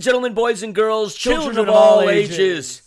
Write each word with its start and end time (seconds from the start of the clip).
gentlemen, 0.00 0.34
boys 0.34 0.62
and 0.62 0.74
girls, 0.74 1.14
children, 1.14 1.58
of, 1.58 1.68
all 1.68 2.08
ages. 2.08 2.82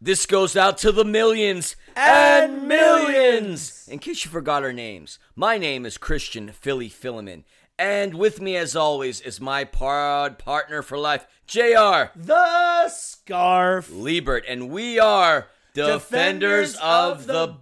This 0.00 0.26
goes 0.26 0.56
out 0.56 0.78
to 0.78 0.92
the 0.92 1.04
millions 1.04 1.76
and 1.96 2.68
millions. 2.68 3.88
In 3.88 3.98
case 3.98 4.24
you 4.24 4.30
forgot 4.30 4.62
our 4.62 4.72
names, 4.72 5.18
my 5.34 5.56
name 5.58 5.86
is 5.86 5.96
Christian 5.96 6.50
Philly 6.50 6.88
Philemon. 6.88 7.44
And 7.78 8.14
with 8.14 8.40
me, 8.40 8.56
as 8.56 8.76
always, 8.76 9.20
is 9.20 9.40
my 9.40 9.64
pod 9.64 10.38
partner 10.38 10.82
for 10.82 10.96
life, 10.96 11.26
JR 11.46 12.10
The 12.14 12.88
scarf. 12.88 13.90
Liebert. 13.90 14.44
And 14.46 14.68
we 14.70 14.98
are 14.98 15.48
Defenders, 15.74 16.02
Defenders 16.02 16.74
of, 16.76 16.82
of 16.82 17.26
the, 17.26 17.32
the 17.32 17.52
bank. 17.52 17.60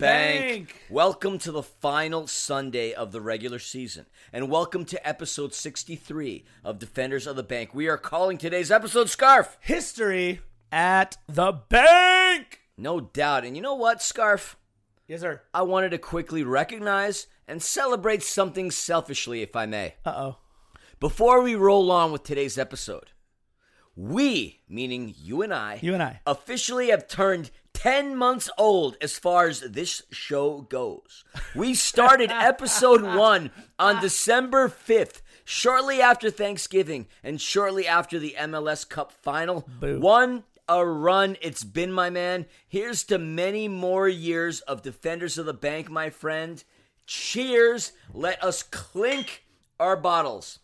Bank. 0.69 0.80
Welcome 0.91 1.39
to 1.39 1.51
the 1.51 1.62
final 1.62 2.27
Sunday 2.27 2.93
of 2.93 3.11
the 3.11 3.23
regular 3.23 3.59
season. 3.59 4.05
And 4.35 4.51
welcome 4.51 4.85
to 4.85 5.09
episode 5.09 5.55
63 5.55 6.45
of 6.62 6.79
Defenders 6.79 7.27
of 7.27 7.37
the 7.37 7.43
Bank. 7.43 7.75
We 7.75 7.88
are 7.88 7.97
calling 7.97 8.37
today's 8.37 8.71
episode 8.71 9.09
Scarf. 9.09 9.57
History 9.62 10.41
at 10.71 11.16
the 11.27 11.52
bank. 11.52 12.61
No 12.77 13.01
doubt. 13.01 13.47
And 13.47 13.57
you 13.57 13.62
know 13.62 13.77
what, 13.77 14.02
Scarf? 14.02 14.59
Yes, 15.09 15.23
sir. 15.23 15.41
I 15.55 15.63
wanted 15.63 15.93
to 15.93 15.99
quickly 15.99 16.43
recognize 16.43 17.29
and 17.49 17.63
celebrate 17.63 18.23
something 18.23 18.71
selfishly, 18.71 19.40
if 19.40 19.57
I 19.57 19.65
may. 19.65 19.95
Uh 20.05 20.10
oh. 20.15 20.37
Before 21.01 21.40
we 21.40 21.55
roll 21.55 21.90
on 21.90 22.13
with 22.13 22.24
today's 22.24 22.59
episode, 22.59 23.13
we, 23.96 24.60
meaning 24.68 25.15
you 25.16 25.40
and 25.40 25.52
I, 25.52 25.79
You 25.83 25.95
and 25.95 26.02
I. 26.02 26.21
officially 26.27 26.88
have 26.90 27.09
turned 27.09 27.51
10 27.74 28.16
months 28.16 28.48
old 28.59 28.96
as 29.01 29.18
far 29.18 29.46
as 29.46 29.60
this 29.60 30.02
show 30.10 30.62
goes. 30.62 31.24
We 31.54 31.74
started 31.74 32.30
episode 32.30 33.02
one 33.16 33.51
on 33.78 34.01
December 34.01 34.68
5th, 34.68 35.23
shortly 35.45 36.00
after 36.00 36.30
Thanksgiving 36.30 37.06
and 37.23 37.40
shortly 37.40 37.87
after 37.87 38.18
the 38.18 38.37
MLS 38.38 38.88
Cup 38.88 39.12
final. 39.12 39.68
Boo. 39.80 40.00
One 40.00 40.45
a 40.68 40.87
run 40.87 41.37
it's 41.40 41.65
been, 41.65 41.93
my 41.93 42.09
man. 42.09 42.46
Here's 42.68 43.04
to 43.04 43.18
many 43.18 43.68
more 43.68 44.09
years 44.09 44.60
of 44.60 44.82
Defenders 44.82 45.37
of 45.37 45.46
the 45.46 45.52
Bank, 45.52 45.90
my 45.90 46.09
friend. 46.09 46.62
Cheers. 47.06 47.93
Let 48.15 48.43
us 48.43 48.62
clink 48.62 49.45
our 49.80 49.96
bottles. 49.96 50.60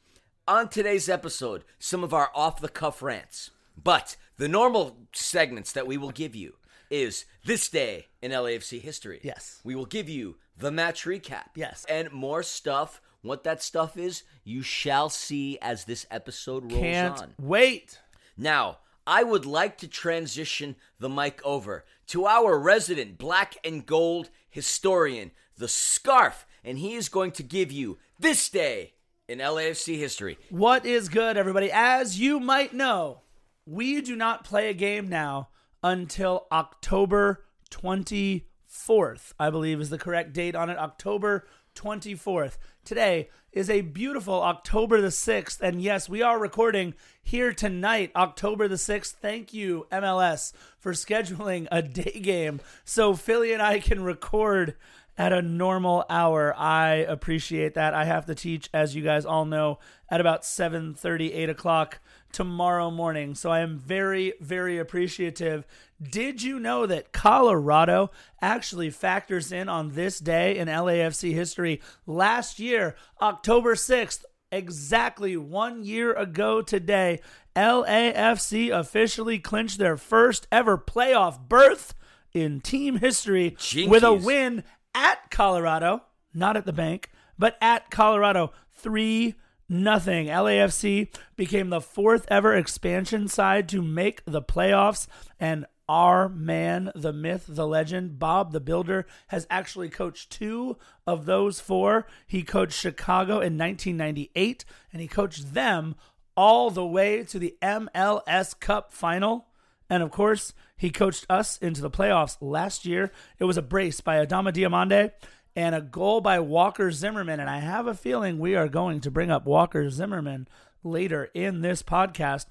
On 0.47 0.69
today's 0.69 1.09
episode, 1.09 1.65
some 1.79 2.03
of 2.03 2.15
our 2.15 2.31
off 2.35 2.61
the 2.61 2.69
cuff 2.69 3.03
rants. 3.03 3.51
But 3.77 4.17
the 4.39 4.49
normal 4.49 4.97
segments 5.13 5.73
that 5.73 5.87
we 5.87 5.99
will 5.99 6.11
give 6.11 6.35
you 6.35 6.55
is 6.91 7.25
this 7.45 7.69
day 7.69 8.07
in 8.23 8.31
LAFC 8.31 8.81
history. 8.81 9.21
Yes. 9.23 9.61
We 9.65 9.75
will 9.75 9.87
give 9.87 10.09
you 10.09 10.37
the 10.57 10.71
match 10.71 11.05
recap. 11.05 11.51
Yes. 11.55 11.85
And 11.89 12.11
more 12.13 12.43
stuff. 12.43 13.01
What 13.23 13.45
that 13.45 13.63
stuff 13.63 13.97
is, 13.97 14.23
you 14.45 14.63
shall 14.63 15.09
see 15.09 15.59
as 15.61 15.85
this 15.85 16.07
episode 16.11 16.71
rolls 16.71 16.83
Can't 16.83 17.19
on. 17.21 17.35
wait. 17.39 17.99
Now, 18.37 18.79
I 19.07 19.25
would 19.25 19.45
like 19.45 19.79
to 19.79 19.89
transition 19.89 20.77
the 21.01 21.09
mic 21.09 21.41
over 21.45 21.85
to 22.09 22.27
our 22.27 22.59
resident 22.59 23.19
black 23.19 23.57
and 23.65 23.85
gold 23.85 24.31
historian, 24.49 25.33
the 25.57 25.69
Scarf, 25.69 26.47
and 26.63 26.79
he 26.79 26.95
is 26.95 27.09
going 27.09 27.33
to 27.33 27.43
give 27.43 27.73
you 27.73 27.99
this 28.19 28.49
day 28.49 28.95
in 29.29 29.39
LAFC 29.39 29.99
history. 29.99 30.39
What 30.51 30.87
is 30.87 31.09
good, 31.09 31.37
everybody? 31.37 31.71
As 31.73 32.21
you 32.21 32.39
might 32.39 32.73
know, 32.73 33.23
we 33.67 34.01
do 34.01 34.15
not 34.15 34.45
play 34.45 34.69
a 34.69 34.75
game 34.75 35.09
now 35.09 35.49
until 35.83 36.47
October 36.51 37.45
24th, 37.71 39.33
I 39.39 39.51
believe 39.51 39.81
is 39.81 39.91
the 39.91 39.99
correct 39.99 40.33
date 40.33 40.55
on 40.55 40.71
it. 40.71 40.79
October 40.79 41.47
24th. 41.75 42.59
Today 42.85 43.29
is 43.53 43.71
a 43.71 43.83
beautiful 43.83 44.43
October 44.43 45.01
the 45.01 45.09
6th. 45.09 45.61
And 45.61 45.81
yes, 45.81 46.09
we 46.09 46.23
are 46.23 46.39
recording 46.39 46.95
here 47.23 47.53
tonight, 47.53 48.11
October 48.17 48.67
the 48.67 48.77
6th. 48.77 49.13
Thank 49.13 49.55
you, 49.55 49.87
MLS, 49.93 50.53
for 50.79 50.93
scheduling 50.93 51.69
a 51.71 51.83
day 51.83 52.21
game 52.21 52.61
so 52.85 53.15
Philly 53.15 53.53
and 53.53 53.63
I 53.63 53.79
can 53.79 54.03
record 54.03 54.75
at 55.17 55.33
a 55.33 55.43
normal 55.43 56.05
hour. 56.09 56.55
I 56.57 56.95
appreciate 56.95 57.75
that. 57.75 57.93
I 57.95 58.05
have 58.05 58.27
to 58.27 58.35
teach, 58.35 58.71
as 58.73 58.95
you 58.95 59.03
guys 59.03 59.27
all 59.27 59.45
know, 59.45 59.79
at 60.11 60.21
about 60.21 60.45
7 60.45 60.97
8 61.05 61.51
o'clock 61.51 62.01
tomorrow 62.33 62.91
morning. 62.91 63.35
So 63.35 63.51
I 63.51 63.61
am 63.61 63.79
very, 63.79 64.35
very 64.41 64.79
appreciative. 64.79 65.67
Did 66.03 66.43
you 66.43 66.59
know 66.59 66.87
that 66.87 67.13
Colorado 67.13 68.11
actually 68.41 68.91
factors 68.91 69.53
in 69.53 69.69
on 69.69 69.91
this 69.91 70.19
day 70.19 70.57
in 70.57 70.69
LAFC 70.69 71.33
history? 71.35 71.81
Last 72.07 72.59
year, 72.59 72.97
October 73.21 73.75
6th, 73.75 74.25
exactly 74.51 75.37
one 75.37 75.85
year 75.85 76.13
ago 76.15 76.63
today, 76.63 77.21
LAFC 77.57 78.71
officially 78.71 79.39
clinched 79.39 79.79
their 79.79 79.97
first 79.97 80.47
ever 80.53 80.79
playoff 80.79 81.41
berth 81.41 81.95
in 82.33 82.61
team 82.61 82.97
history 82.99 83.57
with 83.89 84.05
a 84.05 84.13
win 84.15 84.63
at 84.95 85.31
Colorado, 85.31 86.03
not 86.33 86.57
at 86.57 86.67
the 86.67 86.73
bank, 86.73 87.11
but 87.39 87.57
at 87.61 87.91
Colorado, 87.91 88.53
3 88.75 89.35
nothing. 89.69 90.27
LAFC 90.27 91.09
became 91.37 91.71
the 91.71 91.81
fourth 91.81 92.27
ever 92.29 92.55
expansion 92.55 93.29
side 93.29 93.69
to 93.69 93.83
make 93.83 94.25
the 94.25 94.43
playoffs 94.43 95.07
and 95.39 95.67
our 95.89 96.29
man, 96.29 96.93
the 96.95 97.13
myth, 97.13 97.47
the 97.49 97.67
legend, 97.67 98.19
Bob 98.19 98.53
the 98.53 98.61
Builder, 98.61 99.07
has 99.29 99.47
actually 99.49 99.89
coached 99.89 100.31
two 100.31 100.77
of 101.07 101.25
those 101.25 101.61
four. 101.61 102.07
He 102.27 102.43
coached 102.43 102.79
Chicago 102.79 103.35
in 103.35 103.57
1998, 103.57 104.65
and 104.93 105.01
he 105.01 105.09
coached 105.09 105.55
them 105.55 105.97
all 106.37 106.71
the 106.71 106.87
way 106.87 107.25
to 107.25 107.39
the 107.39 107.57
MLS 107.63 108.59
Cup 108.61 108.93
final. 108.93 109.47
And 109.89 110.03
of 110.03 110.11
course, 110.11 110.53
he 110.77 110.91
coached 110.91 111.25
us 111.31 111.57
into 111.59 111.81
the 111.81 111.91
playoffs 111.91 112.37
last 112.43 112.85
year. 112.85 113.11
It 113.39 113.45
was 113.45 113.57
a 113.57 113.63
brace 113.63 114.03
by 114.03 114.25
Adama 114.25 114.53
Diomande 114.53 115.13
and 115.59 115.75
a 115.75 115.81
goal 115.81 116.21
by 116.21 116.39
Walker 116.39 116.93
Zimmerman. 116.93 117.41
And 117.41 117.51
I 117.51 117.59
have 117.59 117.89
a 117.89 117.95
feeling 117.95 118.39
we 118.39 118.55
are 118.55 118.69
going 118.69 119.01
to 119.01 119.11
bring 119.11 119.29
up 119.29 119.45
Walker 119.45 119.91
Zimmerman 119.91 120.47
later 120.85 121.31
in 121.35 121.63
this 121.63 121.83
podcast. 121.83 122.47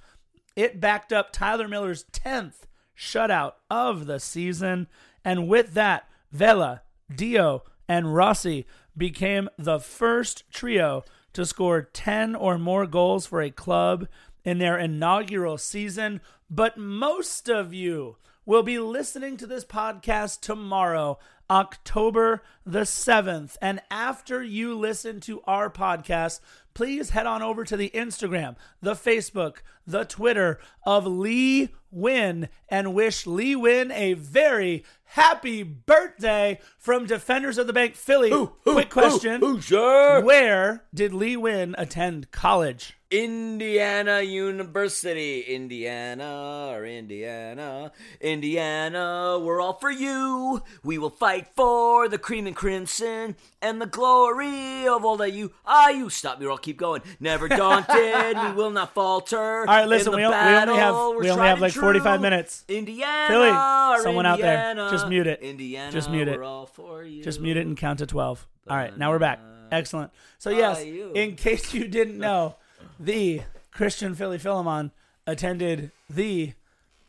It 0.57 0.81
backed 0.81 1.13
up 1.13 1.31
Tyler 1.31 1.69
Miller's 1.69 2.03
10th 2.11 2.65
shutout 2.97 3.53
of 3.71 4.07
the 4.07 4.19
season. 4.19 4.87
And 5.23 5.47
with 5.47 5.73
that, 5.75 6.09
Vela, 6.33 6.81
Dio, 7.09 7.63
and 7.87 8.13
Rossi 8.13 8.65
became 8.97 9.47
the 9.57 9.79
first 9.79 10.43
trio 10.51 11.05
to 11.31 11.45
score 11.45 11.83
10 11.83 12.35
or 12.35 12.57
more 12.57 12.85
goals 12.85 13.25
for 13.25 13.41
a 13.41 13.49
club 13.49 14.09
in 14.43 14.57
their 14.57 14.77
inaugural 14.77 15.57
season. 15.57 16.19
But 16.49 16.77
most 16.77 17.47
of 17.47 17.73
you 17.73 18.17
will 18.47 18.63
be 18.63 18.79
listening 18.79 19.35
to 19.35 19.45
this 19.45 19.65
podcast 19.65 20.39
tomorrow, 20.39 21.19
October 21.49 22.43
the 22.65 22.81
7th. 22.81 23.55
And 23.61 23.81
after 23.89 24.43
you 24.43 24.77
listen 24.77 25.19
to 25.21 25.41
our 25.41 25.69
podcast, 25.69 26.39
please 26.73 27.11
head 27.11 27.25
on 27.25 27.41
over 27.41 27.63
to 27.63 27.77
the 27.77 27.89
Instagram, 27.93 28.55
the 28.81 28.93
Facebook, 28.93 29.57
the 29.85 30.03
Twitter 30.03 30.59
of 30.85 31.07
Lee 31.07 31.69
Nguyen 31.93 32.49
and 32.69 32.93
wish 32.93 33.25
Lee 33.25 33.55
Nguyen 33.55 33.91
a 33.91 34.13
very 34.13 34.83
happy 35.07 35.63
birthday 35.63 36.59
from 36.77 37.05
Defenders 37.05 37.57
of 37.57 37.67
the 37.67 37.73
Bank 37.73 37.95
Philly. 37.95 38.31
Quick 38.63 38.89
question. 38.89 39.39
Who, 39.41 39.61
sir? 39.61 40.21
Where 40.23 40.83
did 40.93 41.13
Lee 41.13 41.35
Nguyen 41.35 41.75
attend 41.77 42.31
college? 42.31 42.97
Indiana 43.09 44.21
University, 44.21 45.39
Indiana, 45.39 46.71
or 46.73 46.85
Indiana, 46.85 47.93
Indiana, 48.19 49.39
we're 49.41 49.61
all 49.61 49.75
for 49.75 49.89
you. 49.89 50.61
We 50.83 50.97
will 50.97 51.09
fight 51.09 51.47
for 51.55 52.09
the 52.09 52.17
cream 52.17 52.47
and 52.47 52.55
crimson 52.55 53.37
and 53.61 53.81
the 53.81 53.85
glory 53.85 54.89
of 54.89 55.05
all 55.05 55.15
that 55.17 55.31
you 55.31 55.53
are. 55.65 55.89
You 55.89 56.09
stop 56.09 56.41
me, 56.41 56.47
or 56.47 56.51
I'll 56.51 56.57
keep 56.57 56.75
going. 56.75 57.01
Never 57.21 57.47
daunted, 57.47 58.37
we 58.43 58.51
will 58.51 58.71
not 58.71 58.93
falter. 58.93 59.59
All 59.61 59.65
right, 59.65 59.87
listen, 59.87 60.11
we, 60.11 60.17
we 60.17 60.25
only 60.25 60.35
have 60.35 60.95
we're 60.95 61.31
only 61.31 61.47
have 61.47 61.61
like 61.61 61.71
45 61.71 62.19
minutes. 62.19 62.65
Indiana, 62.67 63.27
Philly, 63.29 64.03
someone 64.03 64.25
out 64.25 64.39
there, 64.39 64.71
Indiana, 64.71 64.89
just 64.97 65.05
uh, 65.05 65.09
mute 65.09 65.27
it. 65.27 65.41
Indiana, 65.41 65.91
Just 65.91 66.09
mute 66.09 66.27
it. 66.27 66.37
We're 66.37 66.43
all 66.43 66.65
for 66.65 67.03
you. 67.03 67.23
Just 67.23 67.39
mute 67.39 67.57
it 67.57 67.65
and 67.65 67.77
count 67.77 67.99
to 67.99 68.05
12. 68.05 68.47
All 68.69 68.75
right, 68.75 68.97
now 68.97 69.11
we're 69.11 69.19
back. 69.19 69.39
Excellent. 69.71 70.11
So, 70.37 70.49
yes, 70.49 70.83
you. 70.85 71.11
in 71.13 71.35
case 71.35 71.73
you 71.73 71.87
didn't 71.87 72.17
know, 72.17 72.55
the 72.99 73.41
Christian 73.71 74.15
Philly 74.15 74.37
Philemon 74.37 74.91
attended 75.25 75.91
the 76.09 76.53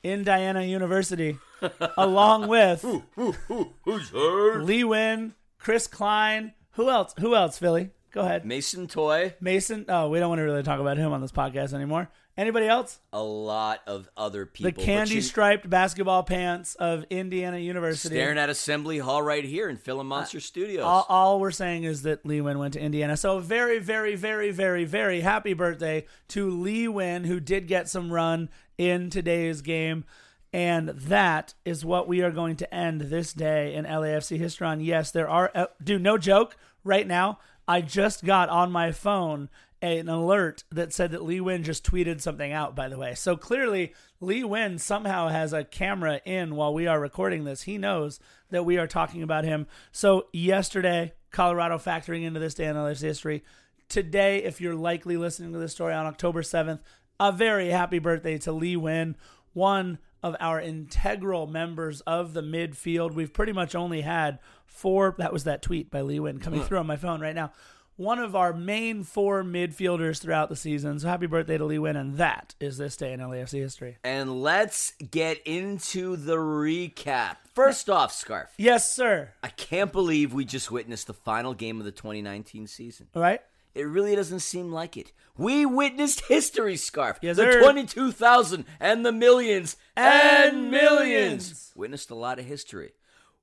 Indiana 0.02 0.62
University 0.62 1.38
along 1.96 2.48
with 2.48 2.82
Who's 2.82 4.10
her? 4.10 4.62
Lee 4.62 4.82
Nguyen, 4.82 5.32
Chris 5.58 5.86
Klein. 5.86 6.52
Who 6.72 6.90
else? 6.90 7.14
Who 7.18 7.34
else, 7.34 7.58
Philly? 7.58 7.90
Go 8.12 8.20
ahead. 8.22 8.44
Mason 8.44 8.86
Toye. 8.86 9.34
Mason. 9.40 9.84
Oh, 9.88 10.08
we 10.08 10.18
don't 10.18 10.28
want 10.28 10.38
to 10.38 10.44
really 10.44 10.62
talk 10.62 10.80
about 10.80 10.96
him 10.96 11.12
on 11.12 11.20
this 11.20 11.32
podcast 11.32 11.74
anymore. 11.74 12.08
Anybody 12.38 12.68
else? 12.68 13.00
A 13.12 13.20
lot 13.20 13.80
of 13.88 14.08
other 14.16 14.46
people. 14.46 14.70
The 14.70 14.86
candy 14.86 15.20
striped 15.20 15.68
basketball 15.68 16.22
pants 16.22 16.76
of 16.76 17.04
Indiana 17.10 17.58
University. 17.58 18.14
staring 18.14 18.38
at 18.38 18.48
Assembly 18.48 18.98
Hall 18.98 19.20
right 19.20 19.44
here 19.44 19.68
in 19.68 19.76
Film 19.76 20.06
Monster 20.06 20.38
Studios. 20.38 20.84
all, 20.84 21.04
all 21.08 21.40
we're 21.40 21.50
saying 21.50 21.82
is 21.82 22.02
that 22.02 22.24
Lee 22.24 22.38
Nguyen 22.38 22.60
went 22.60 22.74
to 22.74 22.80
Indiana. 22.80 23.16
So 23.16 23.40
very, 23.40 23.80
very, 23.80 24.14
very, 24.14 24.52
very, 24.52 24.84
very 24.84 25.20
happy 25.22 25.52
birthday 25.52 26.06
to 26.28 26.48
Lee 26.48 26.86
Nguyen, 26.86 27.26
who 27.26 27.40
did 27.40 27.66
get 27.66 27.88
some 27.88 28.12
run 28.12 28.50
in 28.78 29.10
today's 29.10 29.60
game. 29.60 30.04
And 30.52 30.90
that 30.90 31.54
is 31.64 31.84
what 31.84 32.06
we 32.06 32.22
are 32.22 32.30
going 32.30 32.54
to 32.56 32.72
end 32.72 33.00
this 33.00 33.32
day 33.32 33.74
in 33.74 33.84
LAFC 33.84 34.38
history 34.38 34.68
on. 34.68 34.80
Yes, 34.80 35.10
there 35.10 35.28
are, 35.28 35.50
uh, 35.56 35.66
dude, 35.82 36.02
no 36.02 36.16
joke. 36.16 36.56
Right 36.84 37.06
now, 37.06 37.40
I 37.66 37.80
just 37.80 38.24
got 38.24 38.48
on 38.48 38.70
my 38.70 38.92
phone 38.92 39.50
an 39.80 40.08
alert 40.08 40.64
that 40.70 40.92
said 40.92 41.12
that 41.12 41.22
Lee 41.22 41.38
Nguyen 41.38 41.62
just 41.62 41.84
tweeted 41.84 42.20
something 42.20 42.52
out, 42.52 42.74
by 42.74 42.88
the 42.88 42.98
way. 42.98 43.14
So 43.14 43.36
clearly, 43.36 43.94
Lee 44.20 44.42
Nguyen 44.42 44.80
somehow 44.80 45.28
has 45.28 45.52
a 45.52 45.64
camera 45.64 46.20
in 46.24 46.56
while 46.56 46.74
we 46.74 46.86
are 46.86 47.00
recording 47.00 47.44
this. 47.44 47.62
He 47.62 47.78
knows 47.78 48.18
that 48.50 48.64
we 48.64 48.78
are 48.78 48.86
talking 48.86 49.22
about 49.22 49.44
him. 49.44 49.66
So, 49.92 50.26
yesterday, 50.32 51.12
Colorado 51.30 51.78
factoring 51.78 52.24
into 52.24 52.40
this 52.40 52.54
day 52.54 52.66
in 52.66 52.76
LAFC 52.76 53.02
history. 53.02 53.44
Today, 53.88 54.42
if 54.42 54.60
you're 54.60 54.74
likely 54.74 55.16
listening 55.16 55.52
to 55.52 55.58
this 55.58 55.72
story 55.72 55.94
on 55.94 56.06
October 56.06 56.42
7th, 56.42 56.80
a 57.20 57.32
very 57.32 57.68
happy 57.68 57.98
birthday 57.98 58.38
to 58.38 58.52
Lee 58.52 58.76
Nguyen, 58.76 59.14
one 59.52 59.98
of 60.22 60.34
our 60.40 60.60
integral 60.60 61.46
members 61.46 62.00
of 62.02 62.32
the 62.34 62.42
midfield. 62.42 63.14
We've 63.14 63.32
pretty 63.32 63.52
much 63.52 63.74
only 63.74 64.00
had 64.00 64.38
four. 64.66 65.14
That 65.18 65.32
was 65.32 65.44
that 65.44 65.62
tweet 65.62 65.90
by 65.90 66.00
Lee 66.00 66.18
Nguyen 66.18 66.40
coming 66.40 66.62
through 66.62 66.78
on 66.78 66.86
my 66.86 66.96
phone 66.96 67.20
right 67.20 67.34
now. 67.34 67.52
One 67.98 68.20
of 68.20 68.36
our 68.36 68.52
main 68.52 69.02
four 69.02 69.42
midfielders 69.42 70.20
throughout 70.20 70.48
the 70.48 70.54
season. 70.54 71.00
So 71.00 71.08
happy 71.08 71.26
birthday 71.26 71.58
to 71.58 71.64
Lee 71.64 71.78
Nguyen, 71.78 71.98
and 72.00 72.16
that 72.16 72.54
is 72.60 72.78
this 72.78 72.96
day 72.96 73.12
in 73.12 73.18
LAFC 73.18 73.58
history. 73.58 73.98
and 74.04 74.40
let's 74.40 74.92
get 75.10 75.42
into 75.44 76.14
the 76.14 76.36
recap. 76.36 77.38
First 77.56 77.90
off, 77.90 78.12
Scarf, 78.12 78.50
Yes, 78.56 78.92
sir. 78.92 79.32
I 79.42 79.48
can't 79.48 79.90
believe 79.90 80.32
we 80.32 80.44
just 80.44 80.70
witnessed 80.70 81.08
the 81.08 81.12
final 81.12 81.54
game 81.54 81.80
of 81.80 81.84
the 81.84 81.90
2019 81.90 82.68
season. 82.68 83.08
All 83.16 83.22
right. 83.22 83.40
It 83.74 83.82
really 83.82 84.14
doesn't 84.14 84.40
seem 84.40 84.70
like 84.70 84.96
it. 84.96 85.10
We 85.36 85.66
witnessed 85.66 86.20
history, 86.26 86.76
Scarf. 86.76 87.18
Yes, 87.20 87.36
the 87.36 87.58
22,000 87.60 88.64
and 88.78 89.04
the 89.04 89.10
millions 89.10 89.76
and, 89.96 90.70
millions. 90.70 91.72
Witnessed 91.74 92.10
a 92.10 92.14
lot 92.14 92.38
of 92.38 92.44
history. 92.44 92.92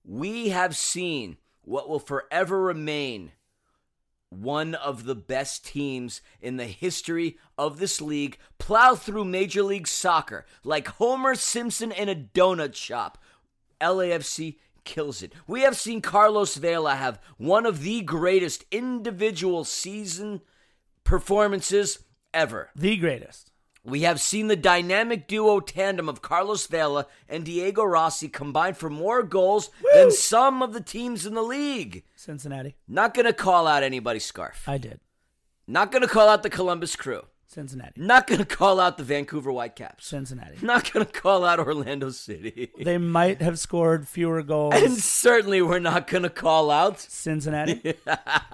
We 0.05 0.47
have 0.49 0.77
seen 0.77 1.35
what 1.61 1.89
will 1.89 1.99
forever 1.99 2.61
remain 2.61 3.33
one 4.41 4.75
of 4.75 5.05
the 5.05 5.15
best 5.15 5.65
teams 5.65 6.21
in 6.41 6.57
the 6.57 6.65
history 6.65 7.37
of 7.57 7.79
this 7.79 8.01
league 8.01 8.37
plow 8.57 8.95
through 8.95 9.25
Major 9.25 9.63
League 9.63 9.87
Soccer 9.87 10.45
like 10.63 10.87
Homer 10.87 11.35
Simpson 11.35 11.91
in 11.91 12.09
a 12.09 12.15
donut 12.15 12.75
shop. 12.75 13.17
LAFC 13.81 14.57
kills 14.83 15.21
it. 15.21 15.33
We 15.47 15.61
have 15.61 15.75
seen 15.75 16.01
Carlos 16.01 16.55
Vela 16.55 16.95
have 16.95 17.19
one 17.37 17.65
of 17.65 17.81
the 17.81 18.01
greatest 18.01 18.65
individual 18.71 19.63
season 19.63 20.41
performances 21.03 21.99
ever. 22.33 22.69
The 22.75 22.97
greatest. 22.97 23.51
We 23.85 24.01
have 24.01 24.19
seen 24.19 24.47
the 24.47 24.55
dynamic 24.55 25.27
duo 25.27 25.59
tandem 25.59 26.09
of 26.09 26.23
Carlos 26.23 26.65
Vela 26.65 27.05
and 27.29 27.45
Diego 27.45 27.83
Rossi 27.83 28.27
combine 28.27 28.73
for 28.73 28.89
more 28.89 29.21
goals 29.21 29.69
than 29.93 30.09
some 30.09 30.63
of 30.63 30.73
the 30.73 30.81
teams 30.81 31.27
in 31.27 31.35
the 31.35 31.43
league. 31.43 32.03
Cincinnati. 32.15 32.77
Not 32.87 33.13
going 33.13 33.27
to 33.27 33.33
call 33.33 33.67
out 33.67 33.83
anybody, 33.83 34.17
Scarf. 34.17 34.67
I 34.67 34.79
did. 34.79 35.01
Not 35.67 35.91
going 35.91 36.01
to 36.01 36.07
call 36.07 36.27
out 36.27 36.41
the 36.41 36.49
Columbus 36.49 36.95
Crew. 36.95 37.25
Cincinnati. 37.55 38.01
Not 38.01 38.27
going 38.27 38.39
to 38.39 38.45
call 38.45 38.81
out 38.81 38.97
the 38.97 39.03
Vancouver 39.03 39.49
Whitecaps. 39.49 40.05
Cincinnati. 40.07 40.57
Not 40.61 40.91
going 40.91 41.05
to 41.05 41.11
call 41.11 41.45
out 41.45 41.57
Orlando 41.57 42.09
City. 42.09 42.69
They 42.77 42.97
might 42.97 43.41
have 43.41 43.57
scored 43.57 44.07
fewer 44.09 44.43
goals. 44.43 44.73
And 44.75 44.97
certainly 44.97 45.61
we're 45.61 45.79
not 45.79 46.07
going 46.07 46.23
to 46.23 46.29
call 46.29 46.69
out. 46.69 46.99
Cincinnati. 46.99 47.95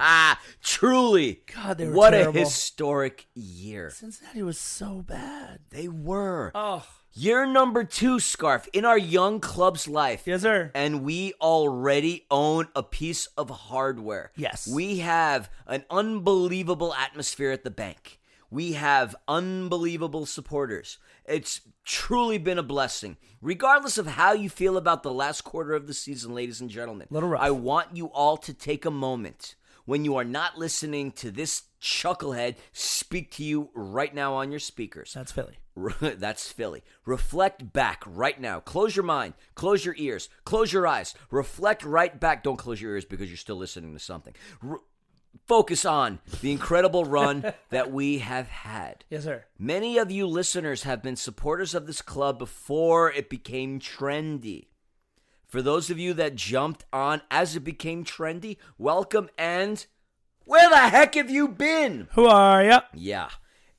Truly. 0.62 1.42
God, 1.53 1.77
they 1.80 1.88
were 1.88 1.94
what 1.94 2.12
terrible. 2.12 2.38
a 2.38 2.44
historic 2.44 3.27
year. 3.33 3.89
Cincinnati 3.89 4.44
was 4.44 4.59
so 4.59 5.01
bad. 5.01 5.59
They 5.71 5.88
were. 5.88 6.51
Oh, 6.53 6.86
Year 7.13 7.45
number 7.45 7.83
two, 7.83 8.21
Scarf, 8.21 8.69
in 8.71 8.86
our 8.86 8.98
young 8.98 9.42
club's 9.42 9.86
life. 9.86 10.24
yes, 10.25 10.44
sir. 10.44 10.71
And 10.74 11.03
we 11.03 11.33
already 11.42 12.25
own 12.31 12.69
a 12.74 12.83
piece 12.83 13.25
of 13.36 13.50
hardware. 13.50 14.31
Yes. 14.38 14.65
We 14.65 15.00
have 15.00 15.50
an 15.68 15.83
unbelievable 15.89 16.94
atmosphere 16.94 17.51
at 17.51 17.65
the 17.65 17.69
bank. 17.71 18.20
We 18.51 18.74
have 18.74 19.15
unbelievable 19.30 20.25
supporters. 20.25 20.98
It's 21.25 21.62
truly 21.86 22.38
been 22.38 22.59
a 22.59 22.63
blessing. 22.63 23.15
Regardless 23.42 23.98
of 23.98 24.06
how 24.06 24.33
you 24.33 24.50
feel 24.50 24.75
about 24.75 25.03
the 25.03 25.13
last 25.13 25.44
quarter 25.44 25.74
of 25.74 25.88
the 25.88 25.94
season, 25.94 26.36
ladies 26.36 26.59
and 26.59 26.69
gentlemen, 26.69 27.07
Little 27.09 27.30
rough. 27.30 27.42
I 27.42 27.51
want 27.51 27.95
you 27.95 28.07
all 28.07 28.36
to 28.38 28.53
take 28.53 28.86
a 28.86 28.92
moment 28.92 29.56
when 29.86 30.06
you 30.06 30.18
are 30.18 30.25
not 30.25 30.57
listening 30.57 31.12
to 31.13 31.31
this 31.31 31.63
chucklehead 31.81 32.56
speak 32.71 33.31
to 33.31 33.44
you 33.44 33.69
right 33.74 34.13
now 34.13 34.33
on 34.33 34.51
your 34.51 34.59
speakers. 34.59 35.13
That's 35.13 35.31
Philly. 35.31 35.57
That's 36.01 36.51
Philly. 36.51 36.83
Reflect 37.06 37.74
back 37.74 38.03
right 38.06 38.39
now. 38.39 38.59
Close 38.59 38.95
your 38.95 39.06
mind. 39.06 39.33
Close 39.56 39.86
your 39.86 39.95
ears. 39.98 40.30
Close 40.44 40.71
your 40.71 40.86
eyes. 40.86 41.15
Reflect 41.31 41.83
right 41.83 42.19
back. 42.19 42.44
Don't 42.44 42.57
close 42.57 42.81
your 42.81 42.94
ears 42.94 43.06
because 43.06 43.30
you're 43.30 43.38
still 43.38 43.56
listening 43.56 43.94
to 43.94 44.00
something. 44.00 44.33
Re- 44.62 44.77
focus 45.51 45.83
on 45.83 46.18
the 46.39 46.50
incredible 46.50 47.03
run 47.03 47.53
that 47.71 47.92
we 47.92 48.19
have 48.19 48.48
had. 48.48 49.03
Yes, 49.09 49.25
sir. 49.25 49.44
Many 49.59 49.98
of 49.98 50.09
you 50.09 50.25
listeners 50.25 50.83
have 50.83 51.03
been 51.03 51.18
supporters 51.18 51.75
of 51.75 51.88
this 51.88 52.01
club 52.01 52.39
before 52.39 53.12
it 53.12 53.30
became 53.30 53.77
trendy. 53.77 54.68
For 55.50 55.62
those 55.62 55.89
of 55.89 56.00
you 56.00 56.13
that 56.13 56.36
jumped 56.36 56.86
on 56.94 57.21
as 57.30 57.57
it 57.57 57.65
became 57.65 58.06
trendy, 58.06 58.56
welcome 58.77 59.30
and 59.38 59.86
where 60.45 60.69
the 60.69 60.77
heck 60.77 61.15
have 61.15 61.30
you 61.30 61.50
been? 61.50 62.07
Who 62.13 62.27
are 62.27 62.63
you? 62.63 62.77
Yeah. 62.94 63.27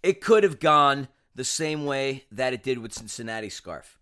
It 0.02 0.20
could 0.20 0.44
have 0.44 0.60
gone 0.60 1.08
the 1.34 1.42
same 1.42 1.86
way 1.86 2.24
that 2.30 2.52
it 2.52 2.62
did 2.62 2.80
with 2.80 2.92
Cincinnati 2.92 3.48
Scarf, 3.48 3.98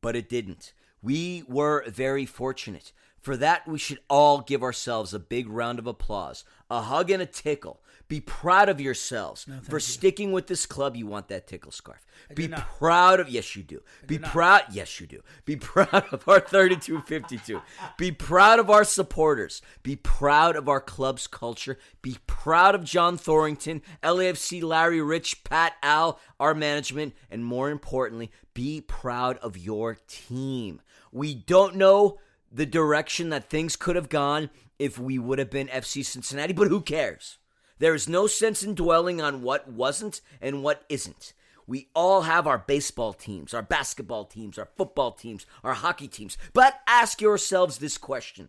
but 0.00 0.16
it 0.16 0.30
didn't. 0.30 0.72
We 1.02 1.44
were 1.46 1.84
very 1.88 2.24
fortunate. 2.24 2.90
For 3.22 3.36
that, 3.36 3.68
we 3.68 3.78
should 3.78 4.00
all 4.10 4.40
give 4.40 4.62
ourselves 4.64 5.14
a 5.14 5.20
big 5.20 5.48
round 5.48 5.78
of 5.78 5.86
applause, 5.86 6.44
a 6.68 6.82
hug, 6.82 7.08
and 7.08 7.22
a 7.22 7.26
tickle. 7.26 7.80
Be 8.08 8.20
proud 8.20 8.68
of 8.68 8.80
yourselves 8.80 9.46
for 9.62 9.80
sticking 9.80 10.32
with 10.32 10.46
this 10.48 10.66
club. 10.66 10.96
You 10.96 11.06
want 11.06 11.28
that 11.28 11.46
tickle 11.46 11.72
scarf. 11.72 12.04
Be 12.34 12.48
proud 12.48 13.20
of 13.20 13.28
yes, 13.28 13.56
you 13.56 13.62
do. 13.62 13.80
Be 14.06 14.18
proud. 14.18 14.64
Yes, 14.70 15.00
you 15.00 15.06
do. 15.06 15.22
Be 15.46 15.56
proud 15.56 16.04
of 16.12 16.28
our 16.28 16.40
3252. 16.40 17.62
Be 17.96 18.12
proud 18.12 18.58
of 18.58 18.68
our 18.68 18.84
supporters. 18.84 19.62
Be 19.82 19.96
proud 19.96 20.56
of 20.56 20.68
our 20.68 20.80
club's 20.80 21.26
culture. 21.26 21.78
Be 22.02 22.18
proud 22.26 22.74
of 22.74 22.84
John 22.84 23.16
Thorrington, 23.16 23.80
LAFC, 24.02 24.62
Larry 24.62 25.00
Rich, 25.00 25.44
Pat 25.44 25.74
Al, 25.82 26.18
our 26.38 26.54
management, 26.54 27.14
and 27.30 27.44
more 27.44 27.70
importantly, 27.70 28.30
be 28.52 28.80
proud 28.80 29.38
of 29.38 29.56
your 29.56 29.96
team. 30.06 30.82
We 31.12 31.34
don't 31.34 31.76
know 31.76 32.18
the 32.52 32.66
direction 32.66 33.30
that 33.30 33.48
things 33.48 33.76
could 33.76 33.96
have 33.96 34.08
gone 34.08 34.50
if 34.78 34.98
we 34.98 35.18
would 35.18 35.38
have 35.38 35.50
been 35.50 35.68
FC 35.68 36.04
Cincinnati, 36.04 36.52
but 36.52 36.68
who 36.68 36.80
cares? 36.80 37.38
There 37.78 37.94
is 37.94 38.08
no 38.08 38.26
sense 38.26 38.62
in 38.62 38.74
dwelling 38.74 39.20
on 39.20 39.42
what 39.42 39.68
wasn't 39.68 40.20
and 40.40 40.62
what 40.62 40.84
isn't. 40.88 41.32
We 41.66 41.88
all 41.94 42.22
have 42.22 42.46
our 42.46 42.58
baseball 42.58 43.12
teams, 43.12 43.54
our 43.54 43.62
basketball 43.62 44.24
teams, 44.24 44.58
our 44.58 44.68
football 44.76 45.12
teams, 45.12 45.46
our 45.64 45.74
hockey 45.74 46.08
teams. 46.08 46.36
But 46.52 46.80
ask 46.86 47.20
yourselves 47.20 47.78
this 47.78 47.96
question. 47.98 48.48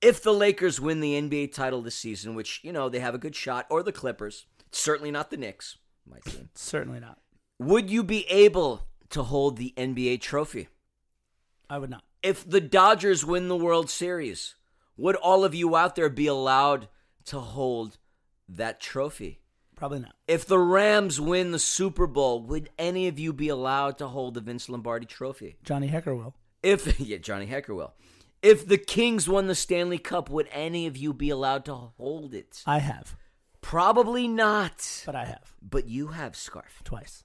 If 0.00 0.22
the 0.22 0.32
Lakers 0.32 0.80
win 0.80 1.00
the 1.00 1.20
NBA 1.20 1.54
title 1.54 1.82
this 1.82 1.94
season, 1.94 2.34
which, 2.34 2.60
you 2.62 2.72
know, 2.72 2.88
they 2.88 3.00
have 3.00 3.14
a 3.14 3.18
good 3.18 3.36
shot, 3.36 3.66
or 3.70 3.82
the 3.82 3.92
Clippers, 3.92 4.46
certainly 4.72 5.10
not 5.10 5.30
the 5.30 5.36
Knicks, 5.36 5.76
my 6.06 6.18
team, 6.24 6.48
Certainly 6.54 7.00
not. 7.00 7.18
would 7.58 7.90
you 7.90 8.02
be 8.02 8.24
able 8.30 8.88
to 9.10 9.22
hold 9.22 9.58
the 9.58 9.74
NBA 9.76 10.22
trophy? 10.22 10.68
I 11.68 11.78
would 11.78 11.90
not. 11.90 12.02
If 12.22 12.48
the 12.48 12.60
Dodgers 12.60 13.24
win 13.24 13.48
the 13.48 13.56
World 13.56 13.88
Series, 13.90 14.54
would 14.96 15.16
all 15.16 15.44
of 15.44 15.54
you 15.54 15.74
out 15.76 15.96
there 15.96 16.08
be 16.10 16.26
allowed 16.26 16.88
to 17.26 17.40
hold 17.40 17.98
that 18.48 18.80
trophy? 18.80 19.40
Probably 19.74 20.00
not. 20.00 20.14
If 20.28 20.44
the 20.46 20.58
Rams 20.58 21.18
win 21.20 21.52
the 21.52 21.58
Super 21.58 22.06
Bowl, 22.06 22.42
would 22.42 22.68
any 22.78 23.08
of 23.08 23.18
you 23.18 23.32
be 23.32 23.48
allowed 23.48 23.96
to 23.98 24.08
hold 24.08 24.34
the 24.34 24.42
Vince 24.42 24.68
Lombardi 24.68 25.06
trophy? 25.06 25.56
Johnny 25.64 25.88
Hekker 25.88 26.14
will. 26.16 26.34
If 26.62 27.00
yeah, 27.00 27.16
Johnny 27.16 27.46
Hekker 27.46 27.74
will. 27.74 27.94
If 28.42 28.66
the 28.66 28.76
Kings 28.78 29.28
won 29.28 29.46
the 29.46 29.54
Stanley 29.54 29.98
Cup, 29.98 30.28
would 30.28 30.48
any 30.52 30.86
of 30.86 30.96
you 30.96 31.14
be 31.14 31.30
allowed 31.30 31.64
to 31.66 31.74
hold 31.74 32.34
it? 32.34 32.62
I 32.66 32.78
have, 32.78 33.16
Probably 33.62 34.26
not. 34.28 35.02
but 35.06 35.14
I 35.14 35.24
have 35.26 35.54
But 35.62 35.86
you 35.88 36.08
have 36.08 36.34
Scarf. 36.36 36.80
twice. 36.84 37.24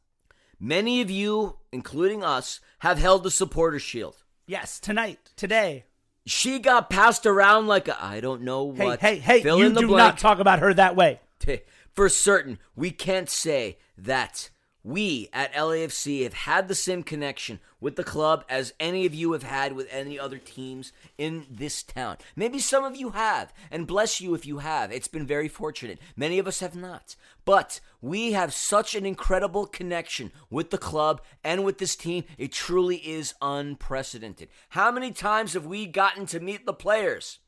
Many 0.60 1.02
of 1.02 1.10
you, 1.10 1.58
including 1.72 2.24
us, 2.24 2.60
have 2.80 2.98
held 2.98 3.24
the 3.24 3.32
supporter 3.32 3.80
shield. 3.80 4.16
Yes, 4.48 4.80
tonight, 4.80 5.32
today. 5.36 5.86
She 6.28 6.60
got 6.60 6.90
passed 6.90 7.26
around 7.26 7.68
like 7.68 7.88
a, 7.88 8.04
I 8.04 8.20
don't 8.20 8.42
know 8.42 8.72
Hey, 8.74 8.86
what. 8.86 9.00
hey, 9.00 9.18
hey! 9.20 9.42
Fill 9.42 9.60
you 9.60 9.66
in 9.68 9.74
the 9.74 9.82
do 9.82 9.88
blank. 9.88 9.98
not 10.14 10.18
talk 10.18 10.40
about 10.40 10.60
her 10.60 10.74
that 10.74 10.96
way. 10.96 11.20
For 11.94 12.10
certain, 12.10 12.60
we 12.76 12.92
can't 12.92 13.30
say 13.30 13.78
that 13.98 14.50
we 14.86 15.30
at 15.34 15.52
LAFC 15.54 16.22
have 16.22 16.34
had 16.36 16.68
the 16.68 16.76
same 16.76 17.02
connection 17.02 17.60
with 17.82 17.96
the 17.96 18.04
club 18.04 18.46
as 18.48 18.72
any 18.80 19.08
of 19.08 19.16
you 19.16 19.32
have 19.32 19.42
had 19.42 19.74
with 19.74 19.88
any 19.90 20.20
other 20.20 20.38
teams 20.38 20.94
in 21.18 21.48
this 21.50 21.82
town. 21.82 22.18
Maybe 22.36 22.60
some 22.60 22.84
of 22.84 22.96
you 22.96 23.10
have, 23.10 23.52
and 23.72 23.88
bless 23.88 24.22
you 24.22 24.36
if 24.36 24.46
you 24.46 24.60
have. 24.60 24.92
It's 24.92 25.08
been 25.08 25.26
very 25.26 25.48
fortunate. 25.48 25.98
Many 26.16 26.38
of 26.38 26.46
us 26.46 26.60
have 26.60 26.76
not. 26.76 27.16
But 27.46 27.80
we 28.00 28.34
have 28.34 28.54
such 28.54 28.94
an 28.94 29.08
incredible 29.08 29.66
connection 29.66 30.32
with 30.52 30.70
the 30.70 30.78
club 30.78 31.20
and 31.44 31.66
with 31.66 31.80
this 31.80 31.96
team. 31.96 32.24
It 32.38 32.52
truly 32.52 32.98
is 32.98 33.34
unprecedented. 33.42 34.50
How 34.70 34.92
many 34.92 35.12
times 35.12 35.54
have 35.54 35.66
we 35.66 35.88
gotten 35.88 36.28
to 36.28 36.40
meet 36.40 36.68
the 36.68 36.74
players? 36.74 37.40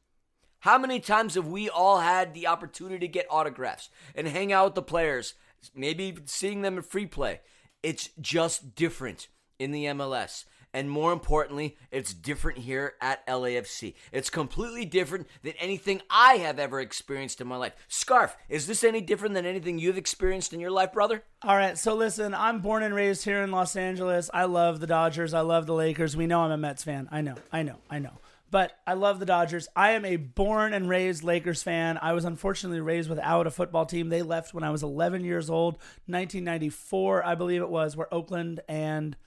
How 0.61 0.79
many 0.79 0.99
times 0.99 1.35
have 1.35 1.47
we 1.47 1.69
all 1.69 1.99
had 1.99 2.33
the 2.33 2.47
opportunity 2.47 2.99
to 2.99 3.07
get 3.07 3.27
autographs 3.29 3.89
and 4.15 4.27
hang 4.27 4.51
out 4.51 4.65
with 4.65 4.75
the 4.75 4.81
players? 4.81 5.35
Maybe 5.75 6.05
even 6.05 6.27
seeing 6.27 6.61
them 6.61 6.77
in 6.77 6.83
free 6.83 7.05
play. 7.05 7.41
It's 7.83 8.09
just 8.19 8.75
different 8.75 9.27
in 9.59 9.71
the 9.71 9.85
MLS. 9.85 10.45
And 10.73 10.91
more 10.91 11.13
importantly, 11.13 11.77
it's 11.91 12.13
different 12.13 12.59
here 12.59 12.93
at 13.01 13.25
LAFC. 13.25 13.95
It's 14.11 14.29
completely 14.29 14.85
different 14.85 15.27
than 15.41 15.53
anything 15.59 16.01
I 16.09 16.35
have 16.35 16.59
ever 16.59 16.79
experienced 16.81 17.41
in 17.41 17.47
my 17.47 17.55
life. 17.55 17.73
Scarf, 17.87 18.35
is 18.49 18.67
this 18.67 18.83
any 18.83 19.01
different 19.01 19.33
than 19.33 19.45
anything 19.45 19.79
you've 19.79 19.97
experienced 19.97 20.53
in 20.53 20.59
your 20.59 20.69
life, 20.69 20.91
brother? 20.91 21.23
All 21.41 21.55
right, 21.55 21.77
so 21.77 21.95
listen, 21.95 22.33
I'm 22.35 22.59
born 22.59 22.83
and 22.83 22.93
raised 22.93 23.23
here 23.23 23.41
in 23.41 23.51
Los 23.51 23.75
Angeles. 23.75 24.29
I 24.33 24.43
love 24.43 24.79
the 24.79 24.87
Dodgers. 24.87 25.33
I 25.33 25.41
love 25.41 25.65
the 25.65 25.73
Lakers. 25.73 26.17
We 26.17 26.27
know 26.27 26.41
I'm 26.41 26.51
a 26.51 26.57
Mets 26.57 26.83
fan. 26.83 27.07
I 27.11 27.21
know, 27.21 27.35
I 27.51 27.63
know, 27.63 27.77
I 27.89 27.99
know 27.99 28.19
but 28.49 28.77
I 28.85 28.93
love 28.93 29.19
the 29.19 29.25
Dodgers. 29.25 29.67
I 29.75 29.91
am 29.91 30.05
a 30.05 30.15
born 30.15 30.73
and 30.73 30.87
raised 30.87 31.23
Lakers 31.23 31.63
fan. 31.63 31.99
I 32.01 32.13
was 32.13 32.25
unfortunately 32.25 32.79
raised 32.79 33.09
without 33.09 33.47
a 33.47 33.51
football 33.51 33.85
team. 33.85 34.09
They 34.09 34.21
left 34.21 34.53
when 34.53 34.63
I 34.63 34.69
was 34.69 34.83
11 34.83 35.23
years 35.23 35.49
old, 35.49 35.73
1994, 36.05 37.25
I 37.25 37.35
believe 37.35 37.61
it 37.61 37.69
was, 37.69 37.97
where 37.97 38.13
Oakland 38.13 38.61
and 38.67 39.17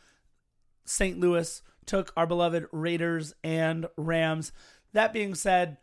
St. 0.84 1.18
Louis 1.18 1.62
took 1.86 2.12
our 2.16 2.26
beloved 2.26 2.66
Raiders 2.72 3.34
and 3.44 3.86
Rams. 3.96 4.52
That 4.92 5.12
being 5.12 5.34
said, 5.34 5.76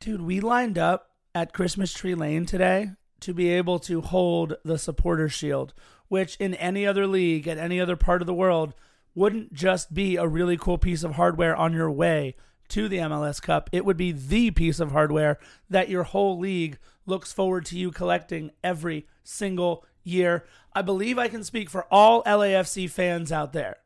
dude, 0.00 0.22
we 0.22 0.40
lined 0.40 0.78
up 0.78 1.10
at 1.34 1.52
Christmas 1.52 1.92
Tree 1.92 2.14
Lane 2.14 2.46
today 2.46 2.90
to 3.20 3.34
be 3.34 3.48
able 3.50 3.78
to 3.80 4.00
hold 4.00 4.56
the 4.64 4.78
supporter 4.78 5.28
shield, 5.28 5.74
which 6.08 6.36
in 6.36 6.54
any 6.54 6.86
other 6.86 7.06
league 7.06 7.46
at 7.48 7.58
any 7.58 7.80
other 7.80 7.96
part 7.96 8.22
of 8.22 8.26
the 8.26 8.34
world 8.34 8.74
wouldn't 9.16 9.52
just 9.52 9.92
be 9.94 10.16
a 10.16 10.28
really 10.28 10.56
cool 10.56 10.78
piece 10.78 11.02
of 11.02 11.14
hardware 11.14 11.56
on 11.56 11.72
your 11.72 11.90
way 11.90 12.36
to 12.68 12.86
the 12.86 12.98
MLS 12.98 13.40
Cup. 13.42 13.70
It 13.72 13.84
would 13.84 13.96
be 13.96 14.12
the 14.12 14.50
piece 14.52 14.78
of 14.78 14.92
hardware 14.92 15.38
that 15.70 15.88
your 15.88 16.04
whole 16.04 16.38
league 16.38 16.78
looks 17.06 17.32
forward 17.32 17.64
to 17.66 17.78
you 17.78 17.90
collecting 17.90 18.50
every 18.62 19.06
single 19.24 19.84
year. 20.04 20.44
I 20.74 20.82
believe 20.82 21.18
I 21.18 21.28
can 21.28 21.42
speak 21.42 21.70
for 21.70 21.86
all 21.90 22.22
LAFC 22.24 22.90
fans 22.90 23.32
out 23.32 23.52
there. 23.52 23.78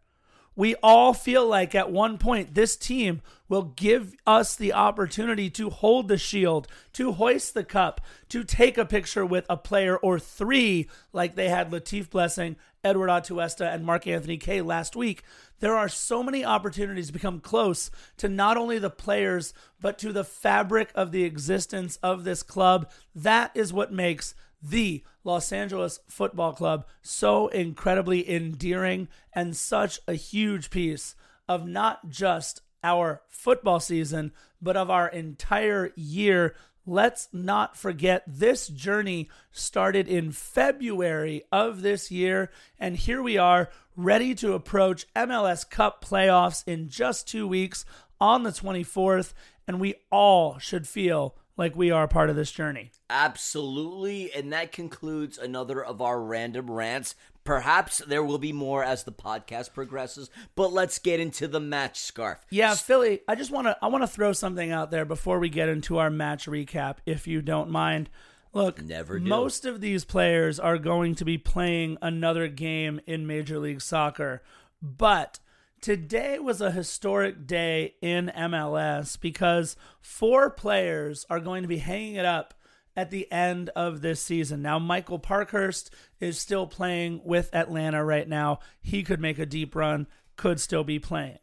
We 0.61 0.75
all 0.83 1.15
feel 1.15 1.47
like 1.47 1.75
at 1.75 1.91
one 1.91 2.19
point 2.19 2.55
this 2.55 2.77
team 2.77 3.23
will 3.49 3.63
give 3.63 4.15
us 4.27 4.55
the 4.55 4.75
opportunity 4.75 5.49
to 5.49 5.71
hold 5.71 6.09
the 6.09 6.19
shield, 6.19 6.69
to 6.93 7.13
hoist 7.13 7.55
the 7.55 7.65
cup, 7.65 8.03
to 8.29 8.45
take 8.45 8.77
a 8.77 8.85
picture 8.85 9.25
with 9.25 9.47
a 9.49 9.57
player 9.57 9.97
or 9.97 10.19
three, 10.19 10.87
like 11.15 11.35
they 11.35 11.49
had 11.49 11.71
Latif 11.71 12.11
Blessing, 12.11 12.57
Edward 12.85 13.09
Atuesta, 13.09 13.73
and 13.73 13.87
Mark 13.87 14.07
Anthony 14.07 14.37
Kaye 14.37 14.61
last 14.61 14.95
week. 14.95 15.23
There 15.61 15.79
are 15.79 15.89
so 15.89 16.23
many 16.23 16.45
opportunities 16.45 17.07
to 17.07 17.15
become 17.15 17.41
close 17.41 17.91
to 18.19 18.29
not 18.29 18.59
only 18.59 18.79
the 18.79 18.91
players, 18.91 19.55
but 19.81 19.97
to 20.01 20.13
the 20.13 20.25
fabric 20.25 20.91
of 20.95 21.11
the 21.11 21.25
existence 21.25 21.99
of 22.03 22.25
this 22.25 22.43
club. 22.43 22.91
That 23.15 23.51
is 23.55 23.73
what 23.73 23.95
makes 23.95 24.35
the 24.63 25.03
Los 25.25 25.53
Angeles 25.53 26.01
Football 26.09 26.53
Club 26.53 26.87
so 27.03 27.49
incredibly 27.49 28.29
endearing 28.31 29.09
and 29.33 29.57
such 29.57 30.01
a 30.07 30.15
huge 30.15 30.71
piece 30.71 31.15
of 31.49 31.67
not 31.67 32.11
just 32.11 32.63
our 32.83 33.23
football 33.29 33.81
season, 33.81 34.33
but 34.61 34.77
of 34.77 34.91
our 34.91 35.09
entire 35.09 35.93
year. 35.97 36.55
Let's 36.87 37.29
not 37.33 37.77
forget 37.77 38.25
this 38.27 38.69
journey 38.69 39.29
started 39.53 40.09
in 40.09 40.33
February 40.33 41.43
of 41.53 41.83
this 41.83 42.11
year, 42.11 42.51
and 42.79 42.97
here 42.97 43.23
we 43.23 43.37
are 43.37 43.71
ready 43.97 44.35
to 44.37 44.55
approach 44.55 45.07
MLS 45.15 45.69
Cup 45.69 46.05
playoffs 46.05 46.65
in 46.67 46.89
just 46.89 47.29
two 47.29 47.47
weeks 47.47 47.85
on 48.21 48.43
the 48.43 48.51
24th, 48.51 49.33
and 49.67 49.79
we 49.79 49.95
all 50.11 50.59
should 50.59 50.89
feel 50.89 51.35
like 51.61 51.77
we 51.77 51.91
are 51.91 52.09
part 52.09 52.31
of 52.31 52.37
this 52.37 52.51
journey. 52.51 52.91
Absolutely. 53.11 54.33
And 54.33 54.51
that 54.53 54.73
concludes 54.73 55.37
another 55.37 55.85
of 55.85 56.01
our 56.01 56.19
random 56.19 56.71
rants. 56.71 57.15
Perhaps 57.45 57.99
there 57.99 58.25
will 58.25 58.39
be 58.39 58.53
more 58.53 58.83
as 58.83 59.05
the 59.05 59.13
podcast 59.13 59.75
progresses, 59.75 60.31
but 60.57 60.73
let's 60.73 60.99
get 60.99 61.21
into 61.21 61.47
the 61.47 61.61
match 61.61 62.01
scarf. 62.01 62.39
Yeah, 62.49 62.75
Philly, 62.75 63.21
I 63.29 63.35
just 63.35 63.51
want 63.51 63.67
to 63.67 63.77
I 63.83 63.89
want 63.89 64.03
to 64.03 64.09
throw 64.09 64.33
something 64.33 64.73
out 64.73 64.91
there 64.91 65.05
before 65.05 65.39
we 65.39 65.51
get 65.51 65.69
into 65.69 65.99
our 65.99 66.09
match 66.11 66.47
recap 66.47 66.97
if 67.05 67.27
you 67.27 67.43
don't 67.43 67.71
mind. 67.71 68.09
Look, 68.55 68.83
Never 68.83 69.19
do. 69.19 69.29
most 69.29 69.65
of 69.67 69.81
these 69.83 70.05
players 70.05 70.59
are 70.59 70.79
going 70.79 71.15
to 71.17 71.25
be 71.27 71.37
playing 71.39 71.99
another 72.01 72.49
game 72.49 73.01
in 73.07 73.27
Major 73.27 73.59
League 73.59 73.83
Soccer, 73.83 74.43
but 74.83 75.39
Today 75.81 76.39
was 76.39 76.61
a 76.61 76.73
historic 76.73 77.47
day 77.47 77.95
in 78.03 78.31
MLS 78.37 79.19
because 79.19 79.77
four 80.03 80.51
players 80.51 81.25
are 81.31 81.41
going 81.41 81.63
to 81.63 81.69
be 81.69 81.79
hanging 81.79 82.17
it 82.17 82.27
up 82.27 82.53
at 82.95 83.11
the 83.11 83.31
end 83.33 83.71
of 83.71 84.03
this 84.03 84.21
season. 84.21 84.61
Now, 84.61 84.79
Michael 84.79 85.19
Parkhurst 85.19 85.91
is 86.21 86.39
still 86.39 86.67
playing 86.67 87.23
with 87.25 87.55
Atlanta 87.55 88.05
right 88.05 88.29
now. 88.29 88.59
He 88.83 89.03
could 89.03 89.23
make 89.23 89.39
a 89.39 89.47
deep 89.47 89.75
run, 89.75 90.07
could 90.37 90.61
still 90.61 90.85
be 90.85 90.99
playing. 90.99 91.39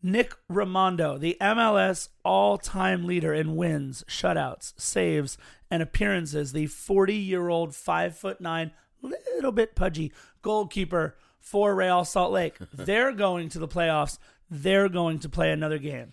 Nick 0.00 0.34
Rimando, 0.48 1.18
the 1.18 1.36
MLS 1.40 2.08
all 2.24 2.58
time 2.58 3.04
leader 3.04 3.34
in 3.34 3.56
wins, 3.56 4.04
shutouts, 4.08 4.74
saves, 4.80 5.36
and 5.72 5.82
appearances, 5.82 6.52
the 6.52 6.66
40 6.66 7.16
year 7.16 7.48
old, 7.48 7.74
5 7.74 8.16
foot 8.16 8.40
9, 8.40 8.70
little 9.02 9.50
bit 9.52 9.74
pudgy 9.74 10.12
goalkeeper 10.40 11.16
for 11.42 11.74
Real 11.74 12.04
Salt 12.04 12.32
Lake. 12.32 12.56
They're 12.72 13.12
going 13.12 13.50
to 13.50 13.58
the 13.58 13.68
playoffs. 13.68 14.18
They're 14.50 14.88
going 14.88 15.18
to 15.20 15.28
play 15.28 15.50
another 15.52 15.78
game. 15.78 16.12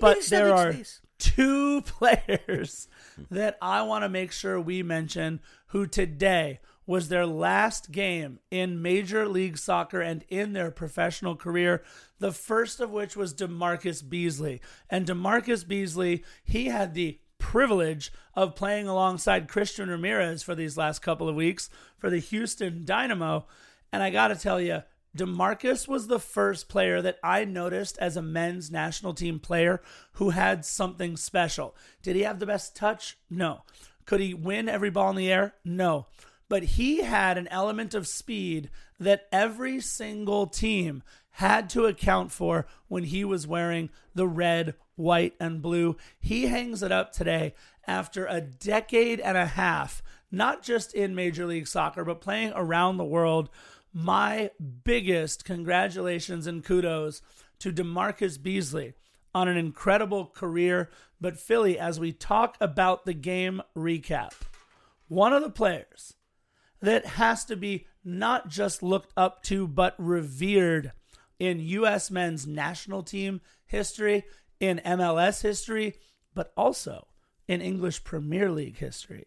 but 0.00 0.24
there 0.26 0.54
are 0.54 0.74
two 1.18 1.80
players 1.86 2.88
that 3.30 3.56
I 3.62 3.82
want 3.82 4.04
to 4.04 4.08
make 4.08 4.32
sure 4.32 4.60
we 4.60 4.82
mention 4.82 5.40
who 5.68 5.86
today 5.86 6.60
was 6.86 7.08
their 7.08 7.26
last 7.26 7.90
game 7.90 8.38
in 8.50 8.80
Major 8.80 9.26
League 9.26 9.58
Soccer 9.58 10.00
and 10.00 10.24
in 10.28 10.52
their 10.52 10.70
professional 10.70 11.34
career. 11.34 11.82
The 12.20 12.32
first 12.32 12.80
of 12.80 12.90
which 12.90 13.16
was 13.16 13.34
DeMarcus 13.34 14.08
Beasley. 14.08 14.60
And 14.88 15.06
DeMarcus 15.06 15.66
Beasley, 15.66 16.24
he 16.44 16.66
had 16.66 16.94
the 16.94 17.18
privilege 17.38 18.12
of 18.34 18.54
playing 18.54 18.86
alongside 18.86 19.48
Christian 19.48 19.90
Ramirez 19.90 20.42
for 20.42 20.54
these 20.54 20.76
last 20.76 21.00
couple 21.00 21.28
of 21.28 21.34
weeks 21.34 21.68
for 21.98 22.08
the 22.08 22.18
Houston 22.18 22.84
Dynamo. 22.84 23.46
And 23.96 24.02
I 24.02 24.10
got 24.10 24.28
to 24.28 24.34
tell 24.34 24.60
you, 24.60 24.82
DeMarcus 25.16 25.88
was 25.88 26.06
the 26.06 26.20
first 26.20 26.68
player 26.68 27.00
that 27.00 27.16
I 27.24 27.46
noticed 27.46 27.96
as 27.96 28.14
a 28.14 28.20
men's 28.20 28.70
national 28.70 29.14
team 29.14 29.38
player 29.38 29.80
who 30.16 30.28
had 30.28 30.66
something 30.66 31.16
special. 31.16 31.74
Did 32.02 32.14
he 32.14 32.20
have 32.20 32.38
the 32.38 32.44
best 32.44 32.76
touch? 32.76 33.16
No. 33.30 33.62
Could 34.04 34.20
he 34.20 34.34
win 34.34 34.68
every 34.68 34.90
ball 34.90 35.08
in 35.08 35.16
the 35.16 35.32
air? 35.32 35.54
No. 35.64 36.08
But 36.50 36.62
he 36.62 37.04
had 37.04 37.38
an 37.38 37.48
element 37.48 37.94
of 37.94 38.06
speed 38.06 38.68
that 39.00 39.28
every 39.32 39.80
single 39.80 40.46
team 40.46 41.02
had 41.30 41.70
to 41.70 41.86
account 41.86 42.32
for 42.32 42.66
when 42.88 43.04
he 43.04 43.24
was 43.24 43.46
wearing 43.46 43.88
the 44.14 44.28
red, 44.28 44.74
white, 44.96 45.32
and 45.40 45.62
blue. 45.62 45.96
He 46.20 46.48
hangs 46.48 46.82
it 46.82 46.92
up 46.92 47.12
today 47.12 47.54
after 47.86 48.26
a 48.26 48.42
decade 48.42 49.20
and 49.20 49.38
a 49.38 49.46
half, 49.46 50.02
not 50.30 50.62
just 50.62 50.92
in 50.92 51.14
Major 51.14 51.46
League 51.46 51.66
Soccer, 51.66 52.04
but 52.04 52.20
playing 52.20 52.52
around 52.54 52.98
the 52.98 53.04
world 53.04 53.48
my 53.96 54.50
biggest 54.84 55.46
congratulations 55.46 56.46
and 56.46 56.62
kudos 56.62 57.22
to 57.58 57.72
DeMarcus 57.72 58.42
Beasley 58.42 58.92
on 59.34 59.48
an 59.48 59.56
incredible 59.56 60.26
career. 60.26 60.90
But, 61.18 61.38
Philly, 61.38 61.78
as 61.78 61.98
we 61.98 62.12
talk 62.12 62.58
about 62.60 63.06
the 63.06 63.14
game 63.14 63.62
recap, 63.74 64.32
one 65.08 65.32
of 65.32 65.42
the 65.42 65.48
players 65.48 66.12
that 66.82 67.06
has 67.06 67.46
to 67.46 67.56
be 67.56 67.86
not 68.04 68.48
just 68.48 68.82
looked 68.82 69.14
up 69.16 69.42
to, 69.44 69.66
but 69.66 69.94
revered 69.96 70.92
in 71.38 71.58
U.S. 71.58 72.10
men's 72.10 72.46
national 72.46 73.02
team 73.02 73.40
history, 73.64 74.24
in 74.60 74.82
MLS 74.84 75.40
history, 75.40 75.94
but 76.34 76.52
also 76.54 77.06
in 77.48 77.62
English 77.62 78.04
Premier 78.04 78.50
League 78.50 78.76
history. 78.76 79.24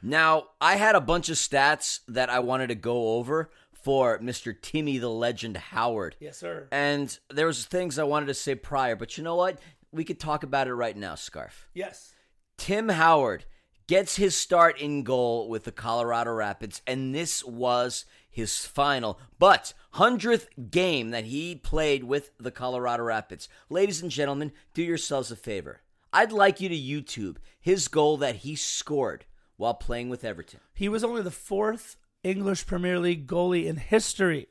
Now, 0.00 0.44
I 0.60 0.76
had 0.76 0.94
a 0.94 1.00
bunch 1.00 1.28
of 1.28 1.36
stats 1.36 2.00
that 2.06 2.30
I 2.30 2.38
wanted 2.38 2.68
to 2.68 2.76
go 2.76 3.14
over 3.14 3.50
for 3.82 4.18
Mr. 4.18 4.54
Timmy 4.60 4.98
the 4.98 5.10
Legend 5.10 5.56
Howard. 5.56 6.16
Yes, 6.20 6.38
sir. 6.38 6.68
And 6.70 7.18
there 7.30 7.46
was 7.46 7.64
things 7.64 7.98
I 7.98 8.04
wanted 8.04 8.26
to 8.26 8.34
say 8.34 8.54
prior, 8.54 8.96
but 8.96 9.18
you 9.18 9.24
know 9.24 9.36
what? 9.36 9.58
We 9.90 10.04
could 10.04 10.20
talk 10.20 10.42
about 10.42 10.68
it 10.68 10.74
right 10.74 10.96
now, 10.96 11.16
Scarf. 11.16 11.68
Yes. 11.74 12.14
Tim 12.56 12.88
Howard 12.88 13.44
gets 13.86 14.16
his 14.16 14.36
start 14.36 14.80
in 14.80 15.02
goal 15.02 15.48
with 15.48 15.64
the 15.64 15.72
Colorado 15.72 16.32
Rapids, 16.32 16.80
and 16.86 17.14
this 17.14 17.44
was 17.44 18.04
his 18.30 18.64
final 18.64 19.20
but 19.38 19.74
100th 19.94 20.70
game 20.70 21.10
that 21.10 21.24
he 21.24 21.54
played 21.54 22.04
with 22.04 22.30
the 22.38 22.50
Colorado 22.50 23.02
Rapids. 23.02 23.48
Ladies 23.68 24.00
and 24.00 24.10
gentlemen, 24.10 24.52
do 24.72 24.82
yourselves 24.82 25.30
a 25.30 25.36
favor. 25.36 25.82
I'd 26.12 26.32
like 26.32 26.60
you 26.60 26.68
to 26.68 26.74
YouTube 26.74 27.36
his 27.60 27.88
goal 27.88 28.16
that 28.18 28.36
he 28.36 28.54
scored 28.54 29.24
while 29.56 29.74
playing 29.74 30.08
with 30.08 30.24
Everton. 30.24 30.60
He 30.74 30.88
was 30.88 31.04
only 31.04 31.22
the 31.22 31.30
fourth 31.30 31.96
English 32.24 32.66
Premier 32.66 33.00
League 33.00 33.26
goalie 33.26 33.66
in 33.66 33.76
history 33.76 34.46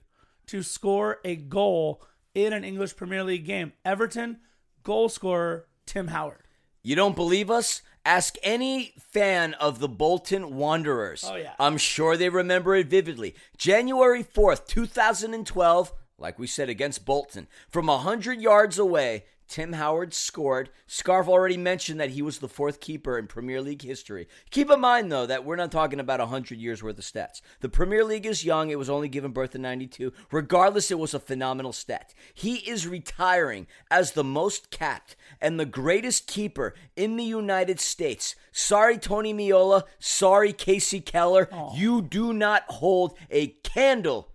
to 0.47 0.61
score 0.61 1.19
a 1.23 1.35
goal 1.35 2.01
in 2.33 2.51
an 2.51 2.63
English 2.63 2.95
Premier 2.95 3.23
League 3.23 3.45
game. 3.45 3.71
Everton 3.85 4.39
goal 4.83 5.07
scorer 5.07 5.67
Tim 5.85 6.07
Howard. 6.07 6.43
You 6.83 6.95
don't 6.95 7.15
believe 7.15 7.49
us? 7.49 7.81
Ask 8.03 8.35
any 8.41 8.93
fan 8.97 9.53
of 9.53 9.79
the 9.79 9.87
Bolton 9.87 10.55
Wanderers. 10.55 11.23
Oh, 11.25 11.35
yeah. 11.35 11.53
I'm 11.59 11.77
sure 11.77 12.17
they 12.17 12.29
remember 12.29 12.75
it 12.75 12.87
vividly. 12.87 13.35
January 13.57 14.23
4th, 14.23 14.65
2012, 14.67 15.93
like 16.17 16.39
we 16.39 16.47
said 16.47 16.67
against 16.67 17.05
Bolton, 17.05 17.47
from 17.69 17.85
100 17.85 18.41
yards 18.41 18.79
away, 18.79 19.25
Tim 19.51 19.73
Howard 19.73 20.13
scored. 20.13 20.69
Scarf 20.87 21.27
already 21.27 21.57
mentioned 21.57 21.99
that 21.99 22.11
he 22.11 22.21
was 22.21 22.39
the 22.39 22.47
fourth 22.47 22.79
keeper 22.79 23.17
in 23.17 23.27
Premier 23.27 23.61
League 23.61 23.81
history. 23.81 24.29
Keep 24.49 24.71
in 24.71 24.79
mind, 24.79 25.11
though, 25.11 25.25
that 25.25 25.43
we're 25.43 25.57
not 25.57 25.73
talking 25.73 25.99
about 25.99 26.21
100 26.21 26.57
years 26.57 26.81
worth 26.81 26.97
of 26.97 27.03
stats. 27.03 27.41
The 27.59 27.67
Premier 27.67 28.05
League 28.05 28.25
is 28.25 28.45
young. 28.45 28.69
It 28.69 28.79
was 28.79 28.89
only 28.89 29.09
given 29.09 29.31
birth 29.31 29.53
in 29.53 29.61
92. 29.61 30.13
Regardless, 30.31 30.89
it 30.89 30.97
was 30.97 31.13
a 31.13 31.19
phenomenal 31.19 31.73
stat. 31.73 32.13
He 32.33 32.59
is 32.59 32.87
retiring 32.87 33.67
as 33.91 34.13
the 34.13 34.23
most 34.23 34.71
capped 34.71 35.17
and 35.41 35.59
the 35.59 35.65
greatest 35.65 36.27
keeper 36.27 36.73
in 36.95 37.17
the 37.17 37.25
United 37.25 37.81
States. 37.81 38.37
Sorry, 38.53 38.97
Tony 38.97 39.33
Meola. 39.33 39.83
Sorry, 39.99 40.53
Kasey 40.53 41.03
Keller. 41.03 41.49
You 41.75 42.01
do 42.01 42.31
not 42.31 42.63
hold 42.69 43.17
a 43.29 43.47
candle 43.63 44.31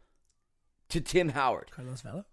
to 0.91 1.01
Tim 1.01 1.31
Howard. 1.31 1.71
Carlos 1.75 2.03
Vela. 2.03 2.27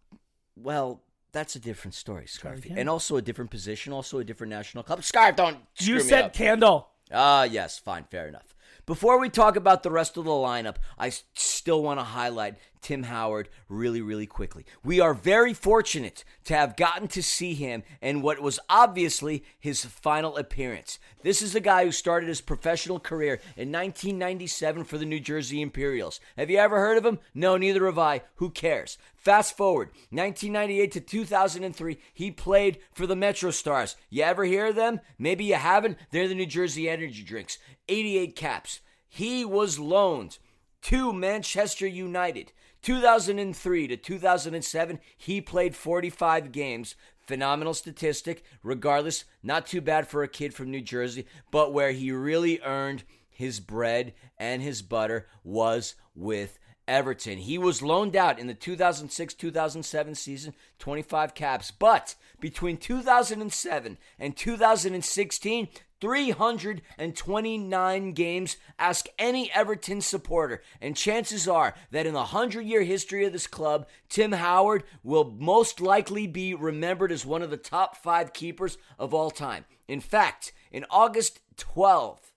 Well, 0.58 1.02
that's 1.34 1.56
a 1.56 1.60
different 1.60 1.94
story, 1.96 2.26
Scarfy. 2.26 2.74
And 2.76 2.90
also 2.90 3.18
a 3.18 3.22
different 3.22 3.52
position, 3.52 3.92
also 3.92 4.20
a 4.20 4.24
different 4.24 4.52
national 4.52 4.84
club. 4.84 5.04
Scarf, 5.04 5.36
don't 5.36 5.58
You 5.80 6.00
said 6.00 6.26
up. 6.26 6.34
candle. 6.34 6.90
Ah, 7.12 7.44
yes, 7.44 7.78
fine, 7.78 8.06
fair 8.10 8.28
enough. 8.28 8.56
Before 8.86 9.20
we 9.20 9.30
talk 9.30 9.56
about 9.56 9.84
the 9.84 9.92
rest 9.92 10.16
of 10.18 10.26
the 10.26 10.32
lineup, 10.32 10.76
I 10.98 11.10
still 11.34 11.84
want 11.84 12.00
to 12.00 12.04
highlight 12.04 12.56
Tim 12.84 13.04
Howard 13.04 13.50
really, 13.70 14.02
really 14.02 14.28
quickly. 14.28 14.66
We 14.84 15.00
are 15.00 15.14
very 15.14 15.54
fortunate 15.54 16.24
to 16.44 16.54
have 16.54 16.76
gotten 16.76 17.08
to 17.08 17.24
see 17.24 17.54
him 17.54 17.84
in 18.02 18.22
what 18.22 18.42
was 18.42 18.60
obviously 18.70 19.44
his 19.60 19.86
final 19.86 20.38
appearance. 20.38 21.00
This 21.24 21.42
is 21.42 21.56
a 21.56 21.60
guy 21.60 21.86
who 21.86 21.92
started 21.92 22.28
his 22.28 22.42
professional 22.42 23.00
career 23.00 23.36
in 23.56 23.72
1997 23.72 24.84
for 24.84 24.98
the 24.98 25.06
New 25.06 25.20
Jersey 25.20 25.62
Imperials. 25.62 26.20
Have 26.38 26.50
you 26.50 26.58
ever 26.58 26.78
heard 26.78 26.98
of 26.98 27.06
him? 27.06 27.20
No, 27.34 27.58
neither 27.58 27.86
have 27.86 27.98
I. 27.98 28.22
Who 28.36 28.50
cares? 28.50 28.98
Fast 29.16 29.56
forward, 29.56 29.88
1998 30.10 30.92
to 30.92 31.00
2003, 31.00 31.98
he 32.14 32.30
played 32.30 32.80
for 32.92 33.08
the 33.08 33.16
Metro 33.16 33.52
Stars. 33.52 33.96
You 34.10 34.24
ever 34.24 34.44
hear 34.44 34.68
of 34.68 34.76
them? 34.76 35.00
Maybe 35.18 35.46
you 35.46 35.56
haven't. 35.56 35.98
They're 36.12 36.28
the 36.28 36.36
New 36.36 36.46
Jersey 36.46 36.90
Energy 36.90 37.24
Drinks. 37.24 37.58
88 37.88 38.36
caps. 38.36 38.82
He 39.08 39.46
was 39.46 39.80
loaned 39.80 40.40
to 40.84 41.14
Manchester 41.14 41.88
United. 41.88 42.52
2003 42.84 43.88
to 43.88 43.98
2007, 43.98 45.00
he 45.18 45.42
played 45.42 45.76
45 45.76 46.52
games. 46.52 46.96
Phenomenal 47.26 47.74
statistic. 47.74 48.44
Regardless, 48.62 49.24
not 49.42 49.66
too 49.66 49.82
bad 49.82 50.08
for 50.08 50.22
a 50.22 50.28
kid 50.28 50.54
from 50.54 50.70
New 50.70 50.82
Jersey, 50.82 51.26
but 51.50 51.74
where 51.74 51.92
he 51.92 52.12
really 52.12 52.62
earned 52.62 53.04
his 53.30 53.60
bread 53.60 54.14
and 54.38 54.62
his 54.62 54.82
butter 54.82 55.28
was 55.44 55.96
with 56.14 56.60
Everton. 56.88 57.40
He 57.40 57.58
was 57.58 57.82
loaned 57.82 58.16
out 58.16 58.40
in 58.40 58.48
the 58.48 58.54
2006 58.54 59.34
2007 59.34 60.16
season, 60.16 60.54
25 60.80 61.34
caps. 61.34 61.72
But 61.72 62.16
between 62.40 62.78
2007 62.78 63.98
and 64.20 64.38
2016, 64.38 65.68
329 66.04 68.12
games. 68.12 68.58
Ask 68.78 69.08
any 69.18 69.50
Everton 69.54 70.02
supporter, 70.02 70.62
and 70.82 70.98
chances 70.98 71.48
are 71.48 71.74
that 71.92 72.06
in 72.06 72.12
the 72.12 72.20
100 72.20 72.66
year 72.66 72.84
history 72.84 73.24
of 73.24 73.32
this 73.32 73.48
club, 73.48 73.88
Tim 74.10 74.34
Howard 74.34 74.84
will 75.02 75.24
most 75.24 75.80
likely 75.80 76.28
be 76.28 76.54
remembered 76.54 77.14
as 77.14 77.26
one 77.26 77.42
of 77.42 77.52
the 77.52 77.56
top 77.56 77.96
five 77.96 78.34
keepers 78.34 78.78
of 79.00 79.14
all 79.14 79.32
time. 79.32 79.64
In 79.88 80.02
fact, 80.02 80.52
in 80.74 80.86
August 80.90 81.40
12th, 81.56 82.33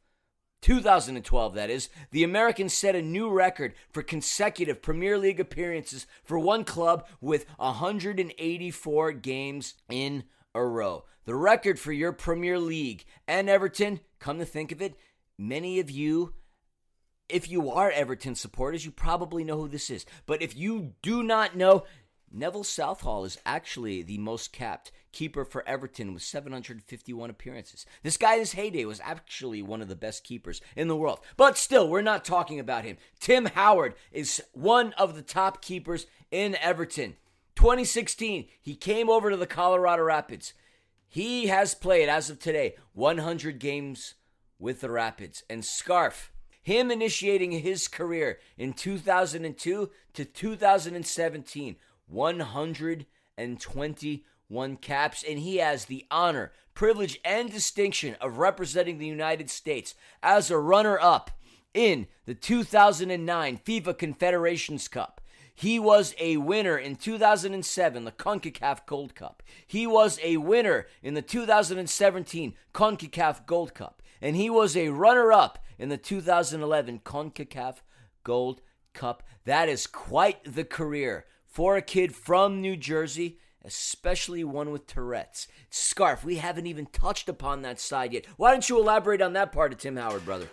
2012, 0.63 1.55
that 1.55 1.71
is, 1.71 1.89
the 2.11 2.25
Americans 2.25 2.73
set 2.73 2.95
a 2.95 3.03
new 3.03 3.31
record 3.31 3.75
for 3.91 4.03
consecutive 4.03 4.83
Premier 4.83 5.19
League 5.19 5.41
appearances 5.41 6.07
for 6.25 6.39
one 6.39 6.65
club 6.65 7.07
with 7.21 7.47
184 7.57 9.13
games 9.13 9.75
in 9.89 10.25
a 10.55 10.65
row. 10.65 11.05
The 11.25 11.35
record 11.35 11.79
for 11.79 11.93
your 11.93 12.13
Premier 12.13 12.59
League 12.59 13.05
and 13.29 13.49
Everton, 13.49 14.01
come 14.19 14.39
to 14.39 14.45
think 14.45 14.73
of 14.73 14.81
it, 14.81 14.97
many 15.39 15.79
of 15.79 15.91
you, 15.91 16.35
if 17.29 17.51
you 17.51 17.71
are 17.71 17.91
Everton 17.91 18.35
supporters, 18.35 18.85
you 18.85 18.91
probably 18.91 19.45
know 19.45 19.57
who 19.57 19.69
this 19.69 19.91
is. 19.91 20.07
But 20.27 20.43
if 20.43 20.57
you 20.57 20.95
do 21.03 21.23
not 21.23 21.57
know, 21.57 21.85
Neville 22.31 22.65
Southall 22.65 23.25
is 23.25 23.39
actually 23.45 24.03
the 24.03 24.19
most 24.19 24.53
capped 24.53 24.93
keeper 25.17 25.47
for 25.47 25.67
Everton 25.67 26.13
with 26.13 26.23
751 26.23 27.31
appearances. 27.31 27.87
This 28.03 28.19
guy 28.19 28.35
in 28.35 28.41
his 28.41 28.53
heyday 28.53 28.85
was 28.85 29.01
actually 29.03 29.63
one 29.63 29.81
of 29.81 29.89
the 29.89 29.97
best 29.97 30.25
keepers 30.25 30.61
in 30.77 30.89
the 30.89 30.97
world. 30.97 31.21
But 31.39 31.57
still, 31.57 31.89
we're 31.89 32.03
not 32.03 32.23
talking 32.23 32.61
about 32.61 32.85
him. 32.85 32.99
Tim 33.19 33.47
Howard 33.47 33.95
is 34.13 34.43
one 34.53 34.93
of 34.99 35.17
the 35.17 35.23
top 35.23 35.63
keepers 35.63 36.07
in 36.31 36.55
Everton. 36.57 37.17
2016, 37.55 38.47
he 38.61 38.75
came 38.75 39.09
over 39.09 39.31
to 39.31 39.39
the 39.39 39.47
Colorado 39.47 40.03
Rapids. 40.03 40.53
He 41.09 41.47
has 41.47 41.75
played, 41.75 42.11
as 42.11 42.29
of 42.29 42.39
today, 42.39 42.75
100 42.93 43.59
games 43.59 44.17
with 44.59 44.83
the 44.83 44.91
Rapids. 44.91 45.45
And 45.49 45.65
Scarf, 45.65 46.31
him 46.63 46.91
initiating 46.91 47.53
his 47.53 47.89
career 47.89 48.39
in 48.59 48.75
2002 48.75 49.91
to 50.13 50.25
2017, 50.27 51.77
121 54.49 54.77
caps, 54.77 55.25
and 55.27 55.39
he 55.39 55.57
has 55.57 55.87
the 55.87 56.07
honor, 56.11 56.53
privilege, 56.75 57.21
and 57.25 57.51
distinction 57.51 58.17
of 58.21 58.39
representing 58.39 58.99
the 58.99 59.07
United 59.07 59.51
States 59.51 59.95
as 60.23 60.51
a 60.51 60.59
runner 60.59 60.99
up 61.01 61.31
in 61.75 62.07
the 62.25 62.35
2009 62.35 63.61
FIFA 63.65 63.99
Confederations 63.99 64.89
Cup. 64.89 65.21
He 65.55 65.79
was 65.79 66.15
a 66.19 66.37
winner 66.37 66.77
in 66.77 66.97
2007, 66.97 68.05
the 68.05 68.13
CONCACAF 68.13 68.85
Gold 68.85 69.15
Cup. 69.15 69.43
He 69.67 69.87
was 69.87 70.21
a 70.23 70.37
winner 70.37 70.87
in 71.03 71.15
the 71.15 71.23
2017 71.23 72.55
CONCACAF 72.75 73.47
Gold 73.47 73.73
Cup. 73.75 74.03
And 74.21 74.37
he 74.37 74.51
was 74.51 74.77
a 74.77 74.91
runner 74.91 75.33
up 75.33 75.59
in 75.79 75.89
the 75.89 75.97
2011 75.97 77.01
CONCACAF 77.01 77.77
Gold 78.23 78.61
Cup. 78.93 79.23
That 79.45 79.71
is 79.71 79.87
quite 79.87 80.45
the 80.45 80.65
career 80.65 81.25
for 81.47 81.77
a 81.77 81.83
kid 81.83 82.15
from 82.15 82.61
New 82.61 82.77
Jersey, 82.77 83.39
especially 83.67 84.45
one 84.45 84.71
with 84.71 84.87
Tourette's. 84.87 85.49
Scarf, 85.71 86.25
we 86.25 86.37
haven't 86.37 86.67
even 86.67 86.87
touched 86.87 87.29
upon 87.29 87.63
that 87.63 87.81
side 87.81 88.13
yet. 88.13 88.27
Why 88.37 88.53
don't 88.53 88.69
you 88.69 88.79
elaborate 88.79 89.21
on 89.21 89.33
that 89.35 89.53
part 89.53 89.73
of 89.73 89.79
Tim 89.79 89.97
Howard, 89.97 90.25
brother? 90.25 90.49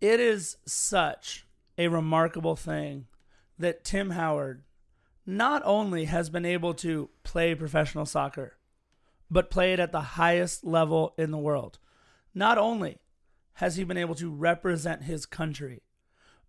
It 0.00 0.18
is 0.18 0.56
such 0.66 1.46
a 1.78 1.88
remarkable 1.88 2.56
thing 2.56 3.06
that 3.58 3.84
Tim 3.84 4.10
Howard 4.10 4.62
not 5.26 5.62
only 5.64 6.04
has 6.06 6.28
been 6.28 6.44
able 6.44 6.74
to 6.74 7.08
play 7.22 7.54
professional 7.54 8.06
soccer, 8.06 8.56
but 9.30 9.50
play 9.50 9.72
it 9.72 9.80
at 9.80 9.92
the 9.92 10.00
highest 10.00 10.64
level 10.64 11.14
in 11.16 11.30
the 11.30 11.38
world. 11.38 11.78
Not 12.34 12.58
only 12.58 12.98
has 13.54 13.76
he 13.76 13.84
been 13.84 13.96
able 13.96 14.14
to 14.16 14.30
represent 14.30 15.04
his 15.04 15.26
country, 15.26 15.82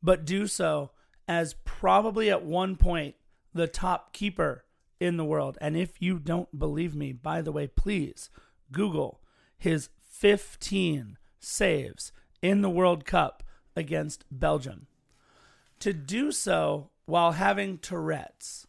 but 0.01 0.25
do 0.25 0.47
so 0.47 0.91
as 1.28 1.56
probably 1.63 2.30
at 2.30 2.43
one 2.43 2.75
point 2.75 3.15
the 3.54 3.67
top 3.67 4.12
keeper 4.12 4.64
in 5.05 5.17
the 5.17 5.25
world. 5.25 5.57
And 5.61 5.77
if 5.77 6.01
you 6.01 6.19
don't 6.19 6.57
believe 6.57 6.95
me, 6.95 7.13
by 7.13 7.41
the 7.41 7.51
way, 7.51 7.67
please 7.67 8.29
Google 8.71 9.21
his 9.57 9.89
15 10.09 11.17
saves 11.39 12.11
in 12.41 12.61
the 12.61 12.69
World 12.69 13.05
Cup 13.05 13.43
against 13.75 14.25
Belgium. 14.31 14.87
To 15.79 15.93
do 15.93 16.31
so 16.31 16.89
while 17.05 17.33
having 17.33 17.77
Tourette's 17.77 18.67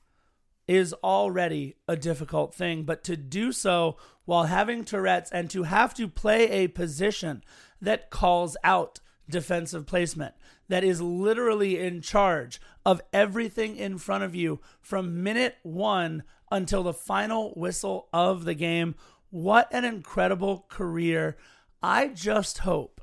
is 0.68 0.92
already 0.94 1.76
a 1.86 1.96
difficult 1.96 2.54
thing, 2.54 2.82
but 2.82 3.04
to 3.04 3.16
do 3.16 3.52
so 3.52 3.96
while 4.24 4.44
having 4.44 4.84
Tourette's 4.84 5.30
and 5.30 5.48
to 5.50 5.62
have 5.62 5.94
to 5.94 6.08
play 6.08 6.48
a 6.50 6.68
position 6.68 7.44
that 7.80 8.10
calls 8.10 8.56
out 8.64 9.00
defensive 9.30 9.86
placement, 9.86 10.34
that 10.68 10.84
is 10.84 11.00
literally 11.00 11.78
in 11.78 12.00
charge 12.00 12.60
of 12.84 13.00
everything 13.12 13.76
in 13.76 13.98
front 13.98 14.24
of 14.24 14.34
you 14.34 14.60
from 14.80 15.22
minute 15.22 15.56
one 15.62 16.22
until 16.50 16.82
the 16.82 16.92
final 16.92 17.52
whistle 17.54 18.08
of 18.12 18.44
the 18.44 18.54
game. 18.54 18.94
What 19.30 19.68
an 19.72 19.84
incredible 19.84 20.66
career. 20.68 21.36
I 21.82 22.08
just 22.08 22.58
hope 22.58 23.00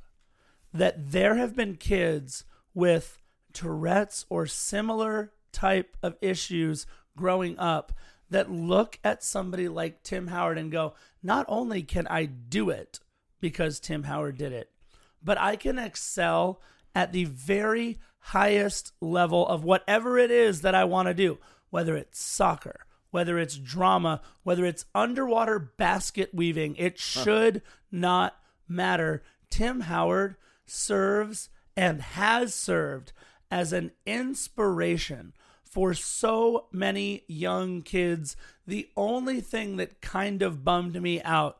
that 0.73 1.11
there 1.11 1.35
have 1.35 1.55
been 1.55 1.75
kids 1.75 2.45
with 2.73 3.19
Tourette's 3.53 4.25
or 4.29 4.47
similar 4.47 5.33
type 5.51 5.95
of 6.01 6.15
issues 6.21 6.87
growing 7.15 7.57
up 7.59 7.93
that 8.29 8.51
look 8.51 8.97
at 9.03 9.23
somebody 9.23 9.67
like 9.67 10.01
Tim 10.01 10.27
Howard 10.27 10.57
and 10.57 10.71
go, 10.71 10.95
not 11.21 11.45
only 11.47 11.83
can 11.83 12.07
I 12.07 12.25
do 12.25 12.69
it 12.71 12.99
because 13.39 13.79
Tim 13.79 14.03
Howard 14.03 14.37
did 14.37 14.51
it, 14.51 14.71
but 15.23 15.37
I 15.37 15.55
can 15.55 15.77
excel 15.77 16.59
at 16.95 17.11
the 17.11 17.25
very 17.25 17.99
highest 18.19 18.93
level 19.01 19.47
of 19.47 19.63
whatever 19.63 20.17
it 20.17 20.31
is 20.31 20.61
that 20.61 20.75
I 20.75 20.85
want 20.85 21.07
to 21.07 21.13
do, 21.13 21.39
whether 21.69 21.95
it's 21.95 22.21
soccer, 22.23 22.85
whether 23.11 23.37
it's 23.37 23.57
drama, 23.57 24.21
whether 24.43 24.65
it's 24.65 24.85
underwater 24.95 25.59
basket 25.59 26.33
weaving. 26.33 26.75
It 26.77 26.99
should 26.99 27.61
not 27.91 28.35
matter. 28.67 29.23
Tim 29.49 29.81
Howard 29.81 30.35
serves 30.65 31.49
and 31.75 32.01
has 32.01 32.53
served 32.53 33.11
as 33.51 33.73
an 33.73 33.91
inspiration 34.05 35.33
for 35.63 35.93
so 35.93 36.67
many 36.71 37.23
young 37.27 37.81
kids. 37.81 38.35
The 38.65 38.89
only 38.95 39.41
thing 39.41 39.77
that 39.77 40.01
kind 40.01 40.41
of 40.41 40.63
bummed 40.63 41.01
me 41.01 41.21
out 41.23 41.59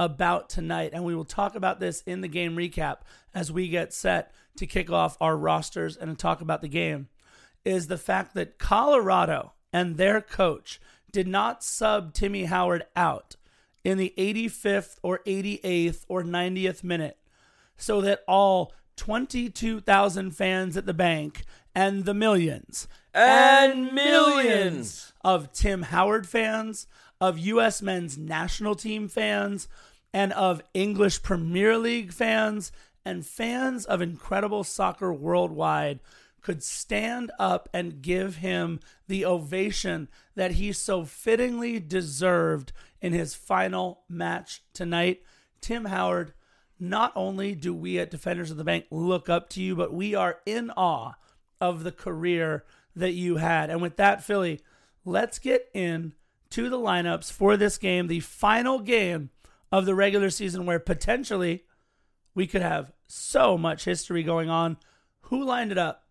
about 0.00 0.48
tonight, 0.48 0.92
and 0.94 1.04
we 1.04 1.14
will 1.14 1.26
talk 1.26 1.54
about 1.54 1.78
this 1.78 2.02
in 2.06 2.22
the 2.22 2.28
game 2.28 2.56
recap 2.56 3.00
as 3.34 3.52
we 3.52 3.68
get 3.68 3.92
set 3.92 4.32
to 4.56 4.66
kick 4.66 4.90
off 4.90 5.18
our 5.20 5.36
rosters 5.36 5.94
and 5.94 6.18
talk 6.18 6.40
about 6.40 6.62
the 6.62 6.68
game, 6.68 7.08
is 7.66 7.86
the 7.86 7.98
fact 7.98 8.34
that 8.34 8.58
Colorado 8.58 9.52
and 9.74 9.98
their 9.98 10.22
coach 10.22 10.80
did 11.12 11.28
not 11.28 11.62
sub 11.62 12.14
Timmy 12.14 12.44
Howard 12.44 12.86
out 12.96 13.36
in 13.84 13.98
the 13.98 14.14
85th 14.16 14.96
or 15.02 15.20
88th 15.26 16.04
or 16.08 16.22
90th 16.22 16.82
minute 16.82 17.18
so 17.76 18.00
that 18.00 18.24
all 18.26 18.72
22,000 18.96 20.30
fans 20.30 20.76
at 20.78 20.86
the 20.86 20.94
bank 20.94 21.44
and 21.74 22.04
the 22.04 22.14
millions 22.14 22.88
And 23.12 23.92
millions. 23.92 25.12
of 25.22 25.52
Tim 25.52 25.82
Howard 25.82 26.26
fans, 26.26 26.86
of 27.20 27.38
U.S. 27.38 27.82
men's 27.82 28.16
national 28.16 28.74
team 28.74 29.08
fans, 29.08 29.68
and 30.12 30.32
of 30.32 30.62
English 30.74 31.22
Premier 31.22 31.78
League 31.78 32.12
fans, 32.12 32.72
and 33.04 33.24
fans 33.24 33.84
of 33.86 34.02
incredible 34.02 34.64
soccer 34.64 35.12
worldwide 35.12 36.00
could 36.40 36.62
stand 36.62 37.30
up 37.38 37.68
and 37.72 38.02
give 38.02 38.36
him 38.36 38.80
the 39.08 39.24
ovation 39.24 40.08
that 40.34 40.52
he 40.52 40.72
so 40.72 41.04
fittingly 41.04 41.78
deserved 41.78 42.72
in 43.00 43.12
his 43.12 43.34
final 43.34 44.02
match 44.08 44.62
tonight. 44.72 45.22
Tim 45.60 45.86
Howard, 45.86 46.32
not 46.78 47.12
only 47.14 47.54
do 47.54 47.74
we 47.74 47.98
at 47.98 48.10
Defenders 48.10 48.50
of 48.50 48.56
the 48.56 48.64
Bank 48.64 48.86
look 48.90 49.28
up 49.28 49.50
to 49.50 49.62
you, 49.62 49.76
but 49.76 49.92
we 49.92 50.14
are 50.14 50.38
in 50.46 50.70
awe 50.70 51.12
of 51.60 51.84
the 51.84 51.92
career 51.92 52.64
that 52.96 53.12
you 53.12 53.36
had. 53.36 53.70
And 53.70 53.82
with 53.82 53.96
that, 53.96 54.24
Philly, 54.24 54.60
let's 55.04 55.38
get 55.38 55.68
in 55.74 56.14
to 56.50 56.68
the 56.68 56.78
lineups 56.78 57.30
for 57.30 57.56
this 57.56 57.78
game, 57.78 58.06
the 58.06 58.20
final 58.20 58.80
game 58.80 59.30
of 59.72 59.86
the 59.86 59.94
regular 59.94 60.30
season 60.30 60.66
where 60.66 60.78
potentially 60.78 61.64
we 62.34 62.46
could 62.46 62.62
have 62.62 62.92
so 63.06 63.56
much 63.58 63.84
history 63.84 64.22
going 64.22 64.50
on. 64.50 64.76
Who 65.22 65.44
lined 65.44 65.72
it 65.72 65.78
up 65.78 66.04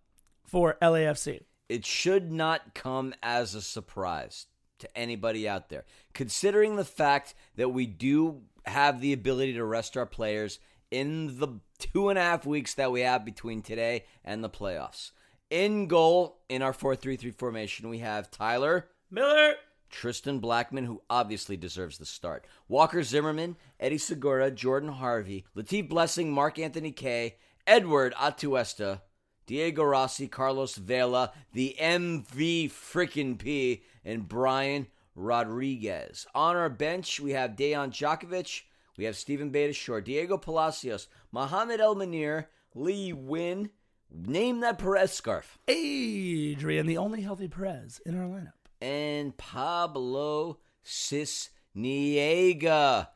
for 0.45 0.77
LAFC? 0.81 1.41
It 1.67 1.85
should 1.85 2.31
not 2.31 2.73
come 2.73 3.13
as 3.21 3.53
a 3.53 3.61
surprise 3.61 4.47
to 4.79 4.97
anybody 4.97 5.47
out 5.47 5.69
there, 5.69 5.85
considering 6.13 6.75
the 6.75 6.85
fact 6.85 7.35
that 7.55 7.69
we 7.69 7.85
do 7.85 8.41
have 8.65 9.01
the 9.01 9.13
ability 9.13 9.53
to 9.53 9.65
rest 9.65 9.97
our 9.97 10.05
players 10.05 10.59
in 10.89 11.39
the 11.39 11.59
two 11.77 12.09
and 12.09 12.17
a 12.17 12.21
half 12.21 12.45
weeks 12.45 12.73
that 12.75 12.91
we 12.91 13.01
have 13.01 13.23
between 13.23 13.61
today 13.61 14.05
and 14.23 14.43
the 14.43 14.49
playoffs. 14.49 15.11
In 15.49 15.87
goal, 15.87 16.39
in 16.47 16.61
our 16.61 16.73
4 16.73 16.95
3 16.95 17.15
3 17.15 17.31
formation, 17.31 17.89
we 17.89 17.99
have 17.99 18.31
Tyler, 18.31 18.87
Miller. 19.11 19.55
Tristan 19.89 20.39
Blackmon, 20.39 20.85
who 20.85 21.01
obviously 21.09 21.57
deserves 21.57 21.97
the 21.97 22.05
start. 22.05 22.45
Walker 22.67 23.03
Zimmerman, 23.03 23.55
Eddie 23.79 23.97
Segura, 23.97 24.51
Jordan 24.51 24.89
Harvey, 24.89 25.45
Latif 25.55 25.89
Blessing, 25.89 26.31
Mark 26.31 26.59
Anthony 26.59 26.91
Kaye, 26.91 27.35
Edward 27.65 28.13
Atuesta, 28.15 29.01
Diego 29.45 29.83
Rossi, 29.83 30.27
Carlos 30.27 30.75
Vela, 30.75 31.31
the 31.53 31.75
MV 31.79 32.71
frickin' 32.71 33.37
P, 33.37 33.83
and 34.05 34.27
Brian 34.27 34.87
Rodriguez. 35.15 36.27
On 36.35 36.55
our 36.55 36.69
bench, 36.69 37.19
we 37.19 37.31
have 37.31 37.55
Dejan 37.55 37.89
Jakovic, 37.89 38.61
we 38.97 39.05
have 39.05 39.17
Stephen 39.17 39.73
Shore, 39.73 40.01
Diego 40.01 40.37
Palacios, 40.37 41.07
Mohamed 41.31 41.79
El-Munir, 41.79 42.45
Lee 42.75 43.13
Nguyen. 43.13 43.69
Name 44.11 44.59
that 44.61 44.79
Perez 44.79 45.11
scarf. 45.11 45.57
Adrian, 45.67 46.87
the 46.87 46.97
only 46.97 47.21
healthy 47.21 47.47
Perez 47.47 48.01
in 48.05 48.19
our 48.19 48.27
lineup. 48.27 48.58
And 48.81 49.37
Pablo 49.37 50.59
Sisniega. 50.85 53.07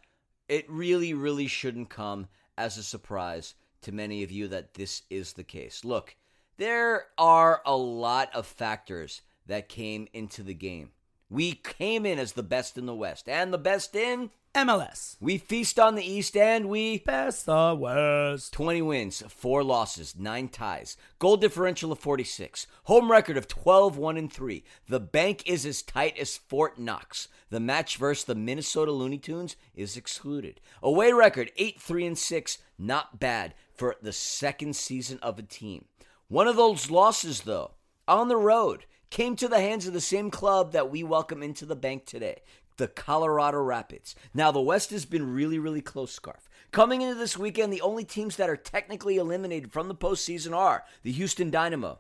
It 0.47 0.69
really, 0.69 1.13
really 1.13 1.47
shouldn't 1.47 1.89
come 1.89 2.28
as 2.58 2.78
a 2.78 2.84
surprise 2.84 3.56
to 3.82 3.91
many 3.91 4.23
of 4.23 4.32
you 4.32 4.47
that 4.49 4.73
this 4.73 5.04
is 5.10 5.34
the 5.34 5.43
case. 5.43 5.84
Look, 5.84 6.15
there 6.58 7.08
are 7.17 7.62
a 7.65 7.76
lot 7.76 8.34
of 8.36 8.45
factors 8.45 9.21
that 9.45 9.69
came 9.69 10.08
into 10.13 10.43
the 10.43 10.54
game. 10.54 10.91
We 11.34 11.54
came 11.54 12.06
in 12.06 12.19
as 12.19 12.34
the 12.34 12.43
best 12.43 12.78
in 12.78 12.86
the 12.86 12.93
West, 12.93 13.28
and 13.28 13.52
the 13.52 13.58
best 13.58 13.96
in. 13.96 14.30
MLS. 14.54 15.17
We 15.19 15.39
feast 15.39 15.80
on 15.80 15.96
the 15.96 16.06
East, 16.06 16.38
and 16.38 16.69
we. 16.69 17.00
Best 17.00 17.48
the 17.48 17.76
West. 17.76 18.54
20 18.54 18.84
wins, 18.84 19.24
4 19.28 19.63
losses, 19.63 20.15
9 20.15 20.48
ties. 20.50 20.96
Goal 21.17 21.38
differential 21.38 21.91
of 21.91 21.98
46. 21.98 22.67
Home 22.84 23.10
record 23.10 23.36
of 23.36 23.48
12 23.48 23.98
1 23.98 24.15
and 24.15 24.32
3. 24.32 24.63
The 24.88 25.00
bank 25.00 25.41
is 25.48 25.65
as 25.65 25.82
tight 25.82 26.19
as 26.19 26.38
Fort 26.38 26.78
Knox. 26.78 27.30
The 27.50 27.60
match 27.60 27.98
versus 27.98 28.26
the 28.26 28.36
Minnesota 28.36 28.91
Looney 28.91 29.17
Tunes 29.17 29.56
is 29.74 29.98
excluded. 29.98 30.62
Away 30.84 31.13
record 31.13 31.52
8 31.58 31.82
3 31.82 32.06
and 32.06 32.17
6. 32.17 32.60
Not 32.78 33.19
bad 33.19 33.56
for 33.74 33.96
the 34.04 34.13
second 34.13 34.76
season 34.76 35.17
of 35.24 35.39
a 35.39 35.41
team. 35.41 35.86
One 36.28 36.48
of 36.48 36.58
those 36.58 36.91
losses, 36.91 37.41
though, 37.41 37.72
on 38.08 38.28
the 38.28 38.38
road, 38.38 38.86
came 39.13 39.36
to 39.36 39.47
the 39.47 39.62
hands 39.62 39.86
of 39.86 39.93
the 39.93 40.02
same 40.02 40.32
club 40.32 40.71
that 40.71 40.89
we 40.89 41.04
welcome 41.04 41.43
into 41.43 41.67
the 41.67 41.76
bank 41.76 42.04
today 42.04 42.41
the 42.78 42.88
Colorado 42.88 43.62
Rapids. 43.62 44.15
Now, 44.34 44.49
the 44.49 44.60
West 44.60 44.89
has 44.89 45.06
been 45.06 45.32
really, 45.32 45.60
really 45.60 45.84
close, 45.84 46.12
Scarf. 46.12 46.49
Coming 46.71 47.04
into 47.04 47.13
this 47.13 47.38
weekend, 47.38 47.71
the 47.71 47.82
only 47.82 48.04
teams 48.04 48.38
that 48.38 48.49
are 48.49 48.58
technically 48.58 49.17
eliminated 49.17 49.71
from 49.71 49.88
the 49.88 49.93
postseason 49.93 50.58
are 50.58 50.84
the 51.04 51.12
Houston 51.12 51.52
Dynamo, 51.52 51.99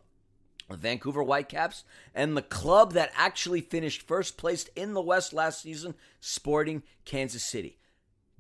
the 0.67 0.75
Vancouver 0.75 1.21
Whitecaps, 1.21 1.83
and 2.15 2.35
the 2.35 2.41
club 2.41 2.93
that 2.93 3.11
actually 3.15 3.61
finished 3.61 4.07
first 4.07 4.35
place 4.35 4.67
in 4.75 4.95
the 4.95 5.01
West 5.01 5.33
last 5.33 5.61
season, 5.61 5.93
Sporting 6.19 6.81
Kansas 7.05 7.47
City. 7.47 7.77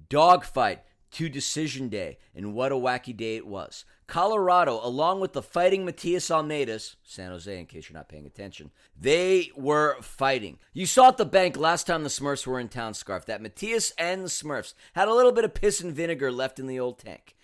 Dogfight 0.09 0.83
to 1.13 1.29
decision 1.29 1.89
day, 1.89 2.17
and 2.35 2.53
what 2.53 2.71
a 2.71 2.75
wacky 2.75 3.15
day 3.15 3.35
it 3.35 3.47
was. 3.47 3.85
Colorado, 4.07 4.79
along 4.83 5.19
with 5.19 5.33
the 5.33 5.41
fighting 5.41 5.85
Matias 5.85 6.29
Almeydas, 6.29 6.95
San 7.03 7.31
Jose, 7.31 7.59
in 7.59 7.65
case 7.65 7.89
you're 7.89 7.97
not 7.97 8.09
paying 8.09 8.25
attention, 8.25 8.71
they 8.99 9.49
were 9.55 10.01
fighting. 10.01 10.59
You 10.73 10.85
saw 10.85 11.07
at 11.07 11.17
the 11.17 11.25
bank 11.25 11.57
last 11.57 11.87
time 11.87 12.03
the 12.03 12.09
Smurfs 12.09 12.45
were 12.45 12.59
in 12.59 12.67
town, 12.67 12.93
Scarf, 12.93 13.25
that 13.27 13.41
Matias 13.41 13.93
and 13.97 14.23
the 14.23 14.29
Smurfs 14.29 14.73
had 14.93 15.07
a 15.07 15.13
little 15.13 15.31
bit 15.31 15.45
of 15.45 15.53
piss 15.53 15.81
and 15.81 15.93
vinegar 15.93 16.31
left 16.31 16.59
in 16.59 16.67
the 16.67 16.79
old 16.79 16.99
tank. 16.99 17.35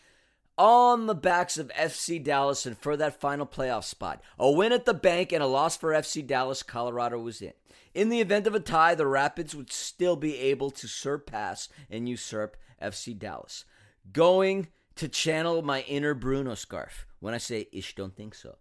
On 0.57 1.05
the 1.05 1.15
backs 1.15 1.57
of 1.57 1.69
FC 1.69 2.21
Dallas 2.21 2.65
and 2.65 2.77
for 2.77 2.97
that 2.97 3.21
final 3.21 3.45
playoff 3.45 3.85
spot. 3.85 4.21
A 4.37 4.51
win 4.51 4.73
at 4.73 4.85
the 4.85 4.93
bank 4.93 5.31
and 5.31 5.41
a 5.41 5.47
loss 5.47 5.77
for 5.77 5.91
FC 5.91 6.25
Dallas, 6.25 6.63
Colorado 6.63 7.17
was 7.17 7.41
in. 7.41 7.53
In 7.93 8.09
the 8.09 8.21
event 8.21 8.45
of 8.45 8.53
a 8.53 8.59
tie, 8.59 8.93
the 8.93 9.07
Rapids 9.07 9.55
would 9.55 9.71
still 9.71 10.15
be 10.15 10.37
able 10.37 10.69
to 10.71 10.87
surpass 10.87 11.69
and 11.89 12.07
usurp 12.07 12.57
FC 12.81 13.17
Dallas. 13.17 13.65
Going 14.11 14.67
to 14.95 15.07
channel 15.07 15.61
my 15.61 15.81
inner 15.81 16.13
Bruno 16.13 16.55
scarf 16.55 17.05
when 17.19 17.33
I 17.33 17.37
say 17.37 17.67
ish 17.71 17.95
don't 17.95 18.15
think 18.15 18.35
so. 18.35 18.57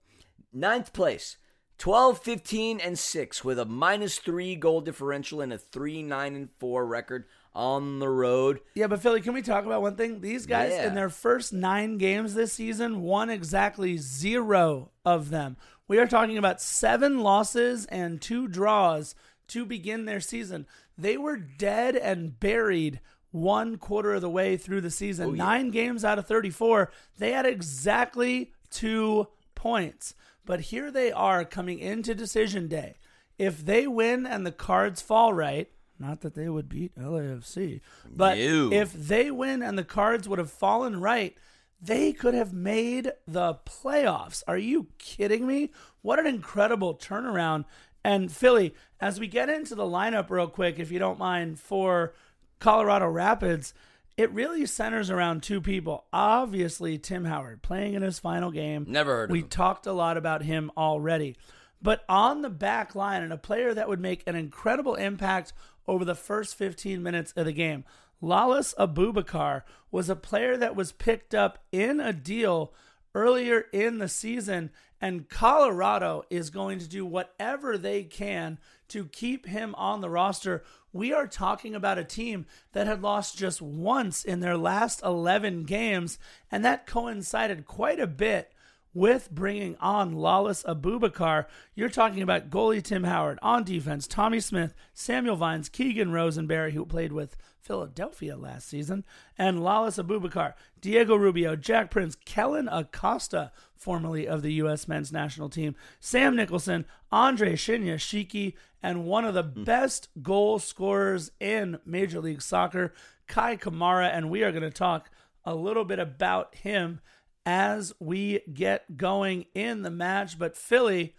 Ninth 0.53 0.93
place, 0.93 1.37
12, 1.79 2.19
15, 2.21 2.81
and 2.81 2.99
6 2.99 3.45
with 3.45 3.59
a 3.59 3.65
minus 3.65 4.19
3 4.19 4.57
goal 4.57 4.81
differential 4.81 5.41
and 5.41 5.53
a 5.53 5.59
3, 5.59 6.03
9, 6.03 6.35
and 6.35 6.49
4 6.59 6.87
record 6.87 7.27
on 7.55 7.99
the 7.99 8.09
road. 8.09 8.61
Yeah, 8.75 8.87
but 8.87 9.01
Philly, 9.01 9.21
can 9.21 9.35
we 9.35 9.43
talk 9.43 9.65
about 9.65 9.83
one 9.83 9.97
thing? 9.97 10.21
These 10.21 10.47
guys, 10.47 10.73
Yeah. 10.73 10.87
in 10.89 10.95
their 10.95 11.09
first 11.09 11.53
nine 11.53 11.99
games 11.99 12.35
this 12.35 12.53
season, 12.53 13.03
won 13.03 13.31
exactly 13.31 13.97
zero 13.97 14.91
of 15.05 15.31
them. 15.31 15.57
We 15.89 15.99
are 15.99 16.07
talking 16.07 16.39
about 16.39 16.61
seven 16.61 17.21
losses 17.21 17.87
and 17.87 18.21
two 18.21 18.47
draws 18.49 19.15
to 19.49 19.65
begin 19.65 20.05
their 20.05 20.21
season. 20.21 20.67
They 20.97 21.17
were 21.17 21.37
dead 21.37 21.97
and 21.97 22.39
buried 22.39 23.01
one 23.31 23.77
quarter 23.77 24.15
of 24.15 24.23
the 24.23 24.31
way 24.31 24.57
through 24.57 24.81
the 24.81 24.91
season. 24.91 25.29
Oh, 25.29 25.33
yeah. 25.35 25.45
Nine 25.45 25.71
games 25.71 26.05
out 26.05 26.19
of 26.19 26.27
34. 26.27 26.91
They 27.19 27.33
had 27.33 27.47
exactly 27.47 28.53
two 28.71 29.29
points. 29.55 30.15
But 30.45 30.61
here 30.61 30.91
they 30.91 31.13
are 31.13 31.45
coming 31.45 31.79
into 31.79 32.15
decision 32.15 32.69
day. 32.69 32.97
If 33.39 33.65
they 33.65 33.87
win 33.87 34.27
and 34.27 34.47
the 34.47 34.53
cards 34.53 35.03
fall 35.03 35.33
right, 35.35 35.71
not 35.99 36.23
that 36.23 36.35
they 36.35 36.49
would 36.49 36.69
beat 36.69 36.97
LAFC, 36.97 37.81
but 38.09 38.39
No. 38.39 38.73
if 38.73 38.93
they 38.93 39.31
win 39.31 39.63
and 39.63 39.77
the 39.77 39.85
cards 39.85 40.29
would 40.29 40.39
have 40.39 40.51
fallen 40.51 41.01
right, 41.01 41.37
they 41.81 42.13
could 42.13 42.35
have 42.35 42.53
made 42.53 43.13
the 43.27 43.55
playoffs. 43.67 44.43
Are 44.49 44.57
you 44.59 44.87
kidding 44.99 45.47
me? 45.47 45.71
What 46.03 46.19
an 46.19 46.27
incredible 46.27 46.95
turnaround. 46.95 47.65
And 48.05 48.33
Philly, 48.33 48.75
as 49.01 49.21
we 49.21 49.27
get 49.27 49.49
into 49.49 49.75
the 49.75 49.85
lineup 49.85 50.31
real 50.31 50.49
quick, 50.49 50.79
if 50.79 50.91
you 50.91 50.99
don't 50.99 51.19
mind, 51.19 51.61
for 51.61 52.15
Colorado 52.59 53.09
Rapids, 53.09 53.75
it 54.17 54.33
really 54.33 54.67
centers 54.67 55.11
around 55.11 55.43
two 55.43 55.61
people. 55.61 56.05
Obviously, 56.13 56.99
Tim 56.99 57.25
Howard 57.25 57.63
playing 57.63 57.95
in 57.95 58.03
his 58.03 58.19
final 58.19 58.51
game. 58.51 58.85
Never 58.89 59.15
heard 59.15 59.31
of 59.31 59.33
We 59.33 59.43
talked 59.43 59.87
a 59.87 59.93
lot 59.93 60.17
about 60.17 60.43
him 60.43 60.71
already. 60.77 61.37
But 61.81 62.05
on 62.09 62.43
the 62.43 62.51
back 62.51 62.95
line, 62.95 63.23
and 63.23 63.33
a 63.33 63.39
player 63.39 63.73
that 63.73 63.89
would 63.89 64.01
make 64.01 64.27
an 64.27 64.35
incredible 64.35 64.97
impact 64.97 65.53
over 65.87 66.05
the 66.05 66.17
first 66.17 66.57
15 66.57 67.03
minutes 67.03 67.33
of 67.37 67.47
the 67.47 67.53
game, 67.53 67.85
Lalas 68.23 68.75
Abubakar 68.77 69.63
was 69.91 70.11
a 70.11 70.17
player 70.17 70.57
that 70.57 70.75
was 70.75 70.91
picked 70.91 71.35
up 71.35 71.65
in 71.71 72.01
a 72.01 72.13
deal 72.13 72.73
earlier 73.15 73.67
in 73.73 73.99
the 73.99 74.09
season, 74.09 74.71
and 75.01 75.29
Colorado 75.29 76.25
is 76.29 76.51
going 76.51 76.81
to 76.81 76.89
do 76.89 77.07
whatever 77.07 77.79
they 77.79 78.03
can 78.03 78.59
to 78.89 79.05
keep 79.05 79.47
him 79.47 79.75
on 79.77 80.01
the 80.01 80.11
roster. 80.11 80.65
We 80.93 81.13
are 81.13 81.27
talking 81.27 81.75
about 81.75 81.99
a 81.99 82.05
team 82.05 82.47
that 82.73 82.87
had 82.87 83.03
lost 83.03 83.37
just 83.37 83.61
once 83.61 84.25
in 84.25 84.41
their 84.41 84.57
last 84.57 85.03
11 85.05 85.65
games, 85.65 86.19
and 86.51 86.65
that 86.65 86.87
coincided 86.87 87.67
quite 87.67 88.01
a 88.01 88.07
bit 88.07 88.53
with 88.95 89.31
bringing 89.31 89.77
on 89.77 90.15
Lalas 90.15 90.65
Abubakar. 90.65 91.45
You're 91.75 91.89
talking 91.89 92.23
about 92.23 92.51
goalie 92.51 92.83
Tim 92.83 93.05
Howard 93.05 93.39
on 93.43 93.65
defense, 93.65 94.07
Tommy 94.07 94.41
Smith, 94.41 94.75
Samuel 94.95 95.37
Vines, 95.37 95.69
Keegan 95.69 96.11
Rosenberry, 96.11 96.73
who 96.73 96.85
played 96.87 97.13
with 97.13 97.37
Philadelphia 97.61 98.37
last 98.37 98.67
season, 98.67 99.05
and 99.37 99.59
Lalas 99.59 100.03
Abubakar, 100.03 100.55
Diego 100.81 101.15
Rubio, 101.17 101.55
Jack 101.55 101.91
Price, 101.91 102.17
Kellyn 102.25 102.69
Acosta, 102.69 103.53
formerly 103.77 104.27
of 104.27 104.43
the 104.43 104.55
U.S. 104.55 104.89
men's 104.89 105.13
national 105.13 105.51
team, 105.51 105.77
Sam 106.01 106.35
Nicholson, 106.35 106.87
Andre 107.13 107.55
Shinyashiki, 107.55 108.55
and 108.83 109.05
one 109.05 109.25
of 109.25 109.35
the 109.35 109.43
hmm. 109.43 109.65
best 109.65 110.09
goal 110.23 110.59
scorers 110.59 111.31
in 111.41 111.79
Major 111.85 112.21
League 112.21 112.43
Soccer, 112.43 112.93
Kei 113.27 113.57
Kamara. 113.57 114.11
And 114.13 114.31
we 114.31 114.43
are 114.43 114.53
going 114.53 114.63
to 114.63 114.71
talk 114.71 115.11
a 115.45 115.55
little 115.55 115.85
bit 115.85 115.99
about 115.99 116.55
him 116.57 117.01
as 117.45 117.93
we 117.99 118.41
get 118.53 118.97
going 118.97 119.47
in 119.55 119.83
the 119.83 119.91
match. 119.91 120.39
But 120.39 120.57
Philly, 120.57 121.15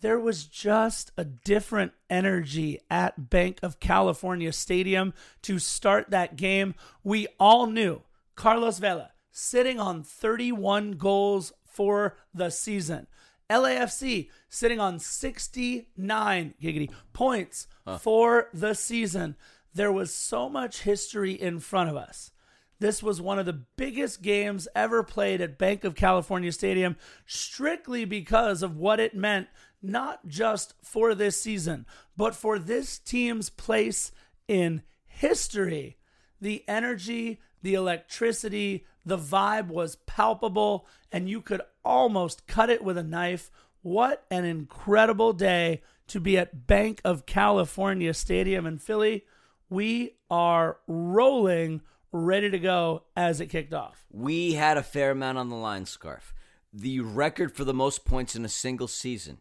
there 0.00 0.18
was 0.18 0.44
just 0.44 1.12
a 1.16 1.24
different 1.24 1.92
energy 2.10 2.80
at 2.90 3.30
Bank 3.30 3.58
of 3.62 3.78
California 3.78 4.52
Stadium 4.52 5.14
to 5.42 5.58
start 5.58 6.10
that 6.10 6.36
game. 6.36 6.74
We 7.04 7.28
all 7.38 7.66
knew 7.66 8.02
Carlos 8.34 8.78
Vela 8.78 9.12
sitting 9.30 9.78
on 9.78 10.02
31 10.02 10.92
goals 10.92 11.52
for 11.64 12.16
the 12.34 12.50
season. 12.50 13.06
LAFC 13.52 14.30
sitting 14.48 14.80
on 14.80 14.98
69 14.98 16.54
giggity 16.60 16.90
points 17.12 17.66
for 18.00 18.48
the 18.54 18.74
season. 18.74 19.36
There 19.74 19.92
was 19.92 20.14
so 20.14 20.48
much 20.48 20.82
history 20.82 21.32
in 21.32 21.60
front 21.60 21.90
of 21.90 21.96
us. 21.96 22.30
This 22.78 23.02
was 23.02 23.20
one 23.20 23.38
of 23.38 23.46
the 23.46 23.62
biggest 23.76 24.22
games 24.22 24.66
ever 24.74 25.02
played 25.02 25.40
at 25.40 25.58
Bank 25.58 25.84
of 25.84 25.94
California 25.94 26.50
Stadium, 26.50 26.96
strictly 27.26 28.04
because 28.04 28.62
of 28.62 28.76
what 28.76 28.98
it 28.98 29.14
meant, 29.14 29.48
not 29.80 30.26
just 30.26 30.74
for 30.82 31.14
this 31.14 31.40
season, 31.40 31.86
but 32.16 32.34
for 32.34 32.58
this 32.58 32.98
team's 32.98 33.50
place 33.50 34.10
in 34.48 34.82
history. 35.06 35.96
The 36.40 36.64
energy, 36.66 37.40
the 37.62 37.74
electricity, 37.74 38.84
the 39.04 39.18
vibe 39.18 39.68
was 39.68 39.96
palpable, 40.06 40.86
and 41.10 41.28
you 41.28 41.40
could 41.40 41.62
almost 41.84 42.46
cut 42.46 42.70
it 42.70 42.84
with 42.84 42.96
a 42.96 43.02
knife. 43.02 43.50
What 43.82 44.24
an 44.30 44.44
incredible 44.44 45.32
day 45.32 45.82
to 46.08 46.20
be 46.20 46.38
at 46.38 46.66
Bank 46.66 47.00
of 47.04 47.26
California 47.26 48.14
Stadium 48.14 48.66
in 48.66 48.78
Philly. 48.78 49.24
We 49.68 50.16
are 50.30 50.78
rolling 50.86 51.80
ready 52.12 52.50
to 52.50 52.58
go 52.58 53.04
as 53.16 53.40
it 53.40 53.46
kicked 53.46 53.72
off. 53.72 54.04
We 54.10 54.52
had 54.52 54.76
a 54.76 54.82
fair 54.82 55.10
amount 55.12 55.38
on 55.38 55.48
the 55.48 55.56
line, 55.56 55.86
Scarf. 55.86 56.34
The 56.72 57.00
record 57.00 57.54
for 57.54 57.64
the 57.64 57.74
most 57.74 58.04
points 58.04 58.36
in 58.36 58.44
a 58.44 58.50
single 58.50 58.88
season. 58.88 59.38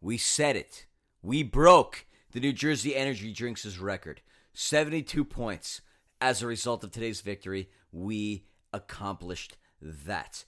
We 0.00 0.18
set 0.18 0.56
it. 0.56 0.86
We 1.22 1.42
broke 1.42 2.06
the 2.32 2.40
New 2.40 2.52
Jersey 2.52 2.94
Energy 2.94 3.32
Drinks' 3.32 3.78
record. 3.78 4.20
72 4.54 5.24
points. 5.24 5.80
As 6.20 6.42
a 6.42 6.46
result 6.46 6.84
of 6.84 6.92
today's 6.92 7.20
victory, 7.20 7.68
we 7.90 8.44
accomplished 8.72 9.56
that. 9.80 10.44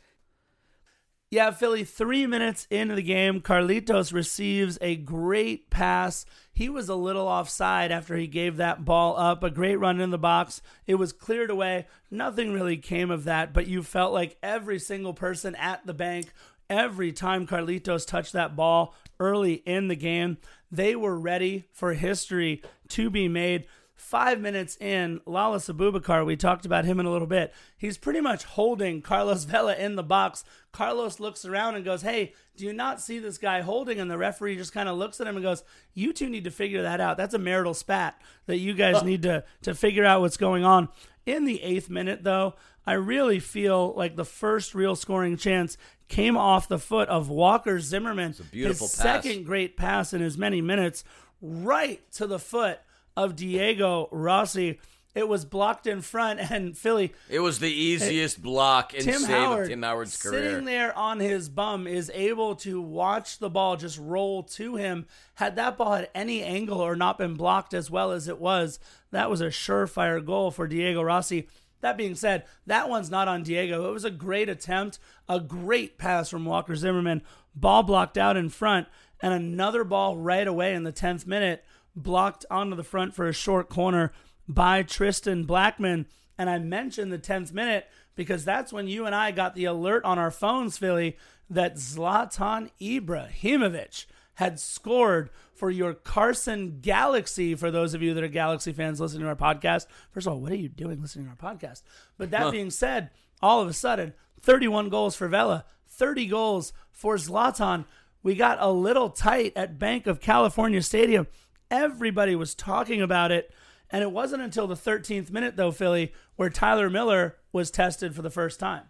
Yeah, 1.30 1.50
Philly, 1.50 1.82
three 1.82 2.28
minutes 2.28 2.68
into 2.70 2.94
the 2.94 3.02
game, 3.02 3.40
Carlitos 3.40 4.12
receives 4.12 4.78
a 4.80 4.94
great 4.94 5.68
pass. 5.68 6.24
He 6.52 6.68
was 6.68 6.88
a 6.88 6.94
little 6.94 7.26
offside 7.26 7.90
after 7.90 8.16
he 8.16 8.28
gave 8.28 8.56
that 8.58 8.84
ball 8.84 9.18
up. 9.18 9.42
A 9.42 9.50
great 9.50 9.74
run 9.74 10.00
in 10.00 10.10
the 10.10 10.18
box. 10.18 10.62
It 10.86 10.94
was 10.94 11.12
cleared 11.12 11.50
away. 11.50 11.88
Nothing 12.08 12.52
really 12.52 12.76
came 12.76 13.10
of 13.10 13.24
that, 13.24 13.52
but 13.52 13.66
you 13.66 13.82
felt 13.82 14.12
like 14.12 14.36
every 14.44 14.78
single 14.78 15.12
person 15.12 15.56
at 15.56 15.84
the 15.84 15.94
bank, 15.94 16.26
every 16.70 17.10
time 17.10 17.48
Carlitos 17.48 18.06
touched 18.06 18.34
that 18.34 18.54
ball 18.54 18.94
early 19.18 19.54
in 19.54 19.88
the 19.88 19.96
game, 19.96 20.38
they 20.70 20.94
were 20.94 21.18
ready 21.18 21.64
for 21.72 21.94
history 21.94 22.62
to 22.90 23.10
be 23.10 23.26
made 23.26 23.66
five 24.04 24.38
minutes 24.38 24.76
in, 24.76 25.20
Lala 25.24 25.56
Abubakar, 25.56 26.26
we 26.26 26.36
talked 26.36 26.66
about 26.66 26.84
him 26.84 27.00
in 27.00 27.06
a 27.06 27.10
little 27.10 27.26
bit. 27.26 27.54
He's 27.76 27.96
pretty 27.96 28.20
much 28.20 28.44
holding 28.44 29.00
Carlos 29.00 29.44
Vela 29.44 29.74
in 29.74 29.96
the 29.96 30.02
box. 30.02 30.44
Carlos 30.72 31.18
looks 31.20 31.44
around 31.46 31.74
and 31.74 31.84
goes, 31.84 32.02
Hey, 32.02 32.34
do 32.56 32.66
you 32.66 32.72
not 32.74 33.00
see 33.00 33.18
this 33.18 33.38
guy 33.38 33.62
holding? 33.62 33.98
And 33.98 34.10
the 34.10 34.18
referee 34.18 34.56
just 34.56 34.74
kind 34.74 34.88
of 34.88 34.98
looks 34.98 35.20
at 35.20 35.26
him 35.26 35.36
and 35.36 35.42
goes, 35.44 35.64
You 35.94 36.12
two 36.12 36.28
need 36.28 36.44
to 36.44 36.50
figure 36.50 36.82
that 36.82 37.00
out. 37.00 37.16
That's 37.16 37.34
a 37.34 37.38
marital 37.38 37.72
spat 37.72 38.20
that 38.46 38.58
you 38.58 38.74
guys 38.74 39.02
need 39.04 39.22
to, 39.22 39.44
to 39.62 39.74
figure 39.74 40.04
out 40.04 40.20
what's 40.20 40.36
going 40.36 40.64
on. 40.64 40.90
In 41.24 41.46
the 41.46 41.62
eighth 41.62 41.88
minute, 41.88 42.22
though, 42.22 42.54
I 42.86 42.92
really 42.92 43.40
feel 43.40 43.94
like 43.94 44.16
the 44.16 44.26
first 44.26 44.74
real 44.74 44.94
scoring 44.94 45.38
chance 45.38 45.78
came 46.08 46.36
off 46.36 46.68
the 46.68 46.78
foot 46.78 47.08
of 47.08 47.30
Walker 47.30 47.80
Zimmerman. 47.80 48.34
beautiful 48.52 48.86
his 48.86 48.96
pass. 48.96 49.24
second 49.24 49.44
great 49.46 49.78
pass 49.78 50.12
in 50.12 50.20
as 50.20 50.36
many 50.36 50.60
minutes, 50.60 51.04
right 51.40 52.00
to 52.12 52.26
the 52.26 52.38
foot 52.38 52.80
of 53.16 53.36
Diego 53.36 54.08
Rossi. 54.10 54.80
It 55.14 55.28
was 55.28 55.44
blocked 55.44 55.86
in 55.86 56.00
front, 56.00 56.40
and 56.50 56.76
Philly 56.76 57.14
It 57.28 57.38
was 57.38 57.60
the 57.60 57.72
easiest 57.72 58.42
block 58.42 58.94
and 58.94 59.02
Tim 59.04 59.20
save 59.20 59.30
Howard, 59.30 59.62
of 59.62 59.68
Tim 59.68 59.82
Howard's 59.82 60.18
sitting 60.18 60.40
career. 60.40 60.60
there 60.62 60.98
on 60.98 61.20
his 61.20 61.48
bum, 61.48 61.86
is 61.86 62.10
able 62.12 62.56
to 62.56 62.80
watch 62.80 63.38
the 63.38 63.48
ball 63.48 63.76
just 63.76 63.96
roll 63.96 64.42
to 64.42 64.74
him. 64.74 65.06
Had 65.34 65.54
that 65.54 65.78
ball 65.78 65.92
had 65.92 66.10
any 66.16 66.42
angle 66.42 66.80
or 66.80 66.96
not 66.96 67.16
been 67.18 67.34
blocked 67.34 67.74
as 67.74 67.92
well 67.92 68.10
as 68.10 68.26
it 68.26 68.40
was, 68.40 68.80
that 69.12 69.30
was 69.30 69.40
a 69.40 69.46
surefire 69.46 70.24
goal 70.24 70.50
for 70.50 70.66
Diego 70.66 71.00
Rossi. 71.00 71.48
That 71.80 71.96
being 71.96 72.16
said, 72.16 72.44
that 72.66 72.88
one's 72.88 73.10
not 73.10 73.28
on 73.28 73.42
Diego. 73.42 73.88
It 73.88 73.92
was 73.92 74.06
a 74.06 74.10
great 74.10 74.48
attempt, 74.48 74.98
a 75.28 75.38
great 75.38 75.96
pass 75.98 76.28
from 76.28 76.44
Walker 76.44 76.74
Zimmerman, 76.74 77.22
ball 77.54 77.84
blocked 77.84 78.18
out 78.18 78.36
in 78.36 78.48
front, 78.48 78.88
and 79.20 79.32
another 79.32 79.84
ball 79.84 80.16
right 80.16 80.46
away 80.46 80.74
in 80.74 80.82
the 80.82 80.92
10th 80.92 81.26
minute, 81.26 81.64
blocked 81.96 82.44
onto 82.50 82.76
the 82.76 82.84
front 82.84 83.14
for 83.14 83.26
a 83.26 83.32
short 83.32 83.68
corner 83.68 84.12
by 84.48 84.82
Tristan 84.82 85.46
Blackmon. 85.46 86.06
And 86.36 86.50
I 86.50 86.58
mentioned 86.58 87.12
the 87.12 87.18
10th 87.18 87.52
minute 87.52 87.88
because 88.14 88.44
that's 88.44 88.72
when 88.72 88.88
you 88.88 89.06
and 89.06 89.14
I 89.14 89.30
got 89.30 89.54
the 89.54 89.64
alert 89.64 90.04
on 90.04 90.18
our 90.18 90.30
phones, 90.30 90.78
Philly, 90.78 91.16
that 91.50 91.76
Zlatan 91.76 92.70
Ibrahimovic 92.80 94.06
had 94.34 94.58
scored 94.58 95.30
for 95.54 95.70
your 95.70 95.94
Carson 95.94 96.80
Galaxy. 96.80 97.54
For 97.54 97.70
those 97.70 97.94
of 97.94 98.02
you 98.02 98.14
that 98.14 98.24
are 98.24 98.28
Galaxy 98.28 98.72
fans 98.72 99.00
listening 99.00 99.22
to 99.22 99.28
our 99.28 99.36
podcast, 99.36 99.86
first 100.10 100.26
of 100.26 100.32
all, 100.32 100.40
what 100.40 100.52
are 100.52 100.56
you 100.56 100.68
doing 100.68 101.00
listening 101.00 101.26
to 101.26 101.30
our 101.30 101.54
podcast? 101.54 101.82
But 102.18 102.30
that 102.32 102.50
being 102.50 102.70
said, 102.70 103.10
all 103.40 103.60
of 103.60 103.68
a 103.68 103.72
sudden, 103.72 104.14
31 104.40 104.88
goals 104.88 105.14
for 105.14 105.28
Vela, 105.28 105.64
30 105.88 106.26
goals 106.26 106.72
for 106.90 107.16
Zlatan. 107.16 107.84
We 108.22 108.34
got 108.34 108.58
a 108.60 108.70
little 108.70 109.10
tight 109.10 109.52
at 109.54 109.78
Bank 109.78 110.06
of 110.06 110.20
California 110.20 110.82
Stadium. 110.82 111.26
Everybody 111.70 112.34
was 112.36 112.54
talking 112.54 113.00
about 113.00 113.32
it. 113.32 113.50
And 113.90 114.02
it 114.02 114.10
wasn't 114.10 114.42
until 114.42 114.66
the 114.66 114.74
13th 114.74 115.30
minute, 115.30 115.56
though, 115.56 115.70
Philly, 115.70 116.12
where 116.36 116.50
Tyler 116.50 116.90
Miller 116.90 117.36
was 117.52 117.70
tested 117.70 118.14
for 118.14 118.22
the 118.22 118.30
first 118.30 118.58
time. 118.58 118.84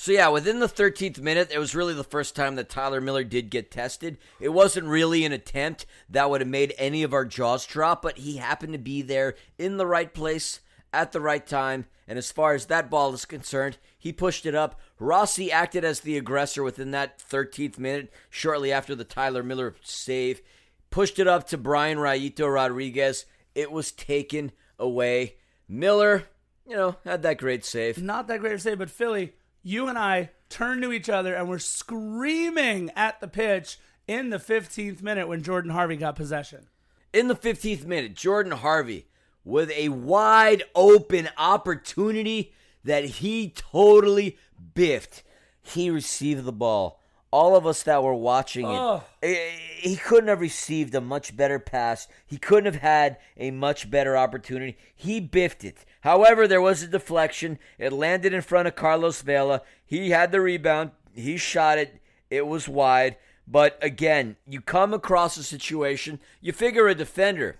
So 0.00 0.12
yeah, 0.12 0.28
within 0.28 0.60
the 0.60 0.68
13th 0.68 1.20
minute, 1.20 1.50
it 1.52 1.58
was 1.58 1.74
really 1.74 1.92
the 1.92 2.04
first 2.04 2.36
time 2.36 2.54
that 2.54 2.68
Tyler 2.68 3.00
Miller 3.00 3.24
did 3.24 3.50
get 3.50 3.72
tested. 3.72 4.16
It 4.38 4.50
wasn't 4.50 4.86
really 4.86 5.24
an 5.24 5.32
attempt 5.32 5.86
that 6.08 6.30
would 6.30 6.40
have 6.40 6.48
made 6.48 6.72
any 6.78 7.02
of 7.02 7.12
our 7.12 7.24
jaws 7.24 7.66
drop, 7.66 8.02
but 8.02 8.18
he 8.18 8.36
happened 8.36 8.74
to 8.74 8.78
be 8.78 9.02
there 9.02 9.34
in 9.58 9.76
the 9.76 9.88
right 9.88 10.14
place 10.14 10.60
at 10.92 11.10
the 11.10 11.20
right 11.20 11.44
time. 11.44 11.86
And 12.06 12.16
as 12.16 12.30
far 12.30 12.54
as 12.54 12.66
that 12.66 12.88
ball 12.88 13.12
is 13.12 13.24
concerned, 13.24 13.78
he 13.98 14.12
pushed 14.12 14.46
it 14.46 14.54
up. 14.54 14.80
Rossi 15.00 15.50
acted 15.50 15.84
as 15.84 16.00
the 16.00 16.16
aggressor 16.16 16.62
within 16.62 16.92
that 16.92 17.18
13th 17.18 17.76
minute, 17.76 18.12
shortly 18.30 18.72
after 18.72 18.94
the 18.94 19.02
Tyler 19.02 19.42
Miller 19.42 19.74
save. 19.82 20.40
Pushed 20.90 21.18
it 21.18 21.26
up 21.28 21.46
to 21.48 21.58
Brian 21.58 21.98
Rayito 21.98 22.52
Rodriguez. 22.52 23.26
It 23.54 23.70
was 23.70 23.92
taken 23.92 24.52
away. 24.78 25.36
Miller, 25.68 26.24
you 26.66 26.76
know, 26.76 26.96
had 27.04 27.22
that 27.22 27.38
great 27.38 27.64
save. 27.64 28.02
Not 28.02 28.26
that 28.28 28.40
great 28.40 28.60
say, 28.60 28.74
but 28.74 28.90
Philly, 28.90 29.34
you 29.62 29.88
and 29.88 29.98
I 29.98 30.30
turned 30.48 30.82
to 30.82 30.92
each 30.92 31.08
other 31.08 31.34
and 31.34 31.48
were 31.48 31.58
screaming 31.58 32.90
at 32.96 33.20
the 33.20 33.28
pitch 33.28 33.78
in 34.06 34.30
the 34.30 34.38
15th 34.38 35.02
minute 35.02 35.28
when 35.28 35.42
Jordan 35.42 35.72
Harvey 35.72 35.96
got 35.96 36.16
possession. 36.16 36.68
In 37.12 37.28
the 37.28 37.34
15th 37.34 37.84
minute, 37.84 38.14
Jordan 38.14 38.52
Harvey 38.52 39.06
with 39.44 39.70
a 39.70 39.88
wide 39.90 40.62
open 40.74 41.28
opportunity 41.36 42.52
that 42.84 43.04
he 43.04 43.50
totally 43.50 44.36
biffed. 44.74 45.22
He 45.60 45.90
received 45.90 46.44
the 46.44 46.52
ball. 46.52 47.02
All 47.30 47.54
of 47.56 47.66
us 47.66 47.82
that 47.82 48.02
were 48.02 48.14
watching 48.14 48.64
it, 48.64 48.70
Oh. 48.74 49.04
he 49.22 49.96
couldn't 49.96 50.28
have 50.28 50.40
received 50.40 50.94
a 50.94 51.00
much 51.00 51.36
better 51.36 51.58
pass. 51.58 52.08
He 52.26 52.38
couldn't 52.38 52.72
have 52.72 52.82
had 52.82 53.18
a 53.36 53.50
much 53.50 53.90
better 53.90 54.16
opportunity. 54.16 54.78
He 54.94 55.20
biffed 55.20 55.62
it. 55.64 55.84
However, 56.00 56.48
there 56.48 56.62
was 56.62 56.82
a 56.82 56.86
deflection. 56.86 57.58
It 57.78 57.92
landed 57.92 58.32
in 58.32 58.40
front 58.40 58.66
of 58.68 58.76
Carlos 58.76 59.20
Vela. 59.20 59.60
He 59.84 60.10
had 60.10 60.32
the 60.32 60.40
rebound. 60.40 60.92
He 61.14 61.36
shot 61.36 61.76
it. 61.76 62.00
It 62.30 62.46
was 62.46 62.66
wide. 62.68 63.16
But 63.46 63.78
again, 63.82 64.36
you 64.46 64.60
come 64.60 64.94
across 64.94 65.36
a 65.36 65.42
situation, 65.42 66.20
you 66.40 66.52
figure 66.52 66.86
a 66.88 66.94
defender 66.94 67.58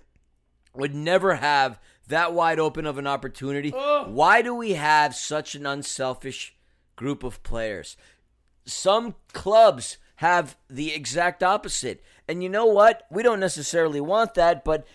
would 0.75 0.95
never 0.95 1.37
have 1.37 1.79
that 2.07 2.33
wide 2.33 2.59
open 2.59 2.87
of 2.87 2.97
an 2.99 3.07
opportunity. 3.07 3.71
Why 3.71 4.41
do 4.43 4.55
we 4.55 4.73
have 4.75 5.15
such 5.15 5.55
an 5.55 5.67
unselfish 5.67 6.55
group 6.97 7.23
of 7.23 7.43
players? 7.43 7.97
Some 8.69 9.15
clubs 9.33 9.97
have 10.17 10.57
the 10.69 10.93
exact 10.93 11.43
opposite. 11.43 12.03
And 12.27 12.43
you 12.43 12.49
know 12.49 12.67
what? 12.67 13.07
We 13.11 13.23
don't 13.23 13.41
necessarily 13.41 14.01
want 14.01 14.35
that, 14.35 14.65
but 14.65 14.87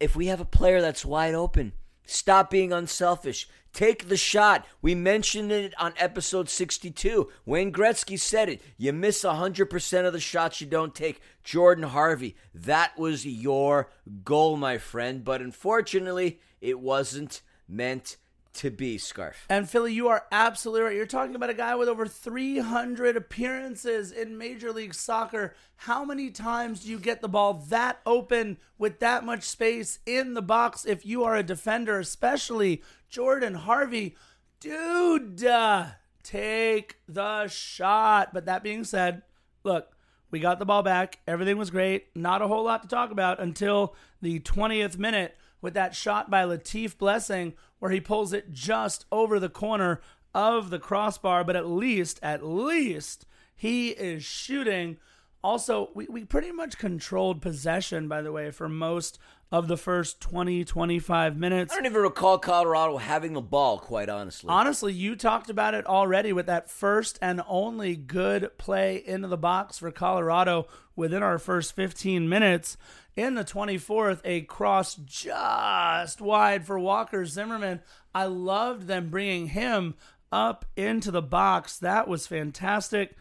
if 0.00 0.16
we 0.16 0.26
have 0.28 0.40
a 0.40 0.44
player 0.44 0.80
that's 0.80 1.04
wide 1.04 1.34
open, 1.34 1.72
stop 2.06 2.48
being 2.50 2.72
unselfish. 2.72 3.48
Take 3.72 4.08
the 4.08 4.16
shot. 4.16 4.66
We 4.80 4.94
mentioned 4.94 5.52
it 5.52 5.74
on 5.78 5.92
episode 5.98 6.48
62. 6.48 7.28
Wayne 7.44 7.72
Gretzky 7.72 8.18
said 8.18 8.48
it. 8.48 8.62
You 8.76 8.92
miss 8.92 9.24
100% 9.24 10.06
of 10.06 10.12
the 10.12 10.20
shots 10.20 10.60
you 10.60 10.66
don't 10.66 10.94
take. 10.94 11.20
Jordan 11.44 11.84
Harvey, 11.84 12.36
that 12.54 12.98
was 12.98 13.26
your 13.26 13.90
goal, 14.24 14.56
my 14.56 14.78
friend. 14.78 15.22
But 15.22 15.42
unfortunately, 15.42 16.40
it 16.60 16.80
wasn't 16.80 17.42
meant 17.68 18.16
to 18.58 18.70
be, 18.70 18.98
Scarf. 18.98 19.46
And 19.48 19.70
Philly, 19.70 19.92
you 19.92 20.08
are 20.08 20.24
absolutely 20.32 20.82
right. 20.82 20.96
You're 20.96 21.06
talking 21.06 21.36
about 21.36 21.50
a 21.50 21.54
guy 21.54 21.76
with 21.76 21.88
over 21.88 22.06
300 22.06 23.16
appearances 23.16 24.10
in 24.10 24.36
Major 24.36 24.72
League 24.72 24.94
Soccer. 24.94 25.54
How 25.76 26.04
many 26.04 26.30
times 26.30 26.80
do 26.80 26.90
you 26.90 26.98
get 26.98 27.22
the 27.22 27.28
ball 27.28 27.54
that 27.68 28.00
open 28.04 28.58
with 28.76 28.98
that 28.98 29.24
much 29.24 29.44
space 29.44 30.00
in 30.06 30.34
the 30.34 30.42
box 30.42 30.84
if 30.84 31.06
you 31.06 31.22
are 31.22 31.36
a 31.36 31.42
defender, 31.44 32.00
especially 32.00 32.82
Jordan 33.08 33.54
Harvey? 33.54 34.16
Dude, 34.58 35.44
uh, 35.44 35.86
take 36.24 36.96
the 37.08 37.46
shot. 37.46 38.34
But 38.34 38.46
that 38.46 38.64
being 38.64 38.82
said, 38.82 39.22
look, 39.62 39.92
we 40.32 40.40
got 40.40 40.58
the 40.58 40.66
ball 40.66 40.82
back. 40.82 41.20
Everything 41.28 41.58
was 41.58 41.70
great. 41.70 42.08
Not 42.16 42.42
a 42.42 42.48
whole 42.48 42.64
lot 42.64 42.82
to 42.82 42.88
talk 42.88 43.12
about 43.12 43.38
until 43.38 43.94
the 44.20 44.40
20th 44.40 44.98
minute 44.98 45.36
with 45.60 45.74
that 45.74 45.94
shot 45.94 46.30
by 46.30 46.44
Latif 46.44 46.96
Blessing 46.96 47.54
where 47.78 47.90
he 47.90 48.00
pulls 48.00 48.32
it 48.32 48.52
just 48.52 49.06
over 49.12 49.38
the 49.38 49.48
corner 49.48 50.00
of 50.34 50.70
the 50.70 50.78
crossbar. 50.78 51.44
But 51.44 51.56
at 51.56 51.66
least, 51.66 52.18
at 52.22 52.44
least, 52.44 53.26
he 53.54 53.90
is 53.90 54.24
shooting. 54.24 54.98
Also, 55.42 55.90
we, 55.94 56.06
we 56.06 56.24
pretty 56.24 56.50
much 56.52 56.78
controlled 56.78 57.40
possession, 57.40 58.08
by 58.08 58.22
the 58.22 58.32
way, 58.32 58.50
for 58.50 58.68
most 58.68 59.18
of 59.50 59.66
the 59.66 59.76
first 59.76 60.20
20, 60.20 60.64
25 60.64 61.36
minutes. 61.36 61.72
I 61.72 61.76
don't 61.76 61.86
even 61.86 62.02
recall 62.02 62.38
Colorado 62.38 62.98
having 62.98 63.32
the 63.32 63.40
ball, 63.40 63.78
quite 63.78 64.08
honestly. 64.08 64.50
Honestly, 64.50 64.92
you 64.92 65.16
talked 65.16 65.48
about 65.48 65.74
it 65.74 65.86
already 65.86 66.32
with 66.32 66.46
that 66.46 66.70
first 66.70 67.18
and 67.22 67.42
only 67.48 67.96
good 67.96 68.56
play 68.58 68.96
into 68.96 69.28
the 69.28 69.38
box 69.38 69.78
for 69.78 69.90
Colorado 69.90 70.66
within 70.94 71.22
our 71.22 71.38
first 71.38 71.74
15 71.74 72.28
minutes. 72.28 72.76
In 73.16 73.34
the 73.34 73.44
24th, 73.44 74.20
a 74.24 74.42
cross 74.42 74.94
just 74.94 76.20
wide 76.20 76.66
for 76.66 76.78
Walker 76.78 77.24
Zimmerman. 77.24 77.80
I 78.14 78.26
loved 78.26 78.86
them 78.86 79.08
bringing 79.08 79.48
him 79.48 79.94
up 80.30 80.66
into 80.76 81.10
the 81.10 81.22
box. 81.22 81.78
That 81.78 82.06
was 82.06 82.26
fantastic. 82.26 83.16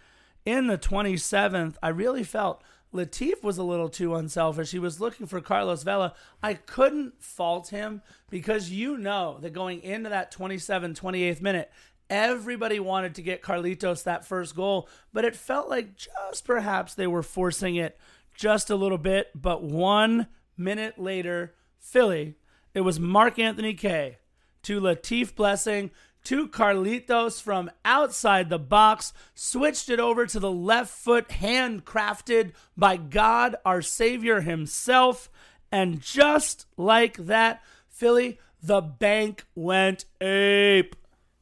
In 0.46 0.68
the 0.68 0.78
27th, 0.78 1.76
I 1.82 1.90
really 1.90 2.24
felt 2.24 2.62
Latif 2.93 3.43
was 3.43 3.58
a 3.58 3.63
little 3.63 3.89
too 3.89 4.15
unselfish. 4.15 4.71
He 4.71 4.80
was 4.80 5.02
looking 5.02 5.28
for 5.28 5.41
Carlos 5.41 5.84
Vela. 5.84 6.13
I 6.41 6.54
couldn't 6.54 7.21
fault 7.21 7.69
him 7.69 8.02
because 8.30 8.71
you 8.71 8.97
know 8.97 9.38
that 9.41 9.54
going 9.54 9.82
into 9.82 10.10
that 10.10 10.32
27 10.32 10.93
28th 10.93 11.41
minute, 11.41 11.71
everybody 12.10 12.80
wanted 12.80 13.15
to 13.15 13.21
get 13.21 13.41
Carlitos 13.41 14.04
that 14.04 14.26
first 14.26 14.56
goal, 14.56 14.88
but 15.12 15.26
it 15.26 15.36
felt 15.36 15.69
like 15.69 15.97
just 15.97 16.45
perhaps 16.45 16.93
they 16.93 17.08
were 17.08 17.23
forcing 17.23 17.76
it 17.76 17.97
just 18.34 18.69
a 18.69 18.76
little 18.76 18.97
bit. 18.97 19.30
But 19.36 19.63
one 19.63 20.28
minute 20.56 20.97
later, 20.97 21.56
Philly, 21.80 22.36
it 22.73 22.82
was 22.82 23.00
Mark 23.00 23.38
Anthony 23.38 23.73
Kaye 23.73 24.17
to 24.63 24.80
Latif 24.80 25.36
Blessing 25.36 25.91
to 26.25 26.47
Carlitos 26.47 27.41
from 27.41 27.71
outside 27.86 28.49
the 28.49 28.60
box, 28.60 29.13
switched 29.34 29.89
it 29.89 29.99
over 29.99 30.25
to 30.25 30.39
the 30.39 30.51
left 30.51 30.91
foot, 30.91 31.30
handcrafted 31.30 32.51
by 32.75 32.97
God, 32.97 33.56
our 33.65 33.82
Savior 33.82 34.41
Himself. 34.41 35.30
And 35.71 36.01
just 36.01 36.65
like 36.75 37.17
that, 37.17 37.62
Philly, 37.88 38.39
the 38.62 38.82
bank 38.82 39.45
went 39.56 40.06
ape. 40.21 40.95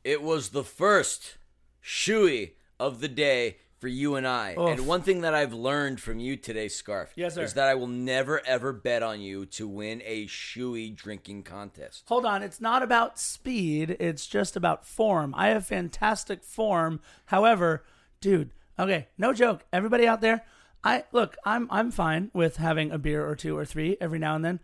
It 0.04 0.22
was 0.22 0.50
the 0.50 0.64
first 0.64 1.38
shoey 1.84 2.52
of 2.80 3.02
the 3.02 3.08
day 3.08 3.58
for 3.86 3.90
you 3.90 4.16
and 4.16 4.28
I. 4.28 4.54
Oof. 4.54 4.80
And 4.80 4.88
one 4.88 5.04
thing 5.04 5.22
that 5.22 5.36
I've 5.36 5.54
learned 5.54 6.02
from 6.02 6.18
you 6.18 6.38
today, 6.38 6.70
Scarf, 6.70 7.12
Yes, 7.16 7.36
sir. 7.36 7.44
is 7.44 7.54
that 7.54 7.68
I 7.68 7.76
will 7.76 7.86
never 7.86 8.42
ever 8.44 8.74
bet 8.74 9.04
on 9.04 9.22
you 9.22 9.46
to 9.46 9.68
win 9.68 10.02
a 10.04 10.26
shoey 10.26 10.96
drinking 10.96 11.44
contest. 11.44 12.04
Hold 12.08 12.26
on, 12.26 12.42
it's 12.42 12.60
not 12.60 12.82
about 12.82 13.20
speed, 13.20 13.96
it's 14.00 14.26
just 14.26 14.56
about 14.56 14.88
form. 14.88 15.36
I 15.38 15.50
have 15.50 15.68
fantastic 15.68 16.44
form. 16.44 17.00
However, 17.26 17.84
dude, 18.22 18.50
okay, 18.80 19.10
no 19.20 19.34
joke. 19.34 19.64
Everybody 19.72 20.08
out 20.08 20.20
there, 20.20 20.44
I 20.84 21.04
look, 21.12 21.38
I'm 21.46 21.68
I'm 21.70 21.92
fine 21.92 22.32
with 22.34 22.58
having 22.58 22.90
a 22.90 22.98
beer 22.98 23.24
or 23.24 23.36
two 23.36 23.56
or 23.56 23.66
three 23.66 23.98
every 24.02 24.18
now 24.18 24.34
and 24.36 24.44
then. 24.44 24.60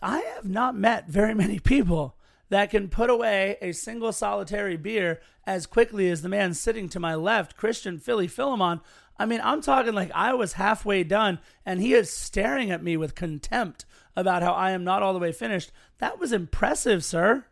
I 0.00 0.18
have 0.36 0.48
not 0.48 0.76
met 0.76 1.08
very 1.08 1.34
many 1.34 1.58
people 1.58 2.14
that 2.48 2.70
can 2.70 2.88
put 2.88 3.10
away 3.10 3.56
a 3.60 3.72
single 3.72 4.12
solitary 4.12 4.76
beer 4.76 5.20
as 5.46 5.66
quickly 5.66 6.10
as 6.10 6.22
the 6.22 6.28
man 6.28 6.54
sitting 6.54 6.88
to 6.88 7.00
my 7.00 7.14
left, 7.14 7.56
Christian 7.56 7.98
Philly 7.98 8.28
Philemon. 8.28 8.80
I 9.18 9.26
mean, 9.26 9.40
I'm 9.42 9.62
talking 9.62 9.94
like 9.94 10.10
I 10.14 10.34
was 10.34 10.54
halfway 10.54 11.04
done 11.04 11.38
and 11.64 11.80
he 11.80 11.94
is 11.94 12.10
staring 12.10 12.70
at 12.70 12.82
me 12.82 12.96
with 12.96 13.14
contempt 13.14 13.84
about 14.14 14.42
how 14.42 14.52
I 14.52 14.70
am 14.72 14.84
not 14.84 15.02
all 15.02 15.12
the 15.12 15.18
way 15.18 15.32
finished. 15.32 15.72
That 15.98 16.18
was 16.18 16.32
impressive, 16.32 17.04
sir. 17.04 17.46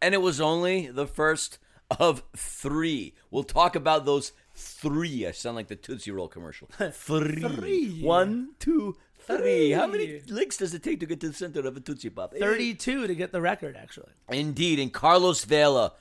And 0.00 0.14
it 0.14 0.22
was 0.22 0.40
only 0.40 0.88
the 0.88 1.06
first 1.06 1.58
of 1.98 2.22
three. 2.36 3.14
We'll 3.30 3.44
talk 3.44 3.74
about 3.74 4.04
those 4.04 4.32
three. 4.54 5.26
I 5.26 5.30
sound 5.30 5.56
like 5.56 5.68
the 5.68 5.76
Tootsie 5.76 6.10
Roll 6.10 6.28
commercial. 6.28 6.68
Three. 6.92 7.40
Three. 7.40 8.02
One, 8.02 8.50
two, 8.58 8.96
three. 9.28 9.70
How 9.70 9.86
many 9.86 10.20
licks 10.28 10.56
does 10.56 10.74
it 10.74 10.82
take 10.82 11.00
to 11.00 11.06
get 11.06 11.20
to 11.20 11.28
the 11.28 11.34
center 11.34 11.60
of 11.60 11.76
a 11.76 11.80
Tootsie 11.80 12.10
Pop? 12.10 12.34
32 12.34 13.06
to 13.06 13.14
get 13.14 13.30
the 13.32 13.40
record, 13.40 13.76
actually. 13.76 14.10
Indeed, 14.30 14.78
and 14.80 14.92
Carlos 14.92 15.44
Vela, 15.44 15.92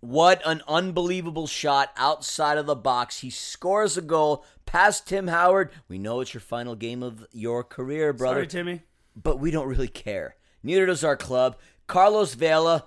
what 0.00 0.40
an 0.46 0.62
unbelievable 0.68 1.46
shot 1.46 1.90
outside 1.96 2.58
of 2.58 2.66
the 2.66 2.76
box. 2.76 3.20
He 3.20 3.30
scores 3.30 3.96
a 3.96 4.02
goal 4.02 4.44
past 4.64 5.06
Tim 5.08 5.28
Howard. 5.28 5.70
We 5.88 5.98
know 5.98 6.20
it's 6.20 6.32
your 6.34 6.40
final 6.40 6.74
game 6.74 7.02
of 7.02 7.26
your 7.32 7.64
career, 7.64 8.12
brother, 8.12 8.36
Sorry, 8.36 8.46
Timmy. 8.46 8.82
but 9.20 9.38
we 9.38 9.50
don't 9.50 9.68
really 9.68 9.88
care. 9.88 10.36
Neither 10.62 10.86
does 10.86 11.04
our 11.04 11.16
club. 11.16 11.56
Carlos 11.86 12.34
Vela 12.34 12.86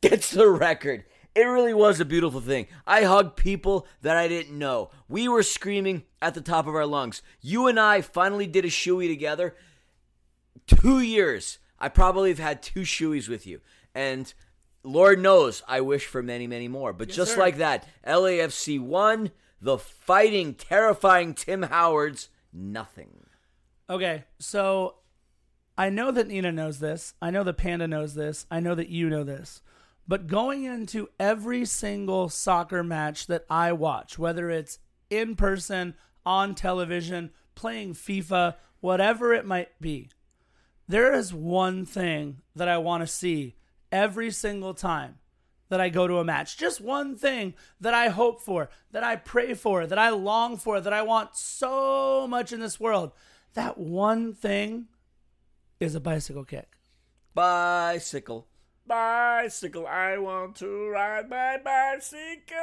gets 0.00 0.30
the 0.30 0.48
record. 0.48 1.04
It 1.34 1.42
really 1.42 1.74
was 1.74 2.00
a 2.00 2.04
beautiful 2.04 2.40
thing. 2.40 2.66
I 2.86 3.02
hugged 3.04 3.36
people 3.36 3.86
that 4.02 4.16
I 4.16 4.26
didn't 4.26 4.58
know. 4.58 4.90
We 5.08 5.28
were 5.28 5.42
screaming 5.42 6.02
at 6.20 6.34
the 6.34 6.40
top 6.40 6.66
of 6.66 6.74
our 6.74 6.86
lungs. 6.86 7.22
You 7.40 7.68
and 7.68 7.78
I 7.78 8.00
finally 8.00 8.46
did 8.46 8.64
a 8.64 8.68
shoey 8.68 9.08
together 9.08 9.54
two 10.66 11.00
years. 11.00 11.58
I 11.78 11.88
probably 11.88 12.30
have 12.30 12.38
had 12.38 12.62
two 12.62 12.80
shoeys 12.80 13.28
with 13.28 13.46
you. 13.46 13.60
And 13.94 14.32
Lord 14.82 15.20
knows 15.20 15.62
I 15.68 15.80
wish 15.80 16.06
for 16.06 16.22
many, 16.22 16.46
many 16.46 16.68
more. 16.68 16.92
But 16.92 17.08
just 17.08 17.34
sir. 17.34 17.40
like 17.40 17.58
that, 17.58 17.86
LAFC 18.06 18.80
won. 18.80 19.30
The 19.62 19.78
fighting, 19.78 20.54
terrifying 20.54 21.34
Tim 21.34 21.64
Howard's 21.64 22.28
nothing. 22.52 23.26
Okay, 23.90 24.24
so 24.38 24.96
I 25.76 25.90
know 25.90 26.10
that 26.10 26.28
Nina 26.28 26.50
knows 26.50 26.78
this. 26.78 27.14
I 27.20 27.30
know 27.30 27.42
that 27.44 27.58
Panda 27.58 27.86
knows 27.86 28.14
this. 28.14 28.46
I 28.50 28.60
know 28.60 28.74
that 28.74 28.88
you 28.88 29.10
know 29.10 29.24
this. 29.24 29.60
But 30.10 30.26
going 30.26 30.64
into 30.64 31.08
every 31.20 31.64
single 31.64 32.28
soccer 32.28 32.82
match 32.82 33.28
that 33.28 33.44
I 33.48 33.70
watch, 33.70 34.18
whether 34.18 34.50
it's 34.50 34.80
in 35.08 35.36
person, 35.36 35.94
on 36.26 36.56
television, 36.56 37.30
playing 37.54 37.94
FIFA, 37.94 38.56
whatever 38.80 39.32
it 39.32 39.46
might 39.46 39.68
be, 39.80 40.10
there 40.88 41.14
is 41.14 41.32
one 41.32 41.86
thing 41.86 42.38
that 42.56 42.66
I 42.66 42.78
want 42.78 43.04
to 43.04 43.06
see 43.06 43.54
every 43.92 44.32
single 44.32 44.74
time 44.74 45.18
that 45.68 45.80
I 45.80 45.90
go 45.90 46.08
to 46.08 46.18
a 46.18 46.24
match. 46.24 46.58
Just 46.58 46.80
one 46.80 47.14
thing 47.14 47.54
that 47.80 47.94
I 47.94 48.08
hope 48.08 48.42
for, 48.42 48.68
that 48.90 49.04
I 49.04 49.14
pray 49.14 49.54
for, 49.54 49.86
that 49.86 49.96
I 49.96 50.08
long 50.08 50.56
for, 50.56 50.80
that 50.80 50.92
I 50.92 51.02
want 51.02 51.36
so 51.36 52.26
much 52.26 52.52
in 52.52 52.58
this 52.58 52.80
world. 52.80 53.12
That 53.54 53.78
one 53.78 54.34
thing 54.34 54.88
is 55.78 55.94
a 55.94 56.00
bicycle 56.00 56.44
kick. 56.44 56.78
Bicycle. 57.32 58.48
Bicycle. 58.90 59.86
I 59.86 60.18
want 60.18 60.56
to 60.56 60.88
ride 60.88 61.30
my 61.30 61.58
bicycle. 61.64 62.58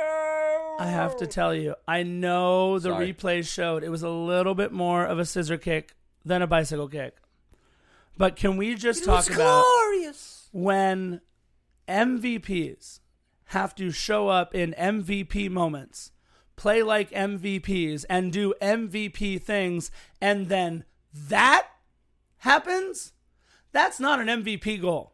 I 0.77 0.87
have 0.87 1.15
to 1.19 1.25
tell 1.25 1.55
you, 1.55 1.75
I 1.87 2.03
know 2.03 2.79
the 2.79 2.89
Sorry. 2.89 3.13
replays 3.13 3.47
showed 3.47 3.81
it 3.81 3.87
was 3.89 4.03
a 4.03 4.09
little 4.09 4.53
bit 4.53 4.73
more 4.73 5.05
of 5.05 5.19
a 5.19 5.25
scissor 5.25 5.57
kick 5.57 5.95
than 6.25 6.41
a 6.41 6.47
bicycle 6.47 6.89
kick. 6.89 7.15
But 8.17 8.35
can 8.35 8.57
we 8.57 8.75
just 8.75 9.05
talk 9.05 9.29
about 9.29 9.63
glorious. 9.63 10.49
when 10.51 11.21
MVPs 11.87 12.99
have 13.45 13.73
to 13.75 13.89
show 13.91 14.27
up 14.27 14.53
in 14.53 14.75
MVP 14.77 15.49
moments, 15.49 16.11
play 16.57 16.83
like 16.83 17.09
MVPs, 17.11 18.03
and 18.09 18.33
do 18.33 18.53
MVP 18.61 19.41
things, 19.41 19.91
and 20.19 20.49
then 20.49 20.83
that 21.13 21.67
happens? 22.39 23.13
That's 23.71 23.97
not 23.97 24.19
an 24.19 24.27
MVP 24.27 24.81
goal. 24.81 25.13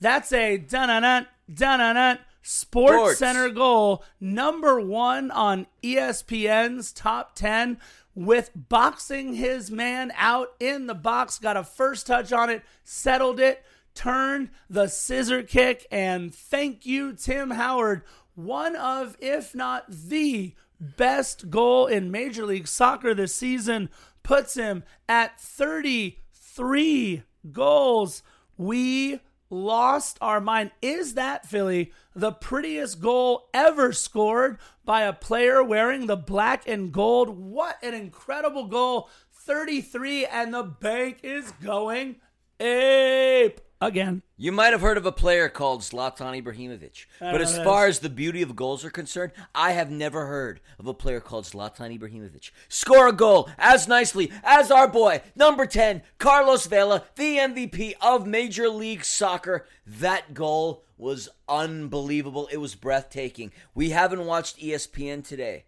That's 0.00 0.32
a 0.32 0.58
dun 0.58 0.88
dun 0.88 1.26
dun 1.54 2.18
Sports 2.42 2.94
Sports. 2.96 3.18
Center 3.18 3.48
goal, 3.48 4.04
number 4.20 4.80
one 4.80 5.32
on 5.32 5.66
ESPN's 5.82 6.92
top 6.92 7.34
10, 7.34 7.78
with 8.14 8.50
boxing 8.54 9.34
his 9.34 9.68
man 9.68 10.12
out 10.16 10.50
in 10.60 10.86
the 10.86 10.94
box, 10.94 11.40
got 11.40 11.56
a 11.56 11.64
first 11.64 12.06
touch 12.06 12.32
on 12.32 12.48
it, 12.48 12.62
settled 12.84 13.40
it, 13.40 13.64
turned 13.94 14.50
the 14.70 14.86
scissor 14.86 15.42
kick, 15.42 15.88
and 15.90 16.32
thank 16.32 16.86
you, 16.86 17.12
Tim 17.14 17.50
Howard. 17.50 18.02
One 18.36 18.76
of, 18.76 19.16
if 19.18 19.52
not 19.52 19.90
the 19.90 20.54
best 20.78 21.50
goal 21.50 21.86
in 21.86 22.12
Major 22.12 22.46
League 22.46 22.68
Soccer 22.68 23.12
this 23.12 23.34
season, 23.34 23.88
puts 24.22 24.54
him 24.54 24.84
at 25.08 25.40
33 25.40 27.22
goals. 27.50 28.22
We 28.56 29.20
lost 29.50 30.18
our 30.20 30.40
mind. 30.40 30.70
Is 30.82 31.14
that, 31.14 31.46
Philly, 31.46 31.92
the 32.14 32.32
prettiest 32.32 33.00
goal 33.00 33.48
ever 33.54 33.92
scored 33.92 34.58
by 34.84 35.02
a 35.02 35.12
player 35.12 35.62
wearing 35.62 36.06
the 36.06 36.16
black 36.16 36.68
and 36.68 36.92
gold? 36.92 37.30
What 37.30 37.82
an 37.82 37.94
incredible 37.94 38.66
goal! 38.66 39.08
33, 39.32 40.26
and 40.26 40.52
the 40.52 40.64
bank 40.64 41.18
is 41.22 41.52
going 41.62 42.16
ape 42.58 43.60
again. 43.80 44.22
You 44.36 44.52
might 44.52 44.72
have 44.72 44.80
heard 44.80 44.96
of 44.96 45.06
a 45.06 45.12
player 45.12 45.48
called 45.48 45.80
Zlatan 45.80 46.42
Ibrahimovic, 46.42 47.06
but 47.20 47.40
as 47.40 47.56
far 47.58 47.86
as 47.86 48.00
the 48.00 48.08
beauty 48.10 48.42
of 48.42 48.56
goals 48.56 48.84
are 48.84 48.90
concerned, 48.90 49.32
I 49.54 49.72
have 49.72 49.90
never 49.90 50.26
heard 50.26 50.60
of 50.78 50.86
a 50.86 50.94
player 50.94 51.20
called 51.20 51.44
Zlatan 51.44 51.98
Ibrahimovic. 51.98 52.50
Score 52.68 53.08
a 53.08 53.12
goal 53.12 53.48
as 53.58 53.88
nicely 53.88 54.30
as 54.42 54.70
our 54.70 54.88
boy, 54.88 55.22
number 55.34 55.66
10, 55.66 56.02
Carlos 56.18 56.66
Vela, 56.66 57.04
the 57.16 57.38
MVP 57.38 57.94
of 58.00 58.26
Major 58.26 58.68
League 58.68 59.04
Soccer. 59.04 59.66
That 59.86 60.34
goal 60.34 60.84
was 60.98 61.28
unbelievable. 61.48 62.48
It 62.50 62.56
was 62.58 62.74
breathtaking. 62.74 63.52
We 63.74 63.90
haven't 63.90 64.24
watched 64.24 64.58
ESPN 64.58 65.26
today. 65.26 65.64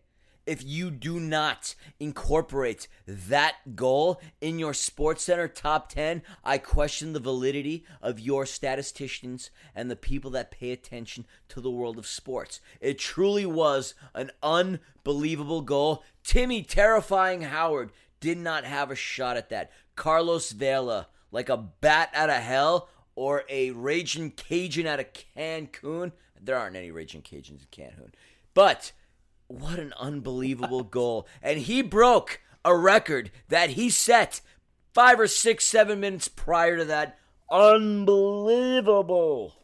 If 0.48 0.64
you 0.64 0.90
do 0.90 1.20
not 1.20 1.74
incorporate 2.00 2.88
that 3.06 3.76
goal 3.76 4.18
in 4.40 4.58
your 4.58 4.72
SportsCenter 4.72 5.52
top 5.54 5.90
10, 5.90 6.22
I 6.42 6.56
question 6.56 7.12
the 7.12 7.20
validity 7.20 7.84
of 8.00 8.18
your 8.18 8.46
statisticians 8.46 9.50
and 9.74 9.90
the 9.90 9.94
people 9.94 10.30
that 10.30 10.50
pay 10.50 10.70
attention 10.70 11.26
to 11.50 11.60
the 11.60 11.70
world 11.70 11.98
of 11.98 12.06
sports. 12.06 12.62
It 12.80 12.98
truly 12.98 13.44
was 13.44 13.92
an 14.14 14.30
unbelievable 14.42 15.60
goal. 15.60 16.02
Timmy 16.24 16.62
Terrifying 16.62 17.42
Howard 17.42 17.92
did 18.18 18.38
not 18.38 18.64
have 18.64 18.90
a 18.90 18.96
shot 18.96 19.36
at 19.36 19.50
that. 19.50 19.70
Carlos 19.96 20.52
Vela, 20.52 21.08
like 21.30 21.50
a 21.50 21.58
bat 21.58 22.08
out 22.14 22.30
of 22.30 22.42
hell 22.42 22.88
or 23.14 23.44
a 23.50 23.72
raging 23.72 24.30
Cajun 24.30 24.86
out 24.86 24.98
of 24.98 25.12
Cancun. 25.12 26.12
There 26.40 26.56
aren't 26.56 26.76
any 26.76 26.90
raging 26.90 27.20
Cajuns 27.20 27.60
in 27.60 27.66
Cancun. 27.70 28.12
But 28.54 28.92
what 29.48 29.78
an 29.78 29.92
unbelievable 29.98 30.84
goal. 30.84 31.26
And 31.42 31.58
he 31.58 31.82
broke 31.82 32.40
a 32.64 32.74
record 32.76 33.30
that 33.48 33.70
he 33.70 33.90
set 33.90 34.40
five 34.94 35.18
or 35.18 35.26
six, 35.26 35.64
seven 35.64 35.98
minutes 36.00 36.28
prior 36.28 36.76
to 36.76 36.84
that. 36.84 37.18
Unbelievable. 37.50 39.54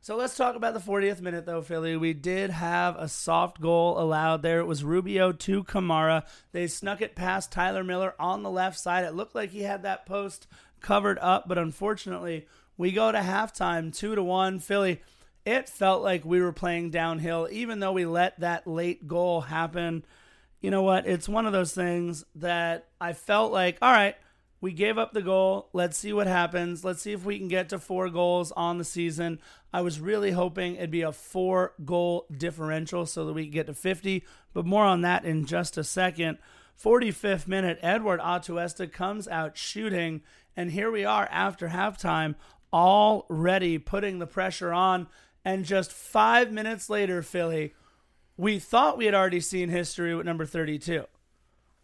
So 0.00 0.16
let's 0.16 0.36
talk 0.36 0.56
about 0.56 0.74
the 0.74 0.80
40th 0.80 1.20
minute, 1.20 1.46
though, 1.46 1.62
Philly. 1.62 1.96
We 1.96 2.12
did 2.12 2.50
have 2.50 2.96
a 2.96 3.08
soft 3.08 3.60
goal 3.60 4.00
allowed 4.00 4.42
there. 4.42 4.58
It 4.58 4.66
was 4.66 4.82
Rubio 4.82 5.30
to 5.30 5.62
Kamara. 5.62 6.26
They 6.50 6.66
snuck 6.66 7.00
it 7.00 7.14
past 7.14 7.52
Tyler 7.52 7.84
Miller 7.84 8.16
on 8.18 8.42
the 8.42 8.50
left 8.50 8.80
side. 8.80 9.04
It 9.04 9.14
looked 9.14 9.36
like 9.36 9.50
he 9.50 9.62
had 9.62 9.84
that 9.84 10.06
post 10.06 10.48
covered 10.80 11.20
up, 11.20 11.46
but 11.46 11.56
unfortunately, 11.56 12.48
we 12.76 12.90
go 12.90 13.12
to 13.12 13.18
halftime, 13.18 13.96
two 13.96 14.16
to 14.16 14.24
one. 14.24 14.58
Philly. 14.58 15.02
It 15.44 15.68
felt 15.68 16.02
like 16.02 16.24
we 16.24 16.40
were 16.40 16.52
playing 16.52 16.90
downhill, 16.90 17.48
even 17.50 17.80
though 17.80 17.92
we 17.92 18.06
let 18.06 18.38
that 18.40 18.66
late 18.66 19.08
goal 19.08 19.40
happen. 19.40 20.04
You 20.60 20.70
know 20.70 20.82
what? 20.82 21.06
It's 21.06 21.28
one 21.28 21.46
of 21.46 21.52
those 21.52 21.74
things 21.74 22.24
that 22.36 22.88
I 23.00 23.12
felt 23.12 23.52
like, 23.52 23.78
all 23.82 23.92
right, 23.92 24.14
we 24.60 24.72
gave 24.72 24.96
up 24.96 25.12
the 25.12 25.22
goal. 25.22 25.68
Let's 25.72 25.98
see 25.98 26.12
what 26.12 26.28
happens. 26.28 26.84
Let's 26.84 27.02
see 27.02 27.12
if 27.12 27.24
we 27.24 27.36
can 27.36 27.48
get 27.48 27.70
to 27.70 27.80
four 27.80 28.08
goals 28.08 28.52
on 28.52 28.78
the 28.78 28.84
season. 28.84 29.40
I 29.72 29.80
was 29.80 29.98
really 29.98 30.30
hoping 30.30 30.76
it'd 30.76 30.92
be 30.92 31.02
a 31.02 31.10
four 31.10 31.72
goal 31.84 32.26
differential 32.34 33.04
so 33.04 33.24
that 33.26 33.32
we 33.32 33.46
could 33.46 33.52
get 33.52 33.66
to 33.66 33.74
50, 33.74 34.24
but 34.54 34.64
more 34.64 34.84
on 34.84 35.00
that 35.00 35.24
in 35.24 35.46
just 35.46 35.76
a 35.76 35.82
second. 35.82 36.38
45th 36.80 37.48
minute, 37.48 37.80
Edward 37.82 38.20
Atuesta 38.20 38.90
comes 38.90 39.26
out 39.26 39.56
shooting, 39.56 40.22
and 40.56 40.70
here 40.70 40.92
we 40.92 41.04
are 41.04 41.28
after 41.32 41.68
halftime, 41.68 42.36
already 42.72 43.78
putting 43.78 44.20
the 44.20 44.26
pressure 44.28 44.72
on. 44.72 45.08
And 45.44 45.64
just 45.64 45.92
five 45.92 46.52
minutes 46.52 46.88
later, 46.88 47.22
Philly, 47.22 47.74
we 48.36 48.58
thought 48.58 48.98
we 48.98 49.06
had 49.06 49.14
already 49.14 49.40
seen 49.40 49.68
history 49.68 50.14
with 50.14 50.26
number 50.26 50.46
32. 50.46 51.04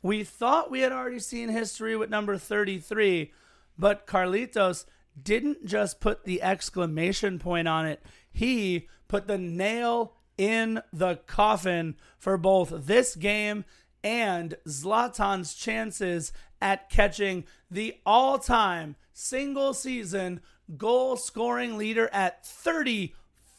We 0.03 0.23
thought 0.25 0.71
we 0.71 0.81
had 0.81 0.93
already 0.93 1.19
seen 1.19 1.49
history 1.49 1.97
with 1.97 2.09
number 2.09 2.39
33, 2.39 3.33
but 3.77 4.07
Carlitos 4.07 4.85
didn't 5.21 5.67
just 5.67 6.01
put 6.01 6.25
the 6.25 6.41
exclamation 6.43 7.39
point 7.39 7.67
on 7.67 7.87
it. 7.87 8.01
He 8.31 8.89
put 9.09 9.27
the 9.27 9.39
nail 9.39 10.15
in 10.37 10.81
the 10.93 11.17
coffin 11.27 11.97
for 12.19 12.37
both 12.37 12.87
this 12.87 13.17
game 13.17 13.65
and 14.05 14.55
Zlatan's 14.67 15.55
chances 15.55 16.33
at 16.63 16.89
catching 16.89 17.45
the 17.71 17.97
all 18.07 18.39
time 18.39 18.95
single 19.13 19.75
season 19.75 20.41
goal 20.77 21.17
scoring 21.17 21.77
leader 21.77 22.09
at 22.13 22.47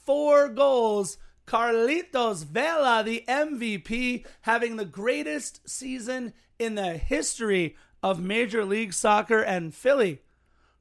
34 0.09 0.49
goals. 0.49 1.17
Carlitos 1.45 2.43
Vela, 2.43 3.03
the 3.03 3.23
MVP, 3.27 4.25
having 4.41 4.75
the 4.75 4.85
greatest 4.85 5.69
season 5.69 6.33
in 6.57 6.73
the 6.73 6.97
history 6.97 7.75
of 8.01 8.19
Major 8.19 8.65
League 8.65 8.93
Soccer 8.93 9.39
and 9.39 9.73
Philly. 9.73 10.21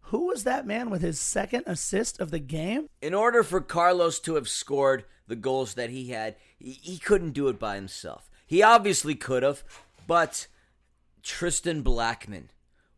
Who 0.05 0.29
was 0.29 0.45
that 0.45 0.66
man 0.66 0.89
with 0.89 1.03
his 1.03 1.20
second 1.20 1.64
assist 1.66 2.20
of 2.20 2.31
the 2.31 2.39
game? 2.39 2.89
In 3.03 3.12
order 3.12 3.43
for 3.43 3.61
Carlos 3.61 4.18
to 4.20 4.35
have 4.37 4.49
scored 4.49 5.05
the 5.26 5.37
goals 5.37 5.74
that 5.74 5.91
he 5.91 6.09
had, 6.09 6.37
he 6.59 6.97
couldn't 6.97 7.33
do 7.33 7.49
it 7.49 7.59
by 7.59 7.74
himself. 7.74 8.31
He 8.47 8.62
obviously 8.62 9.14
could 9.14 9.43
have, 9.43 9.62
but 10.07 10.47
Tristan 11.22 11.83
Blackmon, 11.83 12.45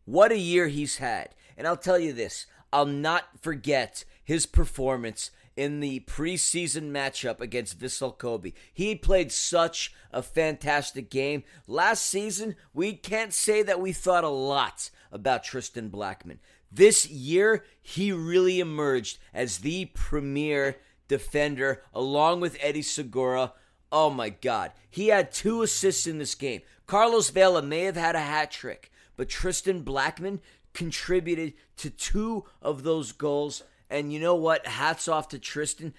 what 0.05 0.31
a 0.31 0.37
year 0.37 0.69
he's 0.69 0.97
had. 0.97 1.35
And 1.57 1.67
I'll 1.67 1.75
tell 1.75 1.99
you 1.99 2.13
this 2.13 2.47
I'll 2.71 2.85
not 2.85 3.25
forget 3.41 4.05
his 4.23 4.45
performance 4.45 5.29
in 5.55 5.79
the 5.79 6.01
preseason 6.01 6.91
matchup 6.91 7.41
against 7.41 7.79
Vissel 7.79 8.17
Kobe. 8.17 8.53
He 8.73 8.95
played 8.95 9.31
such 9.31 9.93
a 10.11 10.21
fantastic 10.21 11.09
game. 11.09 11.43
Last 11.67 12.05
season, 12.05 12.55
we 12.73 12.93
can't 12.93 13.33
say 13.33 13.61
that 13.63 13.81
we 13.81 13.91
thought 13.91 14.23
a 14.23 14.29
lot 14.29 14.89
about 15.11 15.43
Tristan 15.43 15.89
Blackmon. 15.89 16.39
This 16.71 17.09
year, 17.09 17.65
he 17.81 18.11
really 18.11 18.59
emerged 18.59 19.19
as 19.33 19.59
the 19.59 19.85
premier 19.93 20.77
defender 21.07 21.83
along 21.93 22.39
with 22.39 22.57
Eddie 22.61 22.81
Segura. 22.81 23.53
Oh 23.91 24.09
my 24.09 24.29
God. 24.29 24.71
He 24.89 25.09
had 25.09 25.33
two 25.33 25.61
assists 25.61 26.07
in 26.07 26.17
this 26.17 26.35
game. 26.35 26.61
Carlos 26.87 27.29
Vela 27.29 27.61
may 27.61 27.81
have 27.81 27.97
had 27.97 28.15
a 28.15 28.19
hat 28.19 28.51
trick, 28.51 28.91
but 29.17 29.27
Tristan 29.27 29.83
Blackmon 29.83 30.39
contributed 30.73 31.53
to 31.77 31.89
two 31.89 32.45
of 32.61 32.83
those 32.83 33.11
goals. 33.11 33.63
And 33.91 34.11
you 34.13 34.19
know 34.19 34.35
what? 34.35 34.65
Hats 34.65 35.09
off 35.09 35.27
to 35.29 35.37
Tristan. 35.37 35.93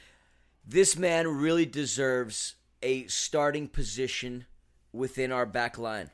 This 0.66 0.97
man 0.97 1.28
really 1.28 1.66
deserves 1.66 2.55
a 2.82 3.07
starting 3.07 3.68
position 3.68 4.47
within 4.93 5.30
our 5.30 5.45
back 5.45 5.78
line. 5.78 6.11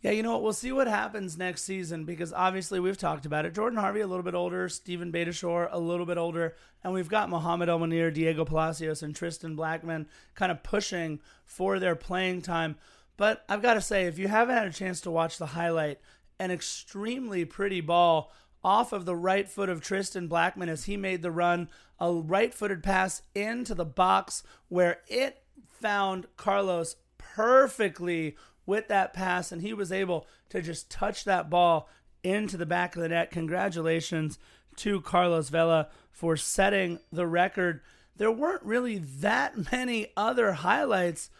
Yeah, 0.00 0.12
you 0.12 0.22
know 0.22 0.32
what? 0.32 0.42
We'll 0.42 0.52
see 0.52 0.72
what 0.72 0.86
happens 0.86 1.36
next 1.36 1.64
season 1.64 2.04
because 2.04 2.32
obviously 2.32 2.80
we've 2.80 2.96
talked 2.96 3.26
about 3.26 3.44
it. 3.44 3.54
Jordan 3.54 3.78
Harvey 3.78 4.00
a 4.00 4.06
little 4.06 4.22
bit 4.22 4.34
older, 4.34 4.68
Stephen 4.68 5.12
Beitashour 5.12 5.68
a 5.70 5.78
little 5.78 6.06
bit 6.06 6.16
older, 6.16 6.56
and 6.82 6.94
we've 6.94 7.08
got 7.08 7.28
Mohamed 7.28 7.68
El 7.68 7.84
Diego 8.10 8.44
Palacios, 8.44 9.02
and 9.02 9.14
Tristan 9.14 9.56
Blackmon 9.56 10.06
kind 10.34 10.52
of 10.52 10.62
pushing 10.62 11.20
for 11.44 11.78
their 11.78 11.96
playing 11.96 12.42
time. 12.42 12.76
But 13.16 13.44
I've 13.48 13.62
got 13.62 13.74
to 13.74 13.80
say, 13.80 14.06
if 14.06 14.18
you 14.18 14.28
haven't 14.28 14.56
had 14.56 14.68
a 14.68 14.72
chance 14.72 15.00
to 15.02 15.10
watch 15.10 15.36
the 15.36 15.46
highlight, 15.46 15.98
an 16.38 16.52
extremely 16.52 17.44
pretty 17.44 17.80
ball 17.80 18.32
off 18.62 18.92
of 18.92 19.04
the 19.04 19.16
right 19.16 19.48
foot 19.48 19.68
of 19.68 19.80
Tristan 19.80 20.28
Blackmon 20.28 20.68
as 20.68 20.84
he 20.84 20.96
made 20.96 21.22
the 21.22 21.30
run, 21.30 21.68
a 22.00 22.12
right 22.12 22.52
footed 22.52 22.82
pass 22.82 23.22
into 23.34 23.74
the 23.74 23.84
box 23.84 24.42
where 24.68 25.00
it 25.08 25.42
found 25.70 26.26
Carlos 26.36 26.96
perfectly 27.16 28.36
with 28.66 28.88
that 28.88 29.14
pass, 29.14 29.50
and 29.52 29.62
he 29.62 29.72
was 29.72 29.90
able 29.90 30.26
to 30.50 30.60
just 30.60 30.90
touch 30.90 31.24
that 31.24 31.48
ball 31.48 31.88
into 32.22 32.56
the 32.56 32.66
back 32.66 32.96
of 32.96 33.02
the 33.02 33.08
net. 33.08 33.30
Congratulations 33.30 34.38
to 34.76 35.00
Carlos 35.00 35.48
Vela 35.48 35.88
for 36.10 36.36
setting 36.36 36.98
the 37.12 37.26
record. 37.26 37.80
There 38.16 38.30
weren't 38.30 38.62
really 38.62 38.98
that 38.98 39.54
many 39.72 40.08
other 40.16 40.52
highlights 40.52 41.30